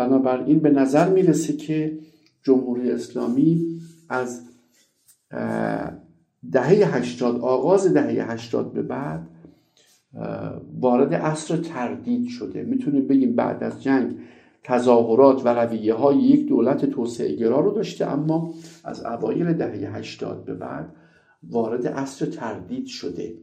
بنابراین 0.00 0.58
به 0.58 0.70
نظر 0.70 1.08
می‌رسه 1.08 1.52
که 1.52 1.98
جمهوری 2.42 2.90
اسلامی 2.90 3.80
از 4.08 4.42
دهه 6.52 6.96
هشتاد 6.96 7.40
آغاز 7.40 7.94
دهه 7.94 8.32
هشتاد 8.32 8.72
به 8.72 8.82
بعد 8.82 9.26
وارد 10.80 11.14
عصر 11.14 11.56
تردید 11.56 12.28
شده. 12.28 12.62
می‌تونیم 12.62 13.06
بگیم 13.06 13.36
بعد 13.36 13.64
از 13.64 13.82
جنگ 13.82 14.16
تظاهرات 14.64 15.46
و 15.46 15.48
رویه 15.48 15.94
های 15.94 16.16
یک 16.16 16.48
دولت 16.48 16.84
توسعه 16.84 17.36
گرا 17.36 17.60
رو 17.60 17.70
داشته 17.70 18.06
اما 18.06 18.54
از 18.84 19.04
اوایل 19.04 19.52
دهه 19.52 19.96
هشتاد 19.96 20.44
به 20.44 20.54
بعد 20.54 20.92
وارد 21.50 21.86
عصر 21.86 22.26
تردید 22.26 22.86
شده. 22.86 23.34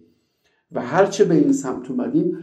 و 0.72 0.82
هرچه 0.82 1.26
به 1.26 1.36
این 1.36 1.54
سمت 1.54 1.92
اومدیم 1.92 2.38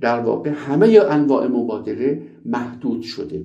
در 0.00 0.20
واقع 0.20 0.50
همه 0.50 1.00
انواع 1.10 1.46
مبادله 1.46 2.22
محدود 2.44 3.02
شده. 3.02 3.44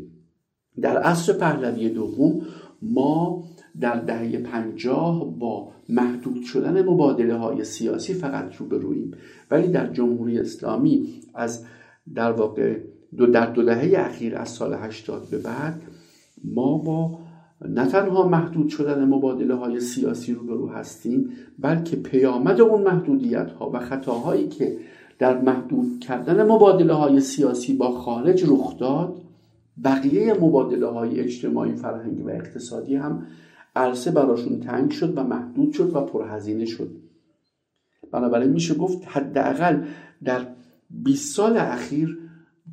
در 0.82 0.98
عصر 0.98 1.34
پهلوی 1.34 1.90
دوم 1.90 2.42
ما 2.82 3.44
در 3.80 4.00
دهه 4.00 4.38
پنجاه 4.38 5.40
با 5.40 5.72
محدود 5.90 6.44
شدن 6.44 6.82
مبادله 6.82 7.36
های 7.36 7.64
سیاسی 7.64 8.14
فقط 8.14 8.56
روبرویم 8.56 9.12
ولی 9.52 9.68
در 9.68 9.94
جمهوری 9.94 10.40
اسلامی 10.40 11.22
از 11.36 11.66
در 12.16 12.32
واقع 12.32 12.80
دو 13.18 13.26
در 13.26 13.46
دو 13.46 13.64
دهه 13.64 14.00
اخیر 14.00 14.38
از 14.38 14.50
سال 14.50 14.74
80 14.74 15.30
به 15.30 15.38
بعد 15.38 15.82
ما 16.44 16.78
با 16.78 17.20
نه 17.68 17.86
تنها 17.86 18.28
محدود 18.28 18.70
شدن 18.70 19.06
مبادله 19.06 19.56
های 19.56 19.80
سیاسی 19.80 20.34
روبرو 20.34 20.70
هستیم 20.70 21.30
بلکه 21.60 21.96
پیامد 21.96 22.62
اون 22.62 22.82
محدودیت 22.82 23.52
ها 23.52 23.72
و 23.74 23.80
خطاهایی 23.80 24.48
که 24.48 24.78
در 25.20 25.42
محدود 25.42 26.00
کردن 26.00 26.44
مبادله 26.52 26.94
های 26.94 27.20
سیاسی 27.20 27.74
با 27.74 27.92
خارج 27.92 28.44
رخ 28.48 28.78
داد 28.78 29.22
بقیه 29.84 30.34
مبادله 30.34 30.88
های 30.88 31.20
اجتماعی 31.20 31.76
فرهنگی 31.76 32.22
و 32.22 32.30
اقتصادی 32.30 32.96
هم 32.96 33.28
عرصه 33.76 34.12
براشون 34.12 34.60
تنگ 34.60 34.92
شد 34.92 35.18
و 35.18 35.24
محدود 35.24 35.74
شد 35.74 35.96
و 35.96 36.02
پرهزینه 36.02 36.66
شد. 36.66 36.92
بنابراین 38.12 38.52
میشه 38.52 38.74
گفت 38.74 39.04
حداقل 39.08 39.84
در 40.24 40.48
20 40.90 41.36
سال 41.36 41.58
اخیر 41.58 42.18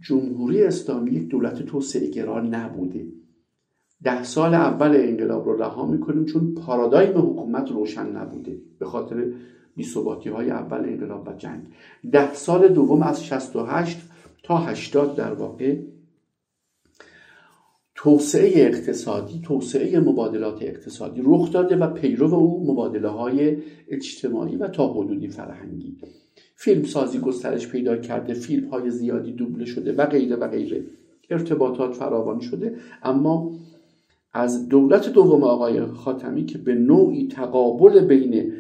جمهوری 0.03 0.65
اسلامی 0.65 1.11
یک 1.11 1.29
دولت 1.29 1.63
توسعه 1.63 2.11
گرا 2.11 2.41
نبوده. 2.41 3.07
ده 4.03 4.23
سال 4.23 4.55
اول 4.55 4.97
انقلاب 4.97 5.49
رو 5.49 5.63
رها 5.63 5.87
می‌کنیم 5.87 6.25
چون 6.25 6.55
پارادایم 6.55 7.19
حکومت 7.19 7.71
روشن 7.71 8.17
نبوده. 8.17 8.59
به 8.79 8.87
خاطر 8.87 9.33
بیثباتی 9.77 10.29
های 10.29 10.51
اول 10.51 10.79
انقلاب 10.79 11.29
و 11.29 11.33
جنگ. 11.33 11.63
ده 12.13 12.35
سال 12.35 12.69
دوم 12.69 13.03
از 13.03 13.25
68 13.25 13.99
تا 14.43 14.57
80 14.57 15.17
در 15.17 15.33
واقع 15.33 15.77
توسعه 17.95 18.67
اقتصادی 18.67 19.41
توسعه 19.45 20.01
مبادلات 20.01 20.63
اقتصادی 20.63 21.21
رخ 21.25 21.53
داده 21.53 21.77
و 21.77 21.87
پیرو 21.91 22.35
او 22.35 22.73
مبادله 22.73 23.09
های 23.09 23.57
اجتماعی 23.89 24.57
و 24.57 24.69
تا 24.69 24.93
حدودی 24.93 25.29
فرهنگی. 25.29 25.97
فیلم 26.55 26.85
سازی 26.85 27.19
گسترش 27.19 27.69
پیدا 27.69 27.97
کرده 27.97 28.35
فیلم 28.35 28.69
های 28.69 28.91
زیادی 28.91 29.33
دوبله 29.33 29.65
شده 29.65 29.93
و 29.93 30.07
غیره 30.07 30.37
و 30.37 30.49
غیره. 30.49 30.85
ارتباطات 31.31 31.95
فراوان 31.95 32.41
شده. 32.41 32.77
اما 33.03 33.53
از 34.33 34.69
دولت 34.69 35.13
دوم 35.13 35.45
آقای 35.45 35.87
خاتمی 35.87 36.47
که 36.47 36.59
به 36.59 36.75
نوعی 36.75 37.29
تقابل 37.29 38.07
بین 38.07 38.53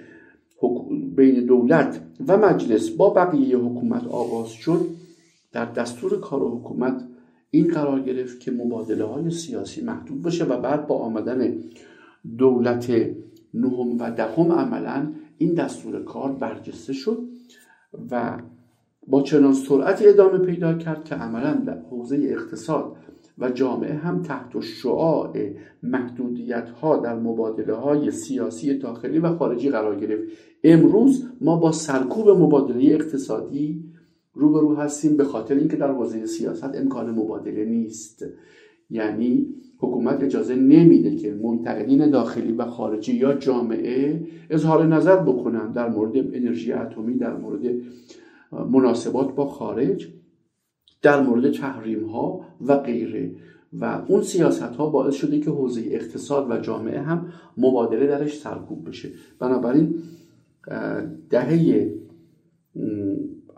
بین 1.16 1.46
دولت 1.46 2.00
و 2.28 2.36
مجلس 2.36 2.90
با 2.90 3.10
بقیه 3.10 3.58
حکومت 3.58 4.06
آغاز 4.06 4.48
شد 4.48 4.86
در 5.52 5.64
دستور 5.64 6.20
کار 6.20 6.40
حکومت 6.40 7.04
این 7.50 7.68
قرار 7.68 8.00
گرفت 8.00 8.40
که 8.40 8.50
مبادله 8.50 9.04
های 9.04 9.30
سیاسی 9.30 9.84
محدود 9.84 10.22
بشه 10.22 10.44
و 10.44 10.60
بعد 10.60 10.86
با 10.86 10.98
آمدن 10.98 11.54
دولت 12.38 12.90
نهم 13.54 13.98
و 13.98 14.10
دهم 14.10 14.52
عملا 14.52 15.12
این 15.38 15.54
دستور 15.54 16.04
کار 16.04 16.32
برجسته 16.32 16.92
شد 16.92 17.18
و 18.10 18.38
با 19.06 19.22
چنان 19.22 19.52
سرعتی 19.52 20.08
ادامه 20.08 20.38
پیدا 20.38 20.74
کرد 20.74 21.04
که 21.04 21.14
عملا 21.14 21.54
در 21.54 21.78
حوزه 21.90 22.16
اقتصاد 22.16 22.96
و 23.38 23.50
جامعه 23.50 23.94
هم 23.94 24.22
تحت 24.22 24.60
شعاع 24.60 25.38
محدودیت 25.82 26.68
ها 26.68 26.96
در 26.96 27.18
مبادله 27.18 27.74
های 27.74 28.10
سیاسی 28.10 28.78
داخلی 28.78 29.18
و 29.18 29.36
خارجی 29.36 29.70
قرار 29.70 30.00
گرفت. 30.00 30.22
امروز 30.64 31.24
ما 31.40 31.56
با 31.56 31.72
سرکوب 31.72 32.28
مبادله 32.28 32.94
اقتصادی 32.94 33.84
روبرو 34.32 34.76
هستیم 34.76 35.16
به 35.16 35.24
خاطر 35.24 35.54
اینکه 35.54 35.76
در 35.76 35.92
حوزه 35.92 36.26
سیاست 36.26 36.76
امکان 36.76 37.10
مبادله 37.10 37.64
نیست. 37.64 38.24
یعنی 38.90 39.46
حکومت 39.78 40.22
اجازه 40.22 40.54
نمیده 40.54 41.16
که 41.16 41.34
منتقدین 41.42 42.10
داخلی 42.10 42.52
و 42.52 42.64
خارجی 42.64 43.14
یا 43.14 43.34
جامعه 43.34 44.26
اظهار 44.50 44.86
نظر 44.86 45.16
بکنن 45.16 45.72
در 45.72 45.88
مورد 45.88 46.16
انرژی 46.16 46.72
اتمی 46.72 47.14
در 47.14 47.36
مورد 47.36 47.60
مناسبات 48.52 49.34
با 49.34 49.46
خارج. 49.46 50.08
در 51.06 51.22
مورد 51.22 51.50
تحریم 51.50 52.04
ها 52.04 52.40
و 52.66 52.76
غیره. 52.76 53.30
و 53.72 54.02
اون 54.08 54.22
سیاست 54.22 54.62
ها 54.62 54.90
باعث 54.90 55.14
شده 55.14 55.40
که 55.40 55.50
حوزه 55.50 55.82
اقتصاد 55.90 56.50
و 56.50 56.58
جامعه 56.58 57.00
هم 57.00 57.26
مبادله 57.56 58.06
درش 58.06 58.38
سرکوب 58.38 58.88
بشه. 58.88 59.08
بنابراین 59.38 59.94
دهه 61.30 61.90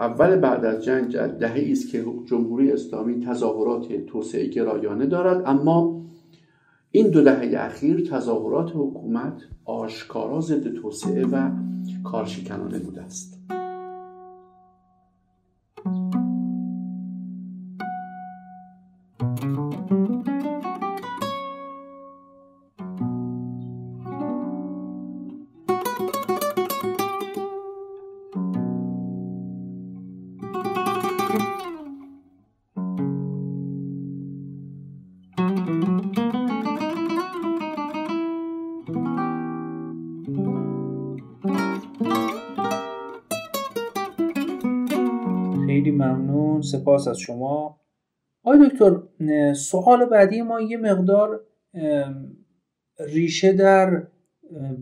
اول 0.00 0.36
بعد 0.36 0.64
از 0.64 0.84
جنگ 0.84 1.16
دهه 1.16 1.68
است 1.70 1.90
که 1.90 2.04
جمهوری 2.26 2.72
اسلامی 2.72 3.20
تظاهرات 3.26 3.92
توسعه 3.92 4.46
گرایانه 4.46 5.06
دارد. 5.06 5.42
اما 5.46 6.04
این 6.90 7.10
دو 7.10 7.22
دهه 7.22 7.64
اخیر 7.64 8.00
تظاهرات 8.00 8.70
حکومت 8.74 9.42
آشکارا 9.64 10.40
ضد 10.40 10.74
توسعه 10.74 11.26
و 11.26 11.50
کارشکنانه 12.04 12.78
بوده 12.78 13.02
است. 13.02 13.57
سپاس 46.62 47.08
از 47.08 47.18
شما. 47.18 47.80
آقای 48.44 48.68
دکتر 48.68 49.02
سوال 49.52 50.04
بعدی 50.04 50.42
ما 50.42 50.60
یه 50.60 50.76
مقدار 50.76 51.40
ریشه 53.00 53.52
در 53.52 54.02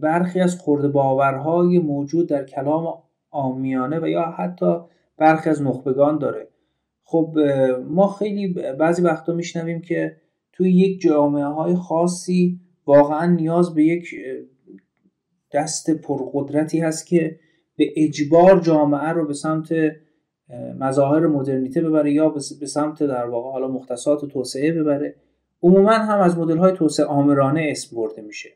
برخی 0.01 0.41
از 0.41 0.59
خورده 0.59 0.89
باورهای 0.89 1.79
موجود 1.79 2.29
در 2.29 2.45
کلام 2.45 3.03
آمیانه 3.31 4.01
و 4.01 4.09
یا 4.09 4.23
حتی 4.23 4.81
برخی 5.17 5.51
از 5.51 5.63
نخبگان 5.63 6.19
داره. 6.19 6.49
خب 7.05 7.39
ما 7.89 8.09
خیلی 8.09 8.49
بعضی 8.79 9.03
وقتا 9.03 9.33
میشنویم 9.33 9.81
که 9.81 10.17
توی 10.53 10.73
یک 10.73 11.01
جامعه 11.01 11.45
های 11.45 11.75
خاصی 11.75 12.61
واقعا 12.87 13.27
نیاز 13.27 13.75
به 13.75 13.85
یک 13.85 14.15
دست 15.53 15.91
پرقدرتی 15.91 16.81
هست 16.81 17.07
که 17.07 17.39
به 17.77 17.93
اجبار 17.97 18.61
جامعه 18.61 19.09
رو 19.09 19.27
به 19.27 19.35
سمت 19.35 19.75
مظاهر 20.81 21.27
مدرنیته 21.27 21.81
ببره 21.83 22.13
یا 22.13 22.29
به 22.29 22.67
سمت 22.67 23.03
در 23.03 23.27
واقع 23.27 23.51
حالا 23.51 23.69
مختصات 23.69 24.25
توسعه 24.25 24.73
ببره. 24.73 25.15
عموما 25.63 25.93
هم 25.93 26.21
از 26.21 26.39
مدل 26.39 26.57
های 26.57 26.73
توسعه 26.73 27.07
آمرانه 27.07 27.69
اسم 27.71 27.97
برده 27.97 28.23
میشه. 28.23 28.49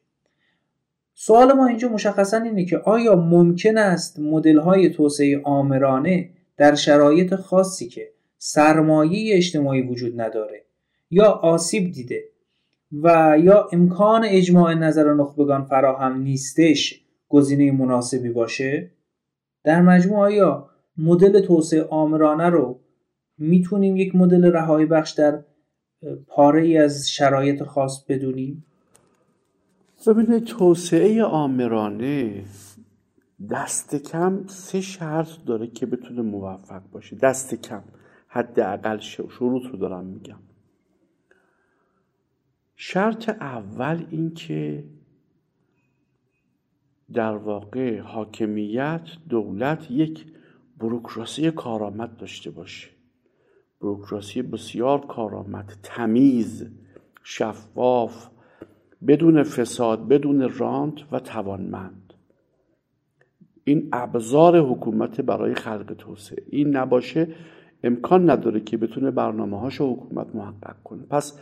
سوال 1.15 1.53
ما 1.53 1.67
اینجا 1.67 1.89
مشخصا 1.89 2.37
اینه 2.37 2.65
که 2.65 2.79
آیا 2.79 3.17
ممکن 3.17 3.79
است 3.79 4.19
مدل 4.19 4.59
های 4.59 4.89
توسعه 4.91 5.41
آمرانه 5.45 6.31
در 6.57 6.75
شرایط 6.75 7.35
خاصی 7.35 7.89
که 7.89 8.09
سرمایه 8.39 9.37
اجتماعی 9.37 9.83
وجود 9.83 10.21
نداره 10.21 10.65
یا 11.11 11.27
آسیب 11.31 11.93
دیده 11.93 12.25
و 13.03 13.37
یا 13.45 13.69
امکان 13.73 14.25
اجماع 14.25 14.75
نظر 14.75 15.15
نخبگان 15.15 15.65
فراهم 15.65 16.23
نیستش 16.23 17.01
گزینه 17.29 17.73
مناسبی 17.73 18.29
باشه؟ 18.29 18.91
در 19.65 19.83
مجموع 19.83 20.19
آیا 20.19 20.70
مدل 21.01 21.41
توسعه 21.41 21.83
آمرانه 21.85 22.49
رو 22.49 22.81
می‌تونیم 23.39 23.97
یک 23.97 24.15
مدل 24.15 24.53
رهایی 24.53 24.87
بخش 24.87 25.11
در 25.11 25.45
پاره 26.27 26.63
ای 26.63 26.79
از 26.79 27.11
شرایط 27.11 27.63
خاص 27.63 28.05
بدونیم؟ 28.05 28.65
ببینید 30.07 30.45
توسعه 30.45 31.25
آمرانه 31.25 32.45
دست 33.51 33.97
کم 33.97 34.47
سه 34.47 34.81
شرط 34.81 35.29
داره 35.47 35.67
که 35.67 35.87
بتونه 35.87 36.23
موفق 36.23 36.83
باشه. 36.93 37.17
دست 37.17 37.55
کم 37.55 37.83
حداقل 38.29 38.99
شروط 38.99 39.67
رو 39.67 39.77
دارم 39.77 40.05
میگم. 40.05 40.39
شرط 42.77 43.29
اول 43.29 44.07
این 44.11 44.35
که 44.35 44.85
در 47.13 47.37
واقع 47.37 48.01
حاکمیت 48.01 49.09
دولت 49.29 49.91
یک 49.91 50.27
بروکراسی 50.81 51.51
کارآمد 51.51 52.17
داشته 52.17 52.51
باشه 52.51 52.89
بروکراسی 53.81 54.43
بسیار 54.43 55.07
کارآمد. 55.07 55.73
تمیز 55.83 56.67
شفاف 57.23 58.29
بدون 59.09 59.43
فساد 59.43 60.09
بدون 60.09 60.49
رانت 60.49 60.95
و 61.13 61.21
توانمند. 61.21 62.15
این 63.65 63.89
ابزار 63.93 64.59
حکومت 64.59 65.21
برای 65.21 65.55
خلق 65.55 65.95
توسعه. 65.99 66.45
این 66.49 66.77
نباشه 66.77 67.29
امکان 67.85 68.31
نداره 68.31 68.61
که 68.61 68.77
بتونه 68.77 69.11
برنامه 69.11 69.61
هاش 69.61 69.81
حکومت 69.81 70.35
محقق 70.35 70.77
کنه. 70.85 71.03
پس 71.03 71.41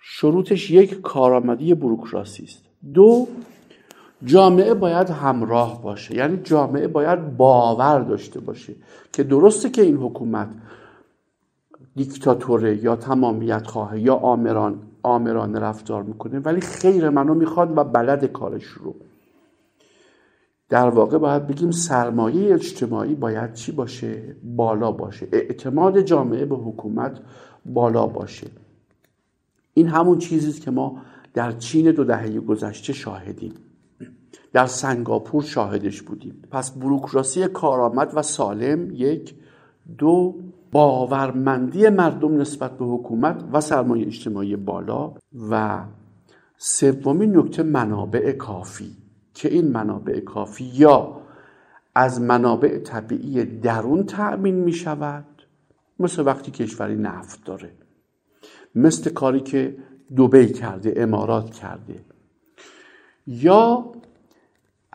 شروطش 0.00 0.70
یک 0.70 1.00
کارآمدی 1.00 1.74
بروکراسی 1.74 2.44
است. 2.44 2.64
دو 2.94 3.28
جامعه 4.24 4.74
باید 4.74 5.10
همراه 5.10 5.82
باشه. 5.82 6.14
یعنی 6.14 6.36
جامعه 6.36 6.88
باید 6.88 7.36
باور 7.36 8.00
داشته 8.00 8.40
باشه 8.40 8.74
که 9.12 9.22
درسته 9.22 9.70
که 9.70 9.82
این 9.82 9.96
حکومت 9.96 10.48
دیکتاتوره 11.96 12.84
یا 12.84 12.96
تمامیت 12.96 13.66
خواه 13.66 14.00
یا 14.00 14.14
آمران 14.14 14.82
آمران 15.02 15.56
رفتار 15.56 16.02
می‌کنه 16.02 16.38
ولی 16.38 16.60
خیر 16.60 17.10
منو 17.10 17.34
می‌خواد 17.34 17.78
و 17.78 17.84
بلد 17.84 18.24
کارش 18.24 18.64
رو. 18.64 18.94
در 20.68 20.88
واقع 20.88 21.18
باید 21.18 21.46
بگیم 21.46 21.70
سرمایه 21.70 22.54
اجتماعی 22.54 23.14
باید 23.14 23.52
چی 23.52 23.72
باشه؟ 23.72 24.36
بالا 24.56 24.92
باشه. 24.92 25.28
اعتماد 25.32 26.00
جامعه 26.00 26.44
به 26.44 26.56
حکومت 26.56 27.20
بالا 27.66 28.06
باشه. 28.06 28.46
این 29.74 29.88
همون 29.88 30.18
چیزی 30.18 30.48
است 30.48 30.60
که 30.60 30.70
ما 30.70 31.02
در 31.34 31.52
چین 31.52 31.90
دو 31.90 32.04
دهه 32.04 32.40
گذشته 32.40 32.92
شاهدیم. 32.92 33.54
در 34.56 34.66
سنگاپور 34.66 35.42
شاهدش 35.42 36.02
بودیم. 36.02 36.42
پس 36.50 36.70
بروکراسی 36.70 37.46
کارآمد 37.46 38.12
و 38.14 38.22
سالم 38.22 38.90
یک 38.90 39.34
دو 39.98 40.34
باورمندی 40.72 41.88
مردم 41.88 42.40
نسبت 42.40 42.78
به 42.78 42.84
حکومت 42.84 43.44
و 43.52 43.60
سرمایه 43.60 44.06
اجتماعی 44.06 44.56
بالا 44.56 45.14
و 45.50 45.84
سومین 46.58 47.36
نکته 47.36 47.62
منابع 47.62 48.32
کافی 48.32 48.96
که 49.34 49.48
این 49.48 49.68
منابع 49.68 50.20
کافی 50.20 50.64
یا 50.64 51.20
از 51.94 52.20
منابع 52.20 52.78
طبیعی 52.78 53.44
درون 53.44 54.04
تأمین 54.04 54.54
می 54.54 54.72
شود 54.72 55.24
مثل 55.98 56.26
وقتی 56.26 56.50
کشوری 56.50 56.96
نفت 56.96 57.44
داره. 57.44 57.70
مثل 58.74 59.10
کاری 59.10 59.40
که 59.40 59.76
دوبی 60.16 60.46
کرده 60.46 60.94
امارات 60.96 61.50
کرده. 61.50 62.04
یا 63.26 63.95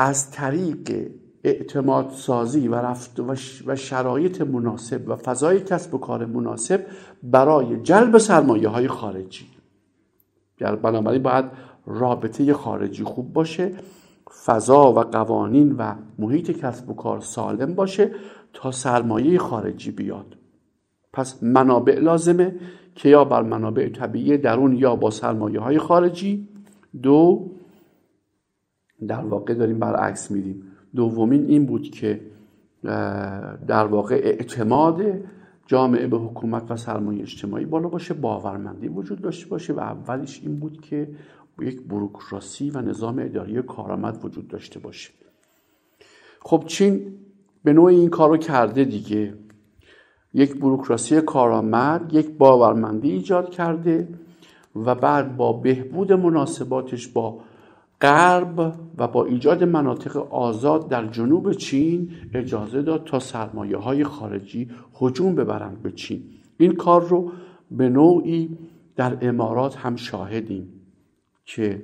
از 0.04 0.32
طریق 0.32 1.12
اعتماد 1.44 2.10
سازی 2.10 2.68
و 2.68 2.76
رفت 2.76 3.20
و 3.66 3.76
شرایط 3.76 4.42
مناسب 4.42 5.10
و 5.10 5.16
فضای 5.16 5.60
کسب 5.60 5.94
و 5.94 5.98
کار 5.98 6.26
مناسب 6.26 6.86
برای 7.24 7.82
جلب 7.84 8.18
سرمایه 8.18 8.68
های 8.68 8.88
خارجی 8.88 9.46
بنابراین 10.58 11.24
باید 11.24 11.46
رابطه 11.86 12.54
خارجی 12.54 13.04
خوب 13.04 13.34
باشه 13.34 13.72
فضا 14.46 14.94
و 14.94 15.00
قوانین 15.00 15.72
و 15.72 15.96
محیط 16.20 16.52
کسب 16.52 16.90
و 16.90 16.94
کار 16.94 17.20
سالم 17.20 17.76
باشه 17.76 18.12
تا 18.54 18.72
سرمایه 18.72 19.40
خارجی 19.40 19.92
بیاد. 19.92 20.38
پس 21.14 21.44
منابع 21.44 22.00
لازمه 22.00 22.56
که 22.96 23.10
یا 23.10 23.26
بر 23.26 23.42
منابع 23.42 23.90
طبیعی 23.90 24.38
درون 24.38 24.76
یا 24.76 24.96
با 24.96 25.10
سرمایه 25.10 25.60
های 25.60 25.80
خارجی. 25.80 26.48
دو 27.02 27.52
در 29.08 29.26
واقع 29.26 29.54
داریم 29.54 29.80
برعکس 29.80 30.32
میریم. 30.32 30.64
دومین 30.96 31.46
این 31.46 31.66
بود 31.66 31.92
که 31.92 32.22
در 33.68 33.86
واقع 33.86 34.16
اعتماد 34.16 35.02
جامعه 35.68 36.08
به 36.08 36.18
حکومت 36.18 36.72
و 36.72 36.78
سرمایه 36.78 37.22
اجتماعی 37.22 37.66
بالا 37.66 37.90
باشه 37.90 38.14
باورمندی 38.14 38.88
وجود 38.88 39.22
داشته 39.22 39.50
باشه 39.50 39.74
و 39.74 39.80
اولش 39.80 40.42
این 40.44 40.60
بود 40.60 40.82
که 40.82 41.10
یک 41.62 41.88
بروکراسی 41.88 42.70
و 42.70 42.82
نظام 42.82 43.20
اداری 43.20 43.62
کارآمد 43.62 44.26
وجود 44.26 44.48
داشته 44.48 44.80
باشه. 44.80 45.12
خب 46.42 46.64
چین 46.68 47.14
به 47.64 47.74
نوع 47.74 47.86
این 47.86 48.10
کارو 48.10 48.38
کرده 48.38 48.84
دیگه. 48.84 49.34
یک 50.34 50.60
بروکراسی 50.60 51.22
کارآمد 51.22 52.14
یک 52.14 52.38
باورمندی 52.38 53.12
ایجاد 53.12 53.50
کرده 53.50 54.08
و 54.76 54.96
بعد 54.96 55.38
با 55.38 55.54
بهبود 55.54 56.14
مناسباتش 56.14 57.08
با 57.08 57.40
غرب 58.02 58.76
و 58.98 59.08
با 59.08 59.26
ایجاد 59.26 59.64
مناطق 59.64 60.18
آزاد 60.18 60.90
در 60.90 61.08
جنوب 61.08 61.52
چین 61.52 62.12
اجازه 62.34 62.82
داد 62.82 63.04
تا 63.04 63.20
سرمایه 63.20 63.78
های 63.78 64.04
خارجی 64.04 64.70
هجوم 65.02 65.36
ببرند 65.36 65.82
به 65.82 65.92
چین. 65.92 66.24
این 66.58 66.76
کار 66.76 67.02
رو 67.02 67.32
به 67.72 67.90
نوعی 67.90 68.58
در 68.96 69.18
امارات 69.22 69.78
هم 69.78 69.96
شاهدیم 69.96 70.74
که 71.46 71.84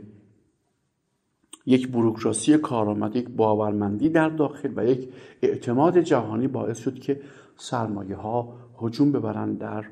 یک 1.66 1.92
بروکراسی 1.92 2.58
کارآمد 2.58 3.16
یک 3.16 3.30
باورمندی 3.30 4.10
در 4.10 4.30
داخل 4.30 4.74
و 4.76 4.86
یک 4.86 5.10
اعتماد 5.42 6.00
جهانی 6.00 6.48
باعث 6.48 6.80
شد 6.80 7.00
که 7.00 7.22
سرمایه 7.56 8.16
ها 8.16 8.54
هجوم 8.82 9.12
ببرند 9.12 9.60
در 9.60 9.86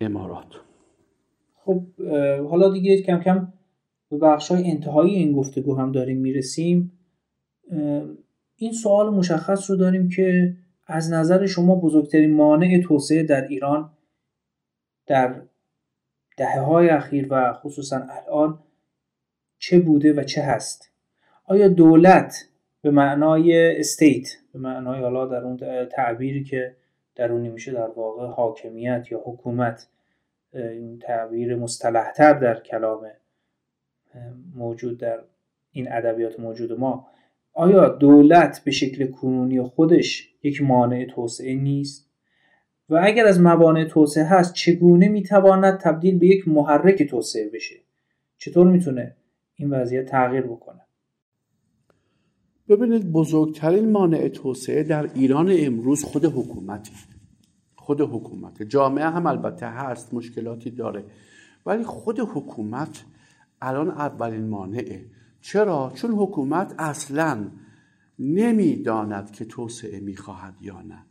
امارات. 0.00 0.60
خب 1.54 1.82
حالا 2.50 2.72
دیگه 2.72 3.02
کم 3.02 3.18
کم 3.20 3.48
به 4.12 4.18
بخش 4.18 4.50
های 4.50 4.70
انتهایی 4.70 5.14
این 5.14 5.32
گفتگو 5.32 5.74
هم 5.74 5.92
داریم 5.92 6.18
می‌رسیم 6.18 6.92
این 8.56 8.72
سوال 8.72 9.14
مشخص 9.14 9.70
رو 9.70 9.76
داریم 9.76 10.08
که 10.08 10.56
از 10.86 11.12
نظر 11.12 11.46
شما 11.46 11.74
بزرگترین 11.74 12.34
مانع 12.34 12.80
توسعه 12.84 13.22
در 13.22 13.48
ایران 13.48 13.90
در 15.06 15.42
دهه 16.36 16.60
های 16.60 16.88
اخیر 16.88 17.26
و 17.30 17.52
خصوصا 17.52 18.06
الان 18.10 18.58
چه 19.58 19.78
بوده 19.78 20.12
و 20.12 20.22
چه 20.22 20.42
هست؟ 20.42 20.90
آیا 21.44 21.68
دولت 21.68 22.48
به 22.82 22.90
معنای 22.90 23.80
استیت 23.80 24.28
به 24.52 24.58
معنای 24.58 25.00
حالا 25.00 25.26
در 25.26 25.44
اون 25.44 25.56
تعبیری 25.84 26.44
که 26.44 26.76
درونی 27.14 27.48
میشه 27.48 27.72
در 27.72 27.88
واقع 27.88 28.26
حاکمیت 28.26 29.06
یا 29.10 29.22
حکومت 29.24 29.88
این 30.52 30.98
تعبیر 30.98 31.56
مصطلحتر 31.56 32.32
در 32.32 32.60
کلام 32.60 33.06
موجود 34.54 34.98
در 34.98 35.20
این 35.70 35.92
ادبیات 35.92 36.40
موجود 36.40 36.72
ما 36.72 37.06
آیا 37.52 37.88
دولت 37.88 38.64
به 38.64 38.70
شکل 38.70 39.06
کنونی 39.06 39.62
خودش 39.62 40.34
یک 40.42 40.62
مانع 40.62 41.04
توسعه 41.04 41.54
نیست؟ 41.54 42.10
و 42.88 43.00
اگر 43.02 43.26
از 43.26 43.40
موانع 43.40 43.84
توسعه 43.84 44.24
هست 44.24 44.54
چگونه 44.54 45.08
می‌تواند 45.08 45.78
تبدیل 45.78 46.18
به 46.18 46.26
یک 46.26 46.48
محرک 46.48 47.02
توسعه 47.02 47.50
بشه؟ 47.54 47.76
چطور 48.38 48.66
می‌تونه 48.66 49.16
این 49.54 49.70
وضعیت 49.70 50.06
تغییر 50.06 50.42
بکنه؟ 50.42 50.80
ببینید 52.68 53.12
بزرگترین 53.12 53.90
مانع 53.90 54.28
توسعه 54.28 54.82
در 54.82 55.10
ایران 55.14 55.52
امروز 55.58 56.04
خود 56.04 56.24
حکومت 56.24 56.90
خود 57.76 58.00
حکومت 58.00 58.62
جامعه 58.62 59.04
هم 59.04 59.26
البته 59.26 59.66
هست 59.66 60.14
مشکلاتی 60.14 60.70
داره. 60.70 61.04
ولی 61.66 61.84
خود 61.84 62.20
حکومت 62.20 63.04
الان 63.62 63.88
اولین 63.90 64.48
مانعه. 64.48 65.04
چرا؟ 65.40 65.92
چون 65.94 66.10
حکومت 66.10 66.74
اصلا 66.78 67.46
نمی‌داند 68.18 69.30
که 69.30 69.44
توسعه 69.44 70.00
می‌خواهد 70.00 70.54
یا 70.60 70.82
نه. 70.82 71.06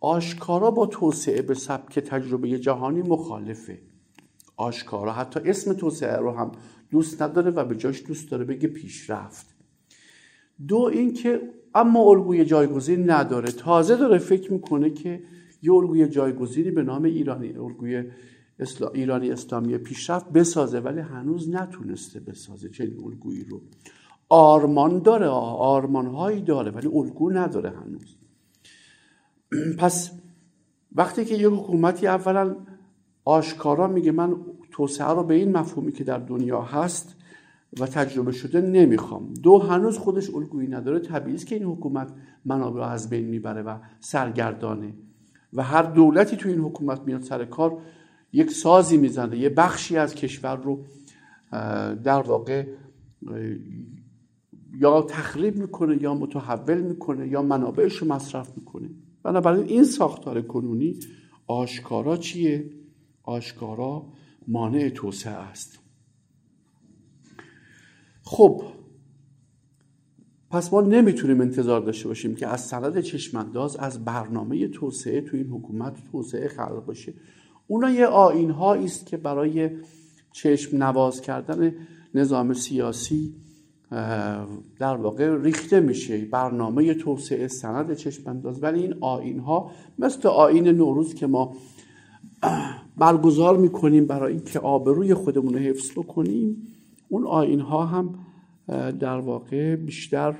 آشکارا 0.00 0.70
با 0.70 0.86
توسعه 0.86 1.42
به 1.42 1.54
سبک 1.54 1.98
تجربه 1.98 2.58
جهانی 2.58 3.02
مخالفه. 3.02 3.78
آشکارا 4.56 5.12
حتی 5.12 5.40
اسم 5.44 5.72
توسعه 5.72 6.16
رو 6.16 6.32
هم 6.32 6.52
دوست 6.90 7.22
نداره 7.22 7.50
و 7.50 7.64
به 7.64 7.76
جاش 7.76 8.06
دوست 8.06 8.30
داره 8.30 8.44
بگه 8.44 8.68
پیشرفت. 8.68 9.46
دو 10.68 10.78
اینکه 10.78 11.40
اما 11.74 12.00
الگوی 12.00 12.44
جایگزین 12.44 13.10
نداره. 13.10 13.52
تازه 13.52 13.96
داره 13.96 14.18
فکر 14.18 14.52
می‌کنه 14.52 14.90
که 14.90 15.22
یه 15.62 15.72
الگوی 15.72 16.08
جایگزینی 16.08 16.70
به 16.70 16.82
نام 16.82 17.04
ایرانی 17.04 17.48
الگوی 17.48 18.04
ایرانی 18.94 19.30
اسلامی 19.30 19.78
پیشرفت 19.78 20.32
بسازه 20.32 20.80
ولی 20.80 21.00
هنوز 21.00 21.50
نتونسته 21.50 22.20
بسازه 22.20 22.68
چنین 22.68 23.04
الگویی 23.04 23.44
رو. 23.44 23.60
آرمان 24.28 24.98
داره 24.98 25.26
آرمان 25.26 26.06
هایی 26.06 26.40
داره 26.40 26.70
ولی 26.70 26.86
الگو 26.86 27.30
نداره 27.30 27.70
هنوز. 27.70 28.16
پس 29.78 30.10
وقتی 30.92 31.24
که 31.24 31.34
یه 31.34 31.48
حکومتی 31.48 32.06
اولا 32.06 32.56
آشکارا 33.24 33.86
میگه 33.86 34.12
من 34.12 34.36
توسعه 34.70 35.10
رو 35.10 35.22
به 35.22 35.34
این 35.34 35.56
مفهومی 35.56 35.92
که 35.92 36.04
در 36.04 36.18
دنیا 36.18 36.62
هست 36.62 37.16
و 37.80 37.86
تجربه 37.86 38.32
شده 38.32 38.60
نمی‌خوام. 38.60 39.34
دو 39.34 39.58
هنوز 39.58 39.98
خودش 39.98 40.34
الگویی 40.34 40.68
نداره. 40.68 40.98
طبیعی 40.98 41.38
که 41.38 41.54
این 41.54 41.64
حکومت 41.64 42.12
منابع 42.44 42.82
از 42.82 43.10
بین 43.10 43.26
می‌بره 43.26 43.62
و 43.62 43.78
سرگردانه. 44.00 44.94
و 45.52 45.62
هر 45.62 45.82
دولتی 45.82 46.36
تو 46.36 46.48
این 46.48 46.58
حکومت 46.58 47.00
میاد 47.00 47.22
سر 47.22 47.44
کار 47.44 47.78
یک 48.32 48.50
سازی 48.50 48.96
می‌زنه 48.96 49.38
یه 49.38 49.48
بخشی 49.48 49.96
از 49.96 50.14
کشور 50.14 50.56
رو 50.56 50.84
در 52.04 52.22
واقع 52.22 52.66
یا 54.78 55.02
تخریب 55.02 55.56
می‌کنه 55.56 56.02
یا 56.02 56.14
متحول 56.14 56.80
می‌کنه 56.80 57.28
یا 57.28 57.42
منابعش 57.42 57.96
رو 57.96 58.08
مصرف 58.08 58.56
می‌کنه. 58.56 58.90
بنابراین 59.22 59.64
این 59.64 59.84
ساختار 59.84 60.42
کنونی 60.42 60.98
آشکارا 61.46 62.16
چیه؟ 62.16 62.70
آشکارا 63.22 64.06
مانع 64.48 64.88
توسعه 64.88 65.32
است. 65.32 65.78
خب 68.22 68.62
پس 70.50 70.72
ما 70.72 70.80
نمی‌تونیم 70.80 71.40
انتظار 71.40 71.80
داشته 71.80 72.08
باشیم 72.08 72.34
که 72.34 72.46
از 72.46 72.60
سند 72.60 73.00
چشمانداز 73.00 73.76
از 73.76 74.04
برنامه 74.04 74.68
توسعه 74.68 75.20
تو 75.20 75.36
این 75.36 75.46
حکومت 75.46 76.10
توسعه 76.12 76.48
خلق 76.48 76.86
بشه. 76.86 77.14
اونا 77.66 77.90
یه 77.90 78.06
آین 78.06 78.50
است 78.50 79.06
که 79.06 79.16
برای 79.16 79.70
چشم 80.32 80.82
نواز 80.82 81.20
کردن 81.20 81.74
نظام 82.14 82.52
سیاسی 82.52 83.34
در 84.78 84.96
واقع 84.96 85.42
ریخته 85.42 85.80
میشه. 85.80 86.24
برنامه 86.24 86.94
توسعه 86.94 87.48
سند 87.48 87.94
چشم 87.94 88.30
انداز 88.30 88.62
ولی 88.62 88.82
این 88.82 88.94
آین 89.00 89.38
ها 89.38 89.70
مثل 89.98 90.28
آین 90.28 90.68
نوروز 90.68 91.14
که 91.14 91.26
ما 91.26 91.56
برگزار 92.96 93.56
می‌کنیم 93.56 94.06
برای 94.06 94.32
اینکه 94.32 94.58
آبروی 94.58 95.14
خودمون 95.14 95.54
رو 95.54 95.60
حفظ 95.60 95.90
بکنیم 95.90 96.66
اون 97.08 97.26
آین 97.26 97.60
ها 97.60 97.86
هم 97.86 98.18
در 99.00 99.18
واقع 99.18 99.76
بیشتر 99.76 100.34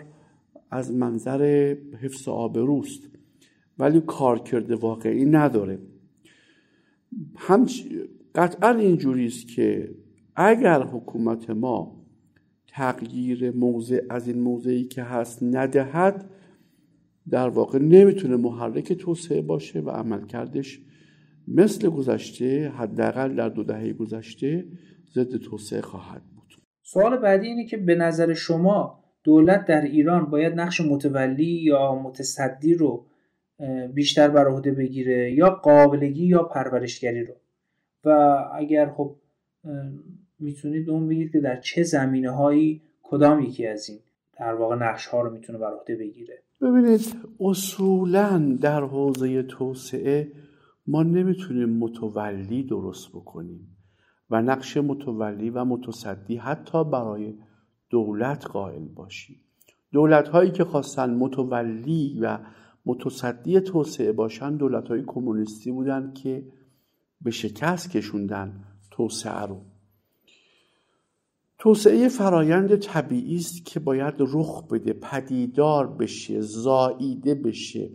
از 0.71 0.93
منظر 0.93 1.75
حفظ 2.03 2.29
آبروست. 2.29 3.01
ولی 3.79 4.01
کارکرد 4.01 4.71
واقعی 4.71 5.25
نداره. 5.25 5.79
هم 7.47 7.67
قطعا 8.35 8.71
اینجوری 8.71 9.27
است 9.27 9.49
که 9.49 9.95
اگر 10.37 10.83
حکومت 10.83 11.51
ما 11.51 12.07
تغییر 12.69 13.51
موضع 13.51 14.01
از 14.11 14.29
این 14.29 14.41
موضعی 14.41 14.85
که 14.85 15.03
هست 15.03 15.43
ندهد 15.43 16.31
در 17.31 17.49
واقع 17.49 17.79
نمی‌تونه 17.79 18.37
محرک 18.37 18.93
توسعه 18.93 19.43
باشه 19.43 19.81
و 19.81 19.91
عملکردش 19.91 20.81
مثل 21.49 21.89
گذشته 21.89 22.69
حداقل 22.69 23.35
در 23.35 23.49
دو 23.49 23.63
دهه 23.63 23.93
گذشته 23.93 24.65
ضد 25.15 25.37
توسعه 25.37 25.81
خواهد 25.81 26.23
بود. 26.35 26.57
سوال 26.83 27.17
بعدی 27.17 27.47
اینه 27.47 27.67
که 27.67 27.77
به 27.77 27.95
نظر 27.95 28.35
شما 28.35 29.05
دولت 29.25 29.65
در 29.65 29.81
ایران 29.81 30.31
باید 30.31 30.61
نقش 30.61 30.81
متولی 30.81 31.63
یا 31.63 31.95
متصدی 31.95 32.75
رو 32.75 33.07
بیشتر 33.95 34.29
بر 34.29 34.49
عهده 34.49 34.73
بگیره 34.73 35.33
یا 35.33 35.51
قابلگی 35.51 36.27
یا 36.27 36.43
پرورشگری 36.43 37.25
رو. 37.25 37.35
و 38.05 38.11
اگر 38.55 38.91
خب 38.91 39.17
می‌تونید 40.39 40.91
اون 40.91 41.09
بگید 41.09 41.33
که 41.33 41.41
در 41.41 41.61
چه 41.61 41.83
زمینه 41.83 42.31
هایی 42.31 42.83
کدام 43.03 43.41
یکی 43.41 43.67
از 43.67 43.89
این 43.89 43.99
در 44.39 44.55
واقع 44.55 44.77
نقش 44.77 45.07
ها 45.07 45.21
رو 45.21 45.31
می‌تونه 45.31 45.59
بر 45.59 45.71
عهده 45.71 45.97
بگیره. 45.97 46.43
ببینید 46.61 47.01
اصولا 47.41 48.57
در 48.61 48.81
حوزه 48.81 49.43
توسعه 49.43 50.33
ما 50.87 51.03
نمی‌تونیم 51.03 51.69
متولی 51.69 52.63
درست 52.63 53.09
بکنیم 53.09 53.77
و 54.31 54.43
نقش 54.43 54.77
متولی 54.77 55.51
و 55.51 55.65
متصدی 55.65 56.37
حتی 56.37 56.85
برای 56.85 57.35
دولت 57.91 58.47
قائل 58.47 58.85
باشیم. 58.85 59.41
دولت 59.93 60.29
هایی 60.29 60.51
که 60.51 60.65
خواستن 60.65 61.15
متولی 61.15 62.19
و 62.23 62.39
متصدی 62.87 63.61
توسعه 63.61 64.13
باشن 64.13 64.57
دولت 64.57 64.89
های 64.89 65.03
کمونیستی 65.07 65.73
بودن 65.73 66.13
که 66.13 66.45
به 67.21 67.31
شکست 67.31 67.91
کشوندن 67.91 68.65
توسعه 68.91 69.47
رو. 69.47 69.61
توسعه 71.59 72.09
فرایند 72.09 72.77
طبیعی 72.77 73.37
است 73.37 73.67
که 73.67 73.81
باید 73.81 74.15
رخ 74.19 74.67
بده 74.67 74.93
پدیدار 74.93 75.87
بشه 75.87 76.41
زاییده 76.41 77.35
بشه 77.35 77.91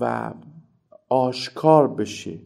و 0.00 0.34
آشکار 1.08 1.88
بشه 1.88 2.38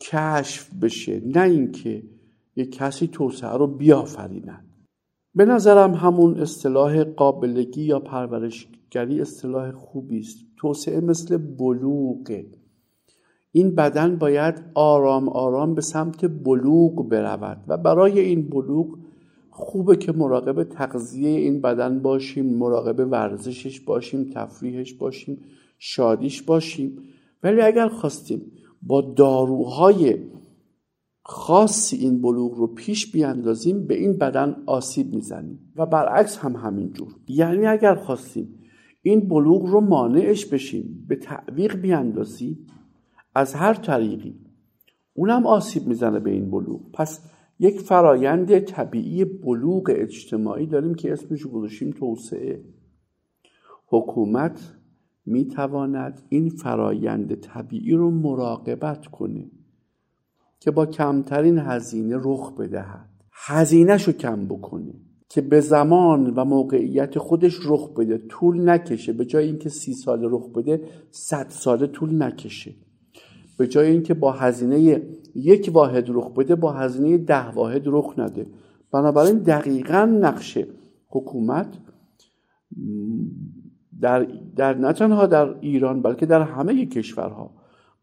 کشف 0.00 0.74
بشه 0.74 1.22
نه 1.26 1.40
اینکه 1.40 2.02
یک 2.56 2.72
کسی 2.72 3.08
توسعه 3.08 3.56
رو 3.56 3.66
بیافریند 3.66 4.64
به 5.34 5.44
نظرم 5.44 5.94
همون 5.94 6.40
اصطلاح 6.40 7.04
قابلگی 7.04 7.82
یا 7.82 7.98
پرورشگری 8.94 9.20
اصطلاح 9.20 9.72
خوبی 9.72 10.18
است. 10.18 10.38
توسعه 10.56 11.00
مثل 11.00 11.36
بلوغه 11.36 12.46
این 13.52 13.74
بدن 13.74 14.16
باید 14.16 14.54
آرام 14.74 15.28
آرام 15.28 15.74
به 15.74 15.80
سمت 15.80 16.24
بلوغ 16.24 17.08
برود 17.08 17.64
و 17.68 17.76
برای 17.76 18.20
این 18.20 18.48
بلوغ 18.48 18.98
خوبه 19.50 19.96
که 19.96 20.12
مراقب 20.12 20.64
تغذیه 20.64 21.28
این 21.28 21.60
بدن 21.60 22.02
باشیم 22.02 22.46
مراقب 22.46 23.12
ورزشش 23.12 23.80
باشیم 23.80 24.30
تفریحش 24.34 24.94
باشیم 24.94 25.38
شادیش 25.78 26.42
باشیم. 26.42 26.98
ولی 27.42 27.60
اگر 27.60 27.88
خواستیم 27.88 28.52
با 28.82 29.00
داروهای 29.00 30.18
خاصی 31.22 31.96
این 31.96 32.22
بلوغ 32.22 32.54
رو 32.54 32.66
پیش 32.66 33.12
بیاندازیم 33.12 33.86
به 33.86 33.94
این 33.94 34.12
بدن 34.18 34.56
آسیب 34.66 35.14
می‌زنیم. 35.14 35.72
و 35.76 35.86
برعکس 35.86 36.38
هم 36.38 36.56
همینجور. 36.56 37.08
یعنی 37.28 37.66
اگر 37.66 37.94
خواستیم 37.94 38.58
این 39.06 39.28
بلوغ 39.28 39.66
رو 39.66 39.80
مانعش 39.80 40.46
بشیم 40.46 41.04
به 41.08 41.16
تعویق 41.16 41.76
بیاندازیم 41.76 42.66
از 43.34 43.54
هر 43.54 43.74
طریقی. 43.74 44.34
اونم 45.14 45.46
آسیب 45.46 45.86
می‌زنه 45.86 46.20
به 46.20 46.30
این 46.30 46.50
بلوغ. 46.50 46.80
پس 46.92 47.20
یک 47.58 47.80
فرایند 47.80 48.58
طبیعی 48.58 49.24
بلوغ 49.24 49.90
اجتماعی 49.94 50.66
داریم 50.66 50.94
که 50.94 51.12
اسمش 51.12 51.46
گذاشتیم 51.46 51.90
توسعه. 51.90 52.64
حکومت 53.86 54.74
می‌تواند 55.26 56.22
این 56.28 56.48
فرایند 56.48 57.34
طبیعی 57.34 57.92
رو 57.92 58.10
مراقبت 58.10 59.06
کنه 59.06 59.50
که 60.60 60.70
با 60.70 60.86
کمترین 60.86 61.58
هزینه 61.58 62.16
رخ 62.20 62.52
بدهد. 62.52 63.08
هزینهش 63.32 64.02
رو 64.02 64.12
کم 64.12 64.46
بکنه. 64.46 64.94
که 65.28 65.40
به 65.40 65.60
زمان 65.60 66.34
و 66.36 66.44
موقعیت 66.44 67.18
خودش 67.18 67.58
رخ 67.64 67.90
بده 67.90 68.18
طول 68.28 68.68
نکشه. 68.68 69.12
به 69.12 69.24
جای 69.24 69.46
اینکه 69.46 69.68
سی 69.68 69.94
سال 69.94 70.20
رخ 70.22 70.48
بده 70.48 70.80
صد 71.10 71.46
ساله 71.48 71.86
طول 71.86 72.22
نکشه. 72.22 72.74
به 73.58 73.66
جای 73.66 73.90
اینکه 73.90 74.14
با 74.14 74.32
هزینه 74.32 75.02
یک 75.34 75.70
واحد 75.72 76.04
رخ 76.08 76.30
بده 76.30 76.54
با 76.54 76.72
هزینه 76.72 77.18
ده 77.18 77.50
واحد 77.50 77.82
رخ 77.86 78.14
نده. 78.18 78.46
بنابراین 78.92 79.38
دقیقا 79.38 80.04
نقش 80.20 80.58
حکومت 81.08 81.78
در, 84.00 84.26
در 84.56 84.74
نه 84.74 84.92
تنها 84.92 85.26
در 85.26 85.58
ایران 85.60 86.02
بلکه 86.02 86.26
در 86.26 86.42
همه 86.42 86.86
کشورها 86.86 87.50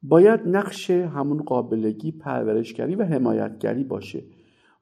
باید 0.03 0.39
نقش 0.45 0.89
همون 0.91 1.43
قابلگی 1.43 2.11
پرورشگری 2.11 2.95
و 2.95 3.03
حمایتگری 3.03 3.83
باشه. 3.83 4.23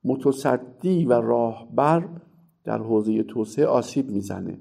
متصدی 0.04 1.06
و 1.06 1.14
راهبر 1.14 2.08
در 2.70 2.78
حوزه 2.78 3.24
توسعه 3.24 3.66
آسیب 3.66 4.10
می‌زنه. 4.10 4.60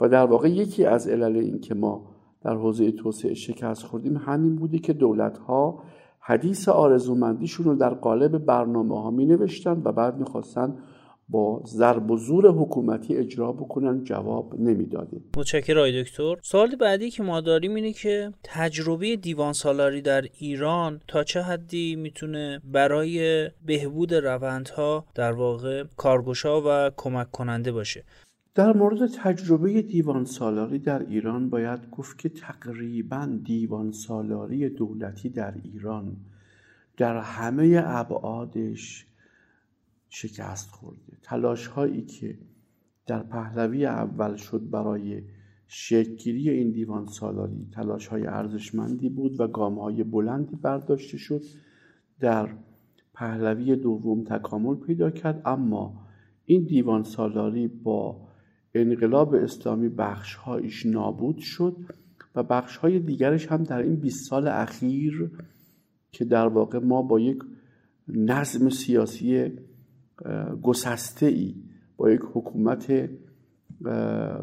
و 0.00 0.08
در 0.08 0.24
واقع 0.26 0.48
یکی 0.48 0.84
از 0.84 1.08
علل 1.08 1.36
این 1.36 1.60
که 1.60 1.74
ما 1.74 2.06
در 2.42 2.54
حوزه 2.54 2.92
توسعه 2.92 3.34
شکست 3.34 3.82
خوردیم 3.82 4.16
همین 4.16 4.56
بوده 4.56 4.78
که 4.78 4.92
دولت 4.92 5.38
ها 5.38 5.82
حدیث 6.20 6.68
آرزومندیشون 6.68 7.66
رو 7.66 7.74
در 7.74 7.94
قالب 7.94 8.38
برنامه 8.38 9.02
ها 9.02 9.10
می 9.10 9.26
نوشتن 9.26 9.82
و 9.84 9.92
بعد 9.92 10.18
می‌خواستن 10.18 10.76
با 11.28 11.62
ضرب 11.66 12.10
و 12.10 12.16
زور 12.16 12.48
حکومتی 12.48 13.16
اجرا 13.16 13.52
بکنن 13.52 14.04
جواب 14.04 14.60
نمی‌داده. 14.60 15.20
متشکرم 15.36 15.78
آقای 15.78 16.02
دکتر. 16.02 16.36
سوال 16.42 16.76
بعدی 16.76 17.10
که 17.10 17.22
ما 17.22 17.40
داریم 17.40 17.74
اینه 17.74 17.92
که 17.92 18.32
تجربه 18.42 19.16
دیوان 19.16 19.52
سالاری 19.52 20.02
در 20.02 20.24
ایران 20.38 21.00
تا 21.08 21.24
چه 21.24 21.42
حدی 21.42 21.96
می‌تونه 21.96 22.60
برای 22.64 23.48
بهبود 23.66 24.14
روندها 24.14 25.06
در 25.14 25.32
واقع 25.32 25.84
کارگشا 25.96 26.62
و 26.66 26.90
کمک 26.96 27.30
کننده 27.30 27.72
باشه؟ 27.72 28.04
در 28.54 28.72
مورد 28.72 29.06
تجربه 29.06 29.82
دیوان 29.82 30.24
سالاری 30.24 30.78
در 30.78 31.06
ایران 31.06 31.50
باید 31.50 31.90
گفت 31.90 32.18
که 32.18 32.28
تقریبا 32.28 33.38
دیوان 33.44 33.92
سالاری 33.92 34.68
دولتی 34.68 35.28
در 35.28 35.54
ایران 35.64 36.16
در 36.96 37.18
همه 37.18 37.82
ابعادش 37.84 39.06
شکست 40.14 40.70
خورده. 40.70 41.18
تلاش 41.22 41.66
هایی 41.66 42.02
که 42.02 42.38
در 43.06 43.22
پهلوی 43.22 43.86
اول 43.86 44.36
شد 44.36 44.70
برای 44.70 45.22
شکلگیری 45.66 46.50
این 46.50 46.70
دیوان 46.70 47.06
سالاری 47.06 47.68
تلاش 47.72 48.06
های 48.06 48.26
ارزشمندی 48.26 49.08
بود 49.08 49.40
و 49.40 49.48
گام 49.48 49.78
های 49.78 50.04
بلندی 50.04 50.56
برداشته 50.56 51.18
شد. 51.18 51.42
در 52.20 52.48
پهلوی 53.14 53.76
دوم 53.76 54.24
تکامل 54.24 54.74
پیدا 54.74 55.10
کرد 55.10 55.42
اما 55.44 56.06
این 56.44 56.64
دیوان 56.64 57.02
سالاری 57.02 57.68
با 57.68 58.28
انقلاب 58.74 59.34
اسلامی 59.34 59.88
بخشهایش 59.88 60.86
نابود 60.86 61.38
شد 61.38 61.76
و 62.34 62.42
بخشهای 62.42 62.98
دیگرش 62.98 63.46
هم 63.46 63.62
در 63.62 63.78
این 63.78 63.96
20 63.96 64.30
سال 64.30 64.48
اخیر 64.48 65.30
که 66.12 66.24
در 66.24 66.46
واقع 66.46 66.78
ما 66.78 67.02
با 67.02 67.20
یک 67.20 67.38
نظم 68.08 68.68
سیاسی 68.68 69.52
گسسته 70.62 71.26
ای 71.26 71.54
با 71.96 72.10
یک 72.10 72.20
حکومت 72.34 73.10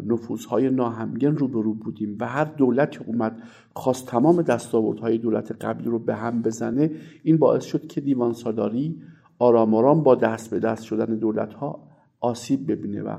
نفوذهای 0.05 0.69
ناهمگن 0.69 1.35
روبرو 1.35 1.73
بودیم 1.73 2.17
و 2.19 2.27
هر 2.27 2.45
دولتی 2.45 2.99
اومد 3.05 3.43
خواست 3.75 4.07
تمام 4.07 4.41
دستاوردهای 4.41 5.17
دولت 5.17 5.65
قبلی 5.65 5.89
رو 5.89 5.99
به 5.99 6.15
هم 6.15 6.41
بزنه 6.41 6.91
این 7.23 7.37
باعث 7.37 7.63
شد 7.63 7.87
که 7.87 8.01
دیوان 8.01 8.33
سالاری 8.33 9.01
آرام 9.39 9.73
آرام 9.73 10.03
با 10.03 10.15
دست 10.15 10.49
به 10.49 10.59
دست 10.59 10.83
شدن 10.83 11.15
دولت 11.15 11.53
ها 11.53 11.87
آسیب 12.19 12.71
ببینه 12.71 13.01
و 13.01 13.17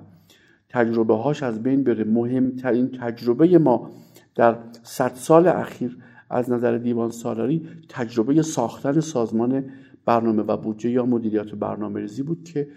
تجربه 0.68 1.16
هاش 1.16 1.42
از 1.42 1.62
بین 1.62 1.84
بره. 1.84 2.04
مهمترین 2.04 2.88
تجربه 2.88 3.58
ما 3.58 3.90
در 4.34 4.58
صد 4.82 5.12
سال 5.14 5.48
اخیر 5.48 5.98
از 6.30 6.50
نظر 6.50 6.78
دیوان 6.78 7.10
سالاری 7.10 7.68
تجربه 7.88 8.42
ساختن 8.42 9.00
سازمان 9.00 9.64
برنامه 10.04 10.42
و 10.42 10.56
بودجه 10.56 10.90
یا 10.90 11.06
مدیریت 11.06 11.54
برنامه 11.54 12.00
ریزی 12.00 12.22
بود 12.22 12.44
که 12.44 12.68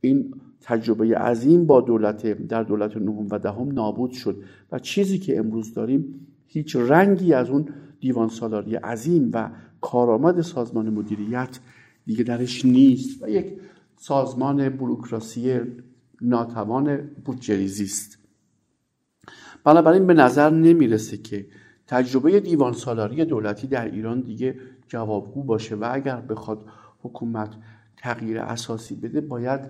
این 0.00 0.34
تجربه 0.60 1.18
عظیم 1.18 1.66
با 1.66 1.80
دولت 1.80 2.26
در 2.26 2.62
دولت 2.62 2.96
نهم 2.96 3.26
و 3.30 3.38
دهم 3.38 3.72
نابود 3.72 4.10
شد. 4.10 4.42
و 4.72 4.78
چیزی 4.78 5.18
که 5.18 5.38
امروز 5.38 5.74
داریم 5.74 6.26
هیچ 6.46 6.76
رنگی 6.76 7.32
از 7.32 7.50
اون 7.50 7.68
دیوان 8.00 8.28
سالاری 8.28 8.74
عظیم 8.74 9.30
و 9.32 9.50
کارآمد 9.80 10.40
سازمان 10.40 10.90
مدیریت 10.90 11.58
دیگه 12.06 12.24
درش 12.24 12.64
نیست 12.64 13.22
و 13.22 13.28
یک 13.28 13.46
سازمان 13.96 14.68
بروکراسی 14.68 15.60
ناتوان 16.20 16.96
بودجریزی 17.24 17.84
است. 17.84 18.18
بنابراین 19.64 20.06
به 20.06 20.14
نظر 20.14 20.50
نمی‌رسه 20.50 21.16
که 21.16 21.46
تجربه 21.86 22.40
دیوان 22.40 22.72
سالاری 22.72 23.24
دولتی 23.24 23.66
در 23.66 23.90
ایران 23.90 24.20
دیگه 24.20 24.56
جوابگو 24.92 25.42
باشه 25.42 25.76
و 25.76 25.88
اگر 25.92 26.16
بخواد 26.16 26.64
حکومت 27.02 27.50
تغییر 27.96 28.38
اساسی 28.38 28.94
بده 28.94 29.20
باید 29.20 29.60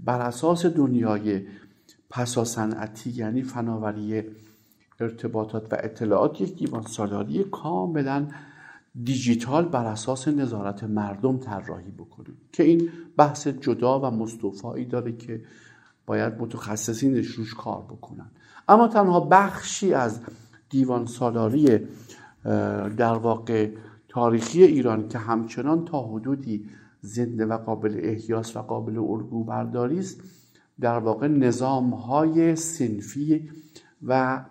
بر 0.00 0.20
اساس 0.20 0.66
دنیای 0.66 1.42
پسا 2.10 2.44
صنعتی 2.44 3.10
یعنی 3.10 3.42
فناوری 3.42 4.22
ارتباطات 5.00 5.72
و 5.72 5.76
اطلاعات 5.78 6.40
یک 6.40 6.56
دیوان 6.56 6.82
سالاری 6.82 7.44
کاملا 7.44 8.26
دیجیتال 9.04 9.64
بر 9.64 9.86
اساس 9.86 10.28
نظارت 10.28 10.84
مردم 10.84 11.38
طراحی 11.38 11.90
بکنیم 11.90 12.36
که 12.52 12.62
این 12.62 12.88
بحث 13.16 13.48
جدا 13.48 14.00
و 14.00 14.04
مستوفایی 14.04 14.84
داره 14.84 15.12
که 15.12 15.40
باید 16.06 16.32
متخصصینش 16.38 17.26
روش 17.26 17.54
کار 17.54 17.82
بکنن. 17.82 18.30
اما 18.68 18.88
تنها 18.88 19.20
بخشی 19.20 19.94
از 19.94 20.20
دیوان 20.70 21.06
سالاری 21.06 21.78
در 22.96 23.14
واقع 23.14 23.70
تاریخی 24.08 24.62
ایران 24.62 25.08
که 25.08 25.18
همچنان 25.18 25.84
تا 25.84 26.02
حدودی 26.02 26.68
زنده 27.00 27.46
و 27.46 27.58
قابل 27.58 28.00
احیاس 28.02 28.56
و 28.56 28.60
قابل 28.60 28.98
الگو 28.98 29.44
برداری 29.44 29.98
است 29.98 30.20
در 30.80 30.98
واقع 30.98 31.28
نظام 31.28 31.90
های 31.94 32.56
سنفی 32.56 33.50
و 34.02 34.44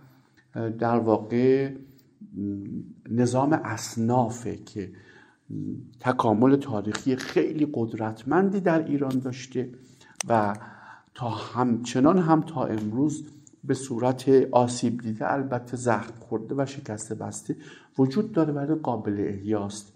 در 0.79 0.99
واقع 0.99 1.71
نظام 3.09 3.53
اصنافه 3.53 4.55
که 4.55 4.91
تکامل 5.99 6.55
تاریخی 6.55 7.15
خیلی 7.15 7.67
قدرتمندی 7.73 8.59
در 8.59 8.85
ایران 8.85 9.19
داشته 9.19 9.69
و 10.27 10.55
تا 11.13 11.29
همچنان 11.29 12.17
هم 12.17 12.41
تا 12.41 12.65
امروز 12.65 13.27
به 13.67 13.73
صورت 13.73 14.29
آسیب 14.51 15.01
دیده 15.01 15.33
البته 15.33 15.77
زخم 15.77 16.13
خورده 16.19 16.55
و 16.57 16.65
شکسته 16.65 17.15
بسته 17.15 17.55
وجود 17.97 18.31
داره 18.31 18.53
ولی 18.53 18.75
قابل 18.75 19.25
احیاست. 19.27 19.93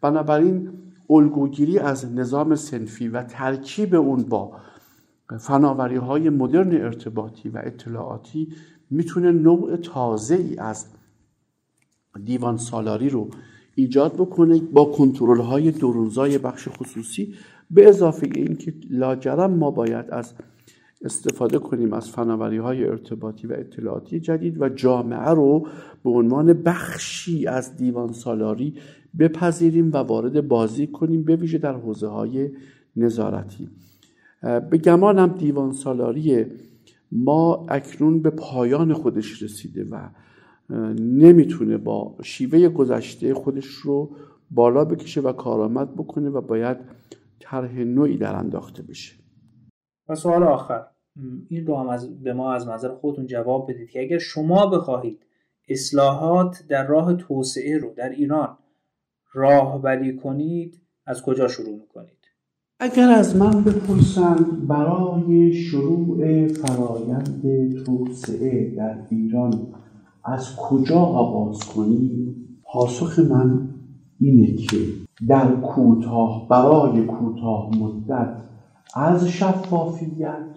بنابراین 0.00 0.72
الگوگیری 1.10 1.78
از 1.78 2.12
نظام 2.14 2.54
سنفی 2.54 3.08
و 3.08 3.22
ترکیب 3.22 3.94
اون 3.94 4.22
با 4.22 4.52
فناوری 5.40 5.96
های 5.96 6.30
مدرن 6.30 6.72
ارتباطی 6.72 7.48
و 7.48 7.60
اطلاعاتی 7.64 8.48
می‌تونه 8.90 9.32
نوع 9.32 9.76
تازه 9.76 10.34
ای 10.34 10.58
از 10.58 10.86
دیوان 12.24 12.56
سالاری 12.56 13.08
رو 13.08 13.30
ایجاد 13.74 14.14
بکنه 14.14 14.58
با 14.58 14.84
کنترل 14.84 15.40
های 15.40 15.70
درونزای 15.70 16.38
بخش 16.38 16.68
خصوصی 16.68 17.34
به 17.70 17.88
اضافه 17.88 18.28
اینکه 18.34 18.74
لاجرم 18.90 19.50
ما 19.50 19.70
باید 19.70 20.10
از 20.10 20.34
استفاده 21.04 21.58
کنیم 21.58 21.92
از 21.92 22.10
فناوری 22.10 22.56
های 22.56 22.84
ارتباطی 22.84 23.46
و 23.46 23.52
اطلاعاتی 23.52 24.20
جدید 24.20 24.62
و 24.62 24.68
جامعه 24.68 25.30
رو 25.30 25.66
به 26.04 26.10
عنوان 26.10 26.52
بخشی 26.52 27.46
از 27.46 27.76
دیوان 27.76 28.12
سالاری 28.12 28.74
بپذیریم 29.18 29.90
و 29.92 29.96
وارد 29.96 30.48
بازی 30.48 30.86
کنیم 30.86 31.24
به 31.24 31.36
ویژه 31.36 31.58
در 31.58 31.74
حوزه 31.74 32.06
های 32.06 32.50
نظارتی 32.96 33.68
به 34.42 34.78
گمانم 34.78 35.26
دیوان 35.26 35.72
سالاری 35.72 36.46
ما 37.12 37.66
اکنون 37.68 38.22
به 38.22 38.30
پایان 38.30 38.92
خودش 38.92 39.42
رسیده 39.42 39.84
و 39.84 40.08
نمی‌تونه 41.00 41.76
با 41.76 42.16
شیوه 42.22 42.68
گذشته 42.68 43.34
خودش 43.34 43.66
رو 43.66 44.10
بالا 44.50 44.84
بکشه 44.84 45.20
و 45.20 45.32
کارآمد 45.32 45.94
بکنه 45.94 46.30
و 46.30 46.40
باید 46.40 46.76
طرح 47.40 47.78
نوعی 47.78 48.16
در 48.16 48.36
انداخته 48.36 48.82
بشه. 48.82 49.19
و 50.10 50.14
سوال 50.14 50.42
آخر. 50.42 50.86
این 51.48 51.66
رو 51.66 51.76
هم 51.76 51.88
از 51.88 52.22
به 52.22 52.32
ما 52.32 52.52
از 52.52 52.68
نظر 52.68 52.88
خودتون 52.88 53.26
جواب 53.26 53.70
بدید 53.70 53.90
که 53.90 54.00
اگر 54.00 54.18
شما 54.18 54.66
بخواهید 54.66 55.18
اصلاحات 55.68 56.62
در 56.68 56.86
راه 56.86 57.14
توسعه 57.14 57.78
رو 57.78 57.94
در 57.96 58.08
ایران 58.08 58.58
راهبری 59.32 60.16
کنید 60.16 60.80
از 61.06 61.22
کجا 61.22 61.48
شروع 61.48 61.74
می‌کنید؟ 61.74 62.20
اگر 62.80 63.08
از 63.08 63.36
من 63.36 63.64
بپرسند 63.64 64.68
برای 64.68 65.52
شروع 65.52 66.46
فرایند 66.48 67.42
توسعه 67.84 68.74
در 68.76 69.06
ایران 69.10 69.66
از 70.24 70.56
کجا 70.56 70.98
آغاز 70.98 71.58
کنیم؟ 71.58 72.36
پاسخ 72.64 73.18
من 73.18 73.68
اینه 74.20 74.56
که 74.56 74.76
در 75.28 75.56
کوتاه 75.56 76.48
برای 76.48 77.02
کوتاه 77.06 77.70
مدت 77.78 78.49
از 78.94 79.28
شفافیت 79.28 80.56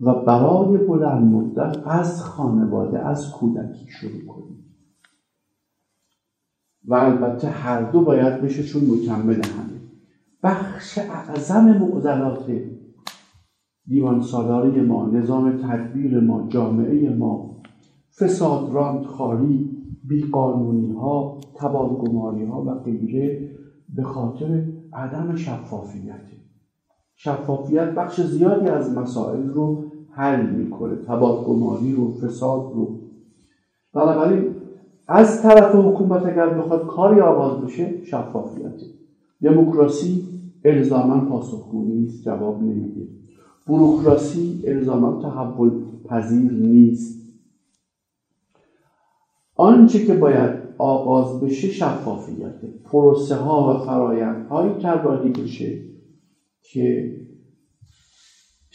و 0.00 0.14
برای 0.14 0.76
بلند 0.76 1.34
مدت 1.34 1.86
از 1.86 2.22
خانواده 2.22 3.06
از 3.06 3.32
کودکی 3.32 3.86
شروع 3.88 4.26
کنیم. 4.26 4.64
و 6.84 6.94
البته 6.94 7.48
هر 7.48 7.90
دو 7.90 8.00
باید 8.00 8.42
بشه 8.42 8.62
چون 8.62 8.82
مکمل 8.82 9.34
همه. 9.34 9.78
بخش 10.42 10.98
اعظم 10.98 11.64
معضلات 11.64 12.46
دیوان 13.86 14.20
سالاری 14.20 14.80
ما 14.80 15.06
نظام 15.06 15.58
تدبیر 15.58 16.20
ما 16.20 16.48
جامعه 16.48 17.10
ما 17.10 17.62
فساد 18.18 19.02
خاری 19.02 19.78
بیقانونی 20.04 20.92
ها 20.92 21.40
تبالگماری 21.54 22.44
ها 22.44 22.62
و 22.62 22.74
غیره 22.74 23.50
به 23.94 24.02
خاطر 24.02 24.64
عدم 24.92 25.36
شفافیت. 25.36 26.37
شفافیت 27.20 27.94
بخش 27.94 28.20
زیادی 28.20 28.68
از 28.68 28.98
مسائل 28.98 29.48
رو 29.48 29.84
حل 30.10 30.46
می‌کنه 30.46 30.96
تبادگماری 30.96 31.92
رو 31.92 32.10
فساد 32.12 32.72
رو. 32.74 32.98
بنابراین 33.94 34.54
از 35.06 35.42
طرف 35.42 35.74
حکومت 35.74 36.26
اگر 36.26 36.48
بخواد 36.48 36.86
کاری 36.86 37.20
آغاز 37.20 37.60
بشه 37.60 38.04
شفافیت 38.04 38.82
دموکراسی 39.42 40.28
الزاما 40.64 41.20
پاسخگو 41.20 41.84
نیست 41.84 42.24
جواب 42.24 42.62
نمیده. 42.62 43.08
بروکراسی 43.66 44.62
الزاما 44.66 45.22
تحول 45.22 45.70
پذیر 46.04 46.52
نیست. 46.52 47.18
آنچه 49.56 50.04
که 50.04 50.14
باید 50.14 50.50
آغاز 50.78 51.40
بشه 51.40 51.68
شفافیت 51.68 52.60
پروسه 52.84 53.34
ها 53.34 53.74
و 53.74 53.86
فرایند 53.86 54.46
هایی 54.46 54.72
طراحی 54.82 55.30
بشه 55.30 55.78
که 56.72 57.16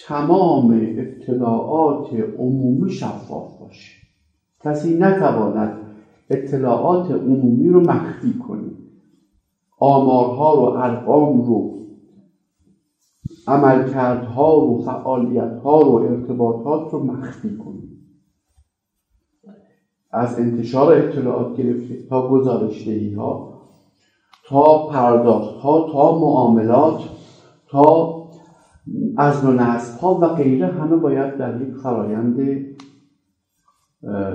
تمام 0.07 0.80
اطلاعات 0.98 2.14
عمومی 2.14 2.91
شفاف 2.91 3.60
باشه. 3.60 3.91
کسی 4.64 4.98
نتواند 4.98 5.95
اطلاعات 6.30 7.11
عمومی 7.11 7.70
رو 7.70 7.80
مخفی 7.82 8.34
کنه. 8.34 8.72
آمارها 9.80 10.53
رو 10.53 10.61
ارقام 10.61 11.41
رو 11.41 11.74
عملکردها 13.48 14.56
رو 14.56 14.82
فعالیتها 14.86 15.82
رو 15.82 15.94
ارتباطات 15.94 16.94
رو 16.94 17.03
مخفی 17.03 17.57
کنه. 17.57 17.84
از 20.11 20.40
انتشار 20.40 20.94
اطلاعات 20.94 21.57
گرفته 21.57 22.07
تا 22.10 22.30
گزارشدهی 22.30 23.14
ها 23.14 23.53
تا 24.45 24.88
پرداخت 24.88 25.56
ها 25.56 25.91
تا 25.94 26.20
معاملات 26.20 27.02
تا 27.73 28.23
از 29.17 29.45
و 29.45 29.51
نصب 29.51 29.99
ها 29.99 30.19
و 30.21 30.27
غیره 30.27 30.67
همه 30.67 30.95
باید 30.95 31.37
در 31.37 31.61
یک 31.61 31.73
فرایند 31.75 32.37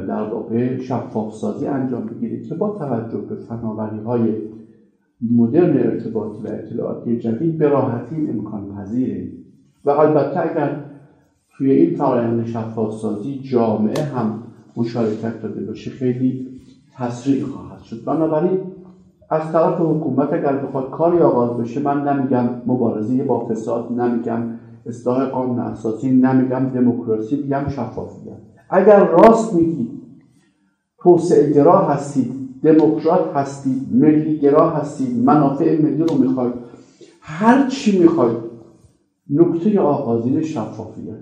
در 0.08 0.22
واقع 0.22 0.78
شفاف 0.78 1.34
سازی 1.34 1.66
انجام 1.66 2.06
بگیره 2.06 2.40
که 2.40 2.54
با 2.54 2.78
توجه 2.78 3.18
به 3.18 3.34
فناوری 3.34 3.98
های 3.98 4.36
مدرن 5.30 5.76
ارتباطی 5.76 6.42
و 6.42 6.46
اطلاعاتی 6.46 7.18
جدید 7.18 7.58
به 7.58 7.68
راحتی 7.68 8.28
امکان 8.28 8.74
پذیره 8.74 9.28
و 9.84 9.90
البته 9.90 10.50
اگر 10.50 10.84
توی 11.56 11.70
این 11.70 11.96
فرایند 11.96 12.46
شفاف 12.46 12.94
سازی 12.94 13.38
جامعه 13.38 14.02
هم 14.02 14.42
مشارکت 14.76 15.42
داده 15.42 15.64
باشه 15.64 15.90
خیلی 15.90 16.48
تسریع 16.94 17.44
خواهد 17.44 17.82
شد. 17.82 18.04
بنابراین 18.04 18.58
از 19.30 19.52
طرف 19.52 19.80
حکومت 19.80 20.32
اگر 20.32 20.56
بخواد 20.56 20.90
کاری 20.90 21.18
آغاز 21.18 21.60
بشه 21.60 21.80
من 21.80 22.08
نمیگم 22.08 22.48
مبارزه 22.66 23.24
با 23.24 23.46
فساد 23.46 23.92
نمیگم 23.92 24.42
اصلاح 24.86 25.26
قانون 25.26 25.58
اساسی 25.58 26.10
نمیگم 26.10 26.68
دموکراسی 26.68 27.36
میگم 27.36 27.68
شفافیت. 27.68 28.38
اگر 28.70 29.04
راست 29.04 29.54
میگید 29.54 29.90
توسعه 30.98 31.52
گرا 31.52 31.78
هستید 31.78 32.32
دموکرات 32.62 33.36
هستید 33.36 33.88
ملی 33.92 34.38
گرا 34.38 34.70
هستید 34.70 35.24
منافع 35.24 35.82
ملی 35.82 36.02
رو 36.02 36.18
می‌خواید 36.18 36.54
هر 37.20 37.68
چی 37.68 37.98
می‌خواید 37.98 38.38
نکته 39.30 39.80
آغازین 39.80 40.42
شفافیت. 40.42 41.14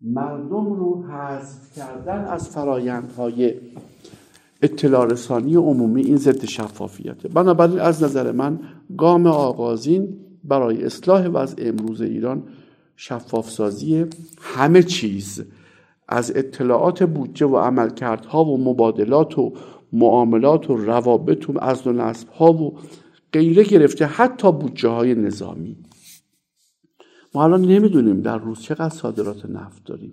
مردم 0.00 0.72
رو 0.72 1.02
حذف 1.02 1.72
کردن 1.76 2.24
از 2.24 2.48
فرایندهای 2.48 3.54
اطلاع 4.62 5.06
رسانی 5.06 5.54
عمومی 5.54 6.02
این 6.02 6.16
ضد 6.16 6.44
شفافیته. 6.44 7.28
بنابراین 7.28 7.80
از 7.80 8.02
نظر 8.02 8.32
من 8.32 8.60
گام 8.98 9.26
آغازین 9.26 10.16
برای 10.44 10.84
اصلاح 10.84 11.26
وضع 11.26 11.56
امروز 11.58 12.00
ایران 12.00 12.42
شفاف 12.96 13.50
سازی 13.50 14.06
همه 14.40 14.82
چیز 14.82 15.44
از 16.08 16.32
اطلاعات 16.36 17.02
بودجه 17.02 17.46
و 17.46 17.56
عملکردها 17.56 18.44
و 18.44 18.64
مبادلات 18.64 19.38
و 19.38 19.52
معاملات 19.92 20.70
و 20.70 20.76
روابط 20.76 21.50
و 21.50 21.58
از 21.58 21.86
و 21.86 21.92
نصب 21.92 22.28
ها 22.28 22.52
و 22.52 22.78
غیره 23.32 23.62
گرفته 23.62 24.06
حتی 24.06 24.52
بودجه 24.52 24.88
های 24.88 25.14
نظامی. 25.14 25.76
ما 27.34 27.44
الان 27.44 27.60
نمی‌دونیم 27.60 28.20
در 28.20 28.38
روز 28.38 28.60
چقدر 28.60 28.88
صادرات 28.88 29.46
نفت 29.46 29.84
داریم 29.84 30.12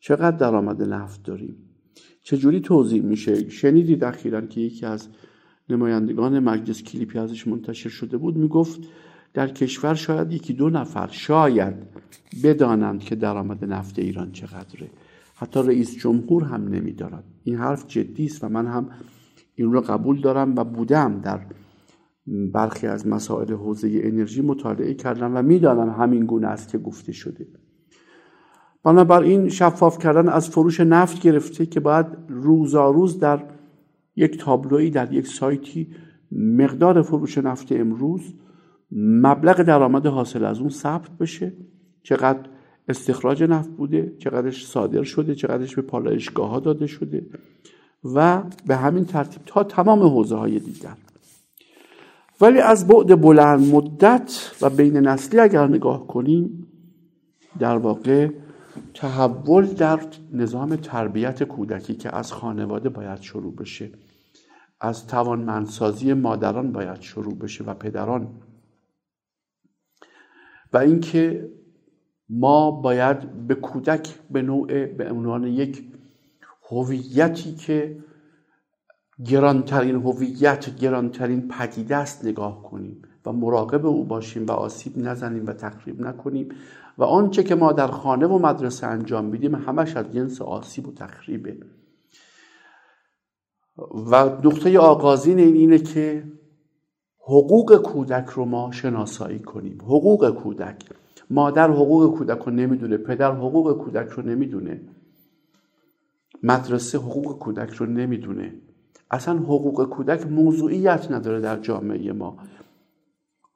چقدر 0.00 0.36
درآمد 0.36 0.82
نفت 0.82 1.22
داریم. 1.22 1.67
چجوری 2.28 2.60
توضیح 2.60 3.02
میشه؟ 3.02 3.48
شنیدید 3.48 4.04
اخیرا 4.04 4.40
که 4.40 4.60
یکی 4.60 4.86
از 4.86 5.08
نمایندگان 5.68 6.38
مجلس 6.38 6.82
کلیپی 6.82 7.18
ازش 7.18 7.46
منتشر 7.46 7.88
شده 7.88 8.16
بود 8.16 8.36
می‌گفت 8.36 8.80
در 9.34 9.48
کشور 9.48 9.94
شاید 9.94 10.32
یکی 10.32 10.52
دو 10.52 10.70
نفر 10.70 11.08
شاید 11.10 11.74
بدانند 12.44 13.00
که 13.00 13.14
درآمد 13.14 13.64
نفت 13.64 13.98
ایران 13.98 14.32
چقدره. 14.32 14.90
حتی 15.34 15.62
رئیس 15.62 15.96
جمهور 15.96 16.44
هم 16.44 16.68
نمیدارد. 16.68 17.24
این 17.44 17.56
حرف 17.56 17.86
جدی 17.86 18.24
است 18.24 18.44
و 18.44 18.48
من 18.48 18.66
هم 18.66 18.90
این 19.54 19.72
رو 19.72 19.80
قبول 19.80 20.20
دارم 20.20 20.56
و 20.56 20.64
بودم 20.64 21.20
در 21.20 21.40
برخی 22.52 22.86
از 22.86 23.06
مسائل 23.06 23.52
حوزه 23.52 24.00
انرژی 24.02 24.42
مطالعه 24.42 24.94
کردم 24.94 25.36
و 25.36 25.42
می‌دانم 25.42 25.90
همین 25.90 26.26
گونه 26.26 26.46
است 26.46 26.68
که 26.68 26.78
گفته 26.78 27.12
شده. 27.12 27.46
بنابراین 28.88 29.48
شفاف 29.48 29.98
کردن 29.98 30.28
از 30.28 30.48
فروش 30.48 30.80
نفت 30.80 31.22
گرفته 31.22 31.66
که 31.66 31.80
باید 31.80 32.06
روزاروز 32.28 33.18
در 33.18 33.44
یک 34.16 34.38
تابلوی 34.38 34.90
در 34.90 35.12
یک 35.12 35.26
سایتی 35.26 35.88
مقدار 36.32 37.02
فروش 37.02 37.38
نفت 37.38 37.72
امروز 37.72 38.20
مبلغ 38.92 39.62
درآمد 39.62 40.06
حاصل 40.06 40.44
از 40.44 40.58
اون 40.58 40.68
ثبت 40.68 41.10
بشه. 41.20 41.52
چقدر 42.02 42.48
استخراج 42.88 43.42
نفت 43.42 43.70
بوده 43.70 44.12
چقدرش 44.18 44.66
صادر 44.66 45.02
شده 45.02 45.34
چقدرش 45.34 45.74
به 45.74 45.82
پالایشگاه 45.82 46.50
ها 46.50 46.60
داده 46.60 46.86
شده 46.86 47.26
و 48.14 48.42
به 48.66 48.76
همین 48.76 49.04
ترتیب 49.04 49.42
تا 49.46 49.64
تمام 49.64 50.02
حوزه 50.02 50.36
های 50.36 50.58
دیگر. 50.58 50.96
ولی 52.40 52.58
از 52.58 52.88
بعد 52.88 53.20
بلند 53.20 53.74
مدت 53.74 54.52
و 54.62 54.70
بین 54.70 54.96
نسلی 54.96 55.40
اگر 55.40 55.66
نگاه 55.66 56.06
کنیم 56.06 56.66
در 57.58 57.76
واقع 57.76 58.28
تحول 58.94 59.66
در 59.66 60.00
نظام 60.32 60.76
تربیت 60.76 61.42
کودکی 61.42 61.94
که 61.94 62.16
از 62.16 62.32
خانواده 62.32 62.88
باید 62.88 63.20
شروع 63.20 63.54
بشه 63.54 63.90
از 64.80 65.06
توانمندسازی 65.06 66.12
مادران 66.12 66.72
باید 66.72 67.00
شروع 67.00 67.38
بشه 67.38 67.64
و 67.64 67.74
پدران. 67.74 68.28
و 70.72 70.78
اینکه 70.78 71.50
ما 72.28 72.70
باید 72.70 73.46
به 73.46 73.54
کودک 73.54 74.08
به 74.30 74.42
نوع 74.42 74.86
به 74.86 75.10
عنوان 75.10 75.44
یک 75.44 75.84
هویتی 76.70 77.54
که 77.54 78.04
گرانترین 79.24 79.94
هویت 79.94 80.76
گرانترین 80.76 81.48
پدیده 81.48 81.96
است 81.96 82.24
نگاه 82.24 82.62
کنیم 82.62 83.02
و 83.26 83.32
مراقب 83.32 83.86
او 83.86 84.04
باشیم 84.04 84.46
و 84.46 84.50
آسیب 84.50 84.98
نزنیم 84.98 85.46
و 85.46 85.52
تخریب 85.52 86.00
نکنیم. 86.00 86.48
و 86.98 87.04
آنچه 87.04 87.42
که 87.42 87.54
ما 87.54 87.72
در 87.72 87.86
خانه 87.86 88.26
و 88.26 88.38
مدرسه 88.38 88.86
انجام 88.86 89.24
میدیم 89.24 89.54
همش 89.54 89.96
از 89.96 90.12
جنس 90.12 90.42
آسیب 90.42 90.88
و 90.88 90.92
تخریبه. 90.92 91.56
و 94.10 94.24
نقطه 94.24 94.78
آغازین 94.78 95.38
این 95.38 95.54
اینه 95.54 95.78
که 95.78 96.24
حقوق 97.20 97.76
کودک 97.76 98.26
رو 98.28 98.44
ما 98.44 98.72
شناسایی 98.72 99.38
کنیم. 99.38 99.78
حقوق 99.82 100.30
کودک. 100.30 100.84
مادر 101.30 101.70
حقوق 101.70 102.16
کودک 102.16 102.38
رو 102.38 102.52
نمی‌دونه 102.52 102.96
پدر 102.96 103.32
حقوق 103.32 103.78
کودک 103.78 104.08
رو 104.08 104.22
نمی‌دونه. 104.22 104.80
مدرسه 106.42 106.98
حقوق 106.98 107.38
کودک 107.38 107.70
رو 107.70 107.86
نمی‌دونه. 107.86 108.54
اصلا 109.10 109.34
حقوق 109.34 109.88
کودک 109.88 110.26
موضوعیت 110.26 111.10
نداره 111.10 111.40
در 111.40 111.60
جامعه 111.60 112.12
ما. 112.12 112.36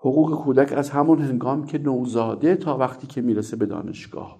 حقوق 0.05 0.45
کودک 0.45 0.73
از 0.73 0.91
همون 0.91 1.23
هنگام 1.23 1.67
که 1.67 1.79
نوزاده 1.79 2.57
تا 2.57 2.79
وقتی 2.79 3.07
که 3.07 3.21
می‌رسه 3.21 3.57
به 3.57 3.67
دانشگاه. 3.67 4.39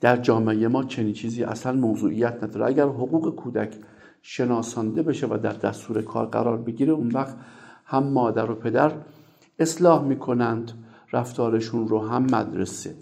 در 0.00 0.16
جامعه 0.16 0.68
ما 0.68 0.84
چنین 0.84 1.12
چیزی 1.12 1.44
اصلا 1.44 1.72
موضوعیت 1.72 2.44
نداره. 2.44 2.66
اگر 2.66 2.84
حقوق 2.84 3.34
کودک 3.34 3.74
شناسانده 4.22 5.02
بشه 5.02 5.26
و 5.26 5.38
در 5.38 5.52
دستور 5.52 6.02
کار 6.02 6.26
قرار 6.26 6.56
بگیره 6.56 6.92
اون 6.92 7.08
وقت 7.08 7.36
هم 7.84 8.04
مادر 8.04 8.50
و 8.50 8.54
پدر 8.54 8.92
اصلاح 9.58 10.04
می‌کنند 10.04 10.72
رفتارشون 11.12 11.88
رو 11.88 12.00
هم 12.00 12.22
مدرسه. 12.22 12.94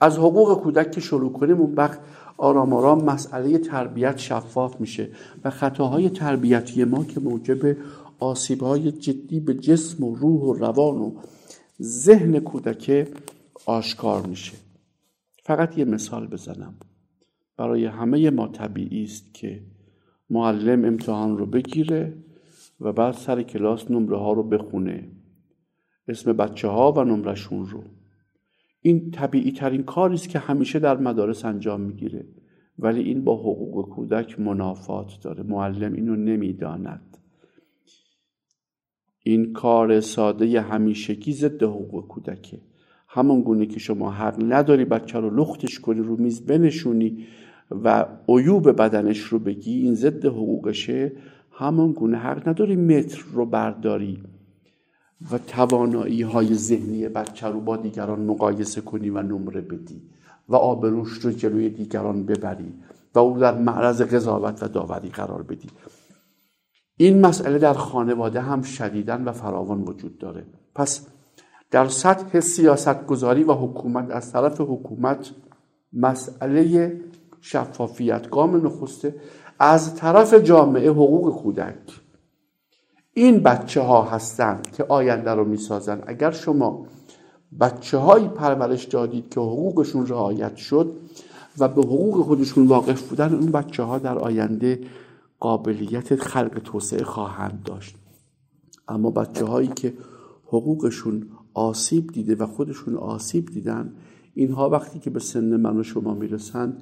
از 0.00 0.18
حقوق 0.18 0.62
کودک 0.62 0.90
که 0.90 1.00
شروع 1.00 1.32
کنیم 1.32 1.60
اون 1.60 1.74
وقت 1.74 2.00
آرام 2.36 2.72
آرام 2.72 3.04
مسئله 3.04 3.58
تربیت 3.58 4.18
شفاف 4.18 4.80
میشه 4.80 5.08
و 5.44 5.50
خطاهای 5.50 6.10
تربیتی 6.10 6.84
ما 6.84 7.04
که 7.04 7.20
موجب 7.20 7.76
آسیبهای 8.18 8.92
جدی 8.92 9.40
به 9.40 9.54
جسم 9.54 10.04
و 10.04 10.14
روح 10.14 10.42
و 10.42 10.52
روان 10.52 10.98
و 10.98 11.12
ذهن 11.82 12.40
کودک 12.40 13.08
آشکار 13.66 14.26
میشه. 14.26 14.56
فقط 15.44 15.78
یه 15.78 15.84
مثال 15.84 16.26
بزنم. 16.26 16.74
برای 17.56 17.84
همه 17.84 18.30
ما 18.30 18.48
طبیعی 18.48 19.04
است 19.04 19.34
که 19.34 19.62
معلم 20.30 20.84
امتحان 20.84 21.38
رو 21.38 21.46
بگیره 21.46 22.14
و 22.80 22.92
بعد 22.92 23.14
سر 23.14 23.42
کلاس 23.42 23.90
نمره 23.90 24.18
ها 24.18 24.32
رو 24.32 24.42
بخونه. 24.42 25.08
اسم 26.08 26.32
بچه 26.32 26.68
ها 26.68 26.92
و 26.92 27.04
نمرشون 27.04 27.66
رو. 27.66 27.82
این 28.80 29.10
طبیعی 29.10 29.52
ترین 29.52 29.82
کاری 29.82 30.14
است 30.14 30.28
که 30.28 30.38
همیشه 30.38 30.78
در 30.78 30.96
مدارس 30.96 31.44
انجام 31.44 31.80
می‌گیره. 31.80 32.24
ولی 32.78 33.02
این 33.02 33.24
با 33.24 33.36
حقوق 33.36 33.88
کودک 33.88 34.40
منافات 34.40 35.20
داره. 35.22 35.42
معلم 35.42 35.92
اینو 35.92 36.16
نمی‌داند. 36.16 37.07
این 39.28 39.52
کار 39.52 40.00
ساده 40.00 40.60
همیشگی 40.60 41.32
ضد 41.32 41.62
حقوق 41.62 42.08
کودکه. 42.08 42.58
همون 43.08 43.40
گونه 43.42 43.66
که 43.66 43.80
شما 43.80 44.10
حق 44.10 44.52
نداری 44.52 44.84
بچه 44.84 45.18
رو 45.18 45.36
لختش 45.36 45.80
کنی 45.80 46.00
رو 46.00 46.16
میز 46.16 46.46
بنشونی 46.46 47.26
و 47.70 48.06
عیوب 48.28 48.70
بدنش 48.70 49.18
رو 49.18 49.38
بگی 49.38 49.82
این 49.82 49.94
ضد 49.94 50.24
حقوقشه. 50.24 51.12
همون 51.52 51.92
گونه 51.92 52.18
حق 52.18 52.48
نداری 52.48 52.76
متر 52.76 53.22
رو 53.32 53.46
برداری 53.46 54.22
و 55.32 55.38
توانایی 55.38 56.22
های 56.22 56.54
ذهنی 56.54 57.08
بچه 57.08 57.46
رو 57.46 57.60
با 57.60 57.76
دیگران 57.76 58.20
مقایسه 58.20 58.80
کنی 58.80 59.10
و 59.10 59.22
نمره 59.22 59.60
بدی 59.60 60.02
و 60.48 60.56
آبروش 60.56 61.12
رو 61.12 61.30
جلوی 61.30 61.70
دیگران 61.70 62.26
ببری 62.26 62.74
و 63.14 63.18
او 63.18 63.38
در 63.38 63.58
معرض 63.58 64.02
قضاوت 64.02 64.62
و 64.62 64.68
داوری 64.68 65.08
قرار 65.08 65.42
بدی. 65.42 65.68
این 67.00 67.20
مسئله 67.20 67.58
در 67.58 67.72
خانواده 67.72 68.40
هم 68.40 68.62
شدیدن 68.62 69.24
و 69.24 69.32
فراوان 69.32 69.82
وجود 69.82 70.18
داره. 70.18 70.44
پس 70.74 71.06
در 71.70 71.88
سطح 71.88 72.40
سیاست 72.40 73.06
گذاری 73.06 73.44
و 73.44 73.52
حکومت 73.52 74.10
از 74.10 74.32
طرف 74.32 74.60
حکومت 74.60 75.30
مسئله 75.92 76.92
شفافیت 77.40 78.30
گام 78.30 78.66
نخسته 78.66 79.14
از 79.58 79.94
طرف 79.94 80.34
جامعه 80.34 80.90
حقوق 80.90 81.42
کودک. 81.42 82.00
این 83.14 83.40
بچه 83.40 83.80
ها 83.80 84.02
هستند 84.02 84.70
که 84.70 84.84
آینده 84.88 85.30
رو 85.30 85.44
می‌سازن. 85.44 86.02
اگر 86.06 86.30
شما 86.30 86.86
بچه 87.60 87.98
هایی 87.98 88.28
پرورش 88.28 88.84
دادید 88.84 89.28
که 89.28 89.40
حقوقشون 89.40 90.06
رعایت 90.06 90.56
شد 90.56 90.96
و 91.58 91.68
به 91.68 91.82
حقوق 91.82 92.24
خودشون 92.24 92.66
واقف 92.66 93.02
بودن 93.02 93.34
اون 93.34 93.46
بچه 93.46 93.82
ها 93.82 93.98
در 93.98 94.18
آینده 94.18 94.80
قابلیت 95.40 96.16
خلق 96.16 96.60
توسعه 96.64 97.04
خواهند 97.04 97.62
داشت. 97.64 97.96
اما 98.88 99.10
بچه 99.10 99.44
هایی 99.44 99.68
که 99.68 99.94
حقوقشون 100.46 101.26
آسیب 101.54 102.06
دیده 102.06 102.34
و 102.34 102.46
خودشون 102.46 102.96
آسیب 102.96 103.46
دیدن 103.46 103.92
اینها 104.34 104.68
وقتی 104.68 104.98
که 104.98 105.10
به 105.10 105.20
سن 105.20 105.56
من 105.56 105.76
و 105.76 105.82
شما 105.82 106.14
می‌رسن 106.14 106.78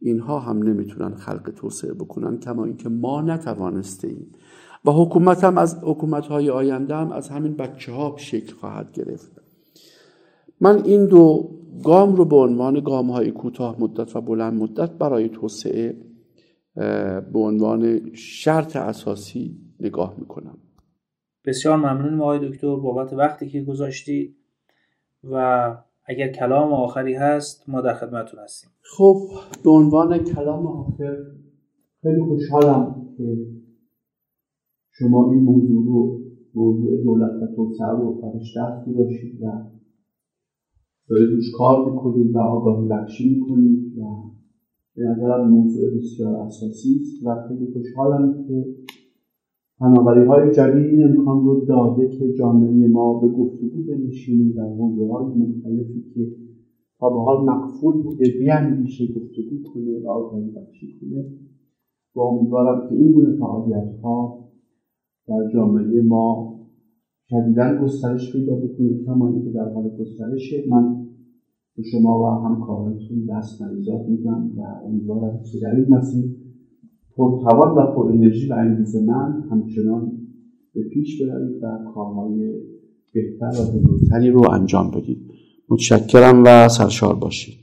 اینها 0.00 0.38
هم 0.38 0.62
نمی‌تونن 0.62 1.14
خلق 1.14 1.52
توسعه 1.56 1.94
بکنن 1.94 2.38
کما 2.38 2.64
اینکه 2.64 2.88
ما 2.88 3.20
نتوانسته 3.20 4.08
ایم. 4.08 4.26
و 4.84 4.90
حکومت 4.90 5.44
هم 5.44 5.58
از 5.58 5.78
حکومت 5.82 6.26
های 6.26 6.50
آینده 6.50 6.94
هم 6.94 7.12
از 7.12 7.28
همین 7.28 7.54
بچه 7.54 7.92
ها 7.92 8.14
شکل 8.18 8.54
خواهد 8.54 8.92
گرفت. 8.92 9.32
من 10.60 10.84
این 10.84 11.06
دو 11.06 11.50
گام 11.84 12.16
رو 12.16 12.24
به 12.24 12.36
عنوان 12.36 12.80
گام 12.80 13.10
های 13.10 13.30
کوتاه 13.30 13.76
مدت 13.80 14.16
و 14.16 14.20
بلند 14.20 14.54
مدت 14.54 14.90
برای 14.90 15.28
توسعه 15.28 15.96
به 16.74 17.38
عنوان 17.38 18.14
شرط 18.14 18.76
اساسی 18.76 19.58
نگاه 19.80 20.14
می‌کنم. 20.18 20.58
بسیار 21.44 21.76
ممنونم 21.76 22.20
آقای 22.20 22.48
دکتر 22.48 22.76
بابت 22.76 23.12
وقتی 23.12 23.48
که 23.48 23.62
گذاشتید 23.62 24.36
و 25.24 25.76
اگر 26.06 26.32
کلام 26.32 26.72
آخری 26.72 27.14
هست 27.14 27.68
ما 27.68 27.80
در 27.80 27.94
خدمتتون 27.94 28.40
هستیم. 28.40 28.70
خب 28.96 29.16
به 29.64 29.70
عنوان 29.70 30.18
کلام 30.18 30.66
آخر 30.66 31.16
خیلی 32.02 32.22
خوشحالم 32.22 33.06
که 33.16 33.36
شما 34.90 35.32
این 35.32 35.42
موضوع 35.42 35.84
رو 35.84 36.20
موضوع 36.54 37.02
دولت 37.04 37.42
و 37.42 37.46
توسعه 37.56 37.90
رو 37.90 38.20
فرش 38.20 38.56
دست 38.56 38.88
گذاشتید 38.88 39.42
و 39.42 39.46
دارید 41.08 41.30
روش 41.30 41.44
کار 41.58 41.90
می‌کنید 41.90 42.36
و 42.36 42.38
آگاهی 42.38 42.88
بخشی 42.88 43.34
می‌کنید 43.34 43.98
و 43.98 44.33
به 44.96 45.02
نظرم 45.02 45.50
موضوع 45.50 45.96
بسیار 45.96 46.36
اساسی 46.36 47.00
است 47.00 47.26
و 47.26 47.48
خیلی 47.48 47.72
خوشحالم 47.72 48.44
که 48.48 48.64
فناوری 49.78 50.24
های 50.24 50.50
جدید 50.50 50.86
این 50.86 51.04
امکان 51.04 51.44
رو 51.44 51.64
داده 51.64 52.08
که 52.08 52.32
جامعه 52.32 52.88
ما 52.88 53.20
به 53.20 53.28
گفتگو 53.28 53.82
بنشینه 53.88 54.52
در 54.52 54.68
حوزه 54.68 55.12
های 55.12 55.26
مختلفی 55.26 56.04
که 56.14 56.26
تا 56.98 57.10
به 57.10 57.20
حال 57.20 57.44
مقفول 57.44 58.02
بوده 58.02 58.24
بیاندیشه 58.38 59.06
گفتگو 59.06 59.62
کنه 59.74 60.00
و 60.04 60.08
آگاهی 60.08 60.50
بخشی 60.50 60.98
کنه. 61.00 61.24
و 62.16 62.20
امیدوارم 62.20 62.88
که 62.88 62.94
این 62.94 63.12
گونه 63.12 63.36
فعالیت 63.36 64.00
ها 64.02 64.44
در 65.28 65.50
جامعه 65.54 66.02
ما 66.02 66.54
شدیدا 67.30 67.82
گسترش 67.82 68.32
پیدا 68.32 68.56
بکنه 68.56 69.04
کما 69.06 69.28
اینکه 69.28 69.50
در 69.50 69.72
حال 69.72 69.90
گسترشه. 70.00 70.64
من 70.68 71.03
به 71.76 71.82
شما 71.82 72.18
و 72.18 72.26
همکارانتون 72.26 73.26
دست 73.30 73.62
مریضات 73.62 74.08
میگم 74.08 74.58
و 74.58 74.62
امیدوارم 74.84 75.40
که 75.52 75.58
در 75.62 75.74
این 75.74 75.86
مسیر 75.88 76.24
پرتوان 77.16 77.68
و 77.68 77.94
پر 77.94 78.12
انرژی 78.12 78.48
و 78.48 78.54
انگیزه 78.54 79.00
من 79.00 79.42
همچنان 79.50 80.12
به 80.74 80.82
پیش 80.82 81.22
بروید 81.22 81.62
و 81.62 81.78
کارهای 81.94 82.60
بهتر 83.12 83.46
و 83.46 83.78
بزرگتری 83.78 84.30
رو 84.30 84.50
انجام 84.50 84.90
بدید. 84.90 85.30
متشکرم 85.68 86.42
و 86.46 86.68
سرشار 86.68 87.14
باشید. 87.14 87.58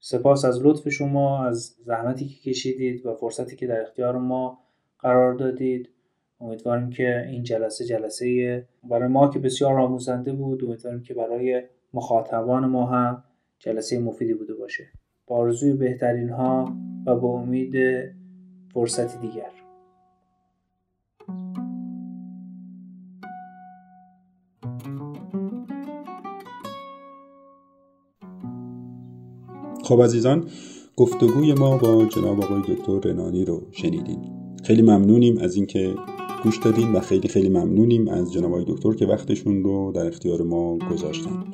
سپاس 0.00 0.44
از 0.44 0.60
لطف 0.62 0.88
شما 0.88 1.44
از 1.44 1.74
زحمتی 1.86 2.26
که 2.26 2.50
کشیدید 2.50 3.06
و 3.06 3.14
فرصتی 3.14 3.56
که 3.56 3.66
در 3.66 3.80
اختیار 3.80 4.18
ما 4.18 4.58
قرار 4.98 5.34
دادید. 5.34 5.88
امیدواریم 6.40 6.90
که 6.90 7.24
این 7.30 7.42
جلسه 7.42 7.84
جلسه 7.84 8.64
برای 8.90 9.08
ما 9.08 9.28
که 9.28 9.38
بسیار 9.38 9.80
آموزنده 9.80 10.32
بود 10.32 10.64
امیدواریم 10.64 11.02
که 11.02 11.14
برای 11.14 11.62
مخاطبان 11.94 12.66
ما 12.66 12.86
هم 12.86 13.24
جلسه 13.58 13.98
مفیدی 13.98 14.34
بوده 14.34 14.54
باشه. 14.54 14.84
با 15.26 15.36
آرزوی 15.36 15.72
بهترین 15.72 16.30
ها 16.30 16.76
و 17.06 17.16
با 17.16 17.28
امید 17.28 17.74
فرصتی 18.74 19.18
دیگر. 19.18 19.50
خب 29.84 30.02
عزیزان 30.02 30.48
گفتگوی 30.96 31.54
ما 31.54 31.78
با 31.78 32.04
جناب 32.04 32.40
آقای 32.44 32.62
دکتر 32.68 33.08
رنانی 33.08 33.44
رو 33.44 33.66
شنیدین. 33.72 34.18
خیلی 34.64 34.82
ممنونیم 34.82 35.38
از 35.38 35.56
اینکه 35.56 35.94
گوش 36.44 36.58
دادین 36.58 36.92
و 36.92 37.00
خیلی 37.00 37.28
خیلی 37.28 37.48
ممنونیم 37.48 38.08
از 38.08 38.32
جناب 38.32 38.64
دکتر 38.64 38.92
که 38.92 39.06
وقتشون 39.06 39.62
رو 39.62 39.92
در 39.92 40.06
اختیار 40.06 40.42
ما 40.42 40.78
گذاشتن. 40.92 41.44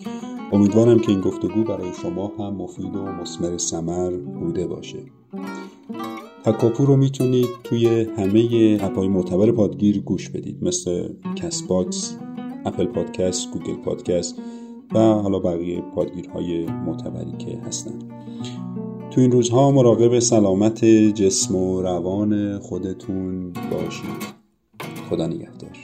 امیدوارم 0.53 0.99
که 0.99 1.11
این 1.11 1.21
گفتگو 1.21 1.65
برای 1.65 1.91
شما 2.03 2.33
هم 2.39 2.55
مفید 2.55 2.97
و 2.97 3.03
مسمر 3.03 3.59
سمر 3.59 4.11
بوده 4.11 4.67
باشه. 4.67 4.99
تکاپو 6.45 6.87
رو 6.87 6.97
می‌تونید 6.97 7.49
توی 7.65 8.07
همه 8.17 8.79
اپهای 8.81 9.09
معتبر 9.09 9.51
پادگیر 9.51 10.01
گوش 10.01 10.29
بدید 10.29 10.65
مثل 10.65 11.09
Castbox، 11.37 12.17
Apple 12.65 12.87
Podcast، 12.87 13.51
Google 13.53 13.77
Podcast 13.77 14.39
و 14.95 14.99
حالا 14.99 15.39
بقیه 15.39 15.83
پادگیرهای 15.95 16.67
معتبری 16.67 17.37
که 17.39 17.59
هستن. 17.67 17.99
تو 19.11 19.21
این 19.21 19.31
روزها 19.31 19.71
مراقب 19.71 20.19
سلامت 20.19 20.85
جسم 20.85 21.57
و 21.57 21.83
روان 21.83 22.59
خودتون 22.59 23.53
باشید. 23.71 24.44
خدا 25.11 25.27
نگهدار. 25.27 25.84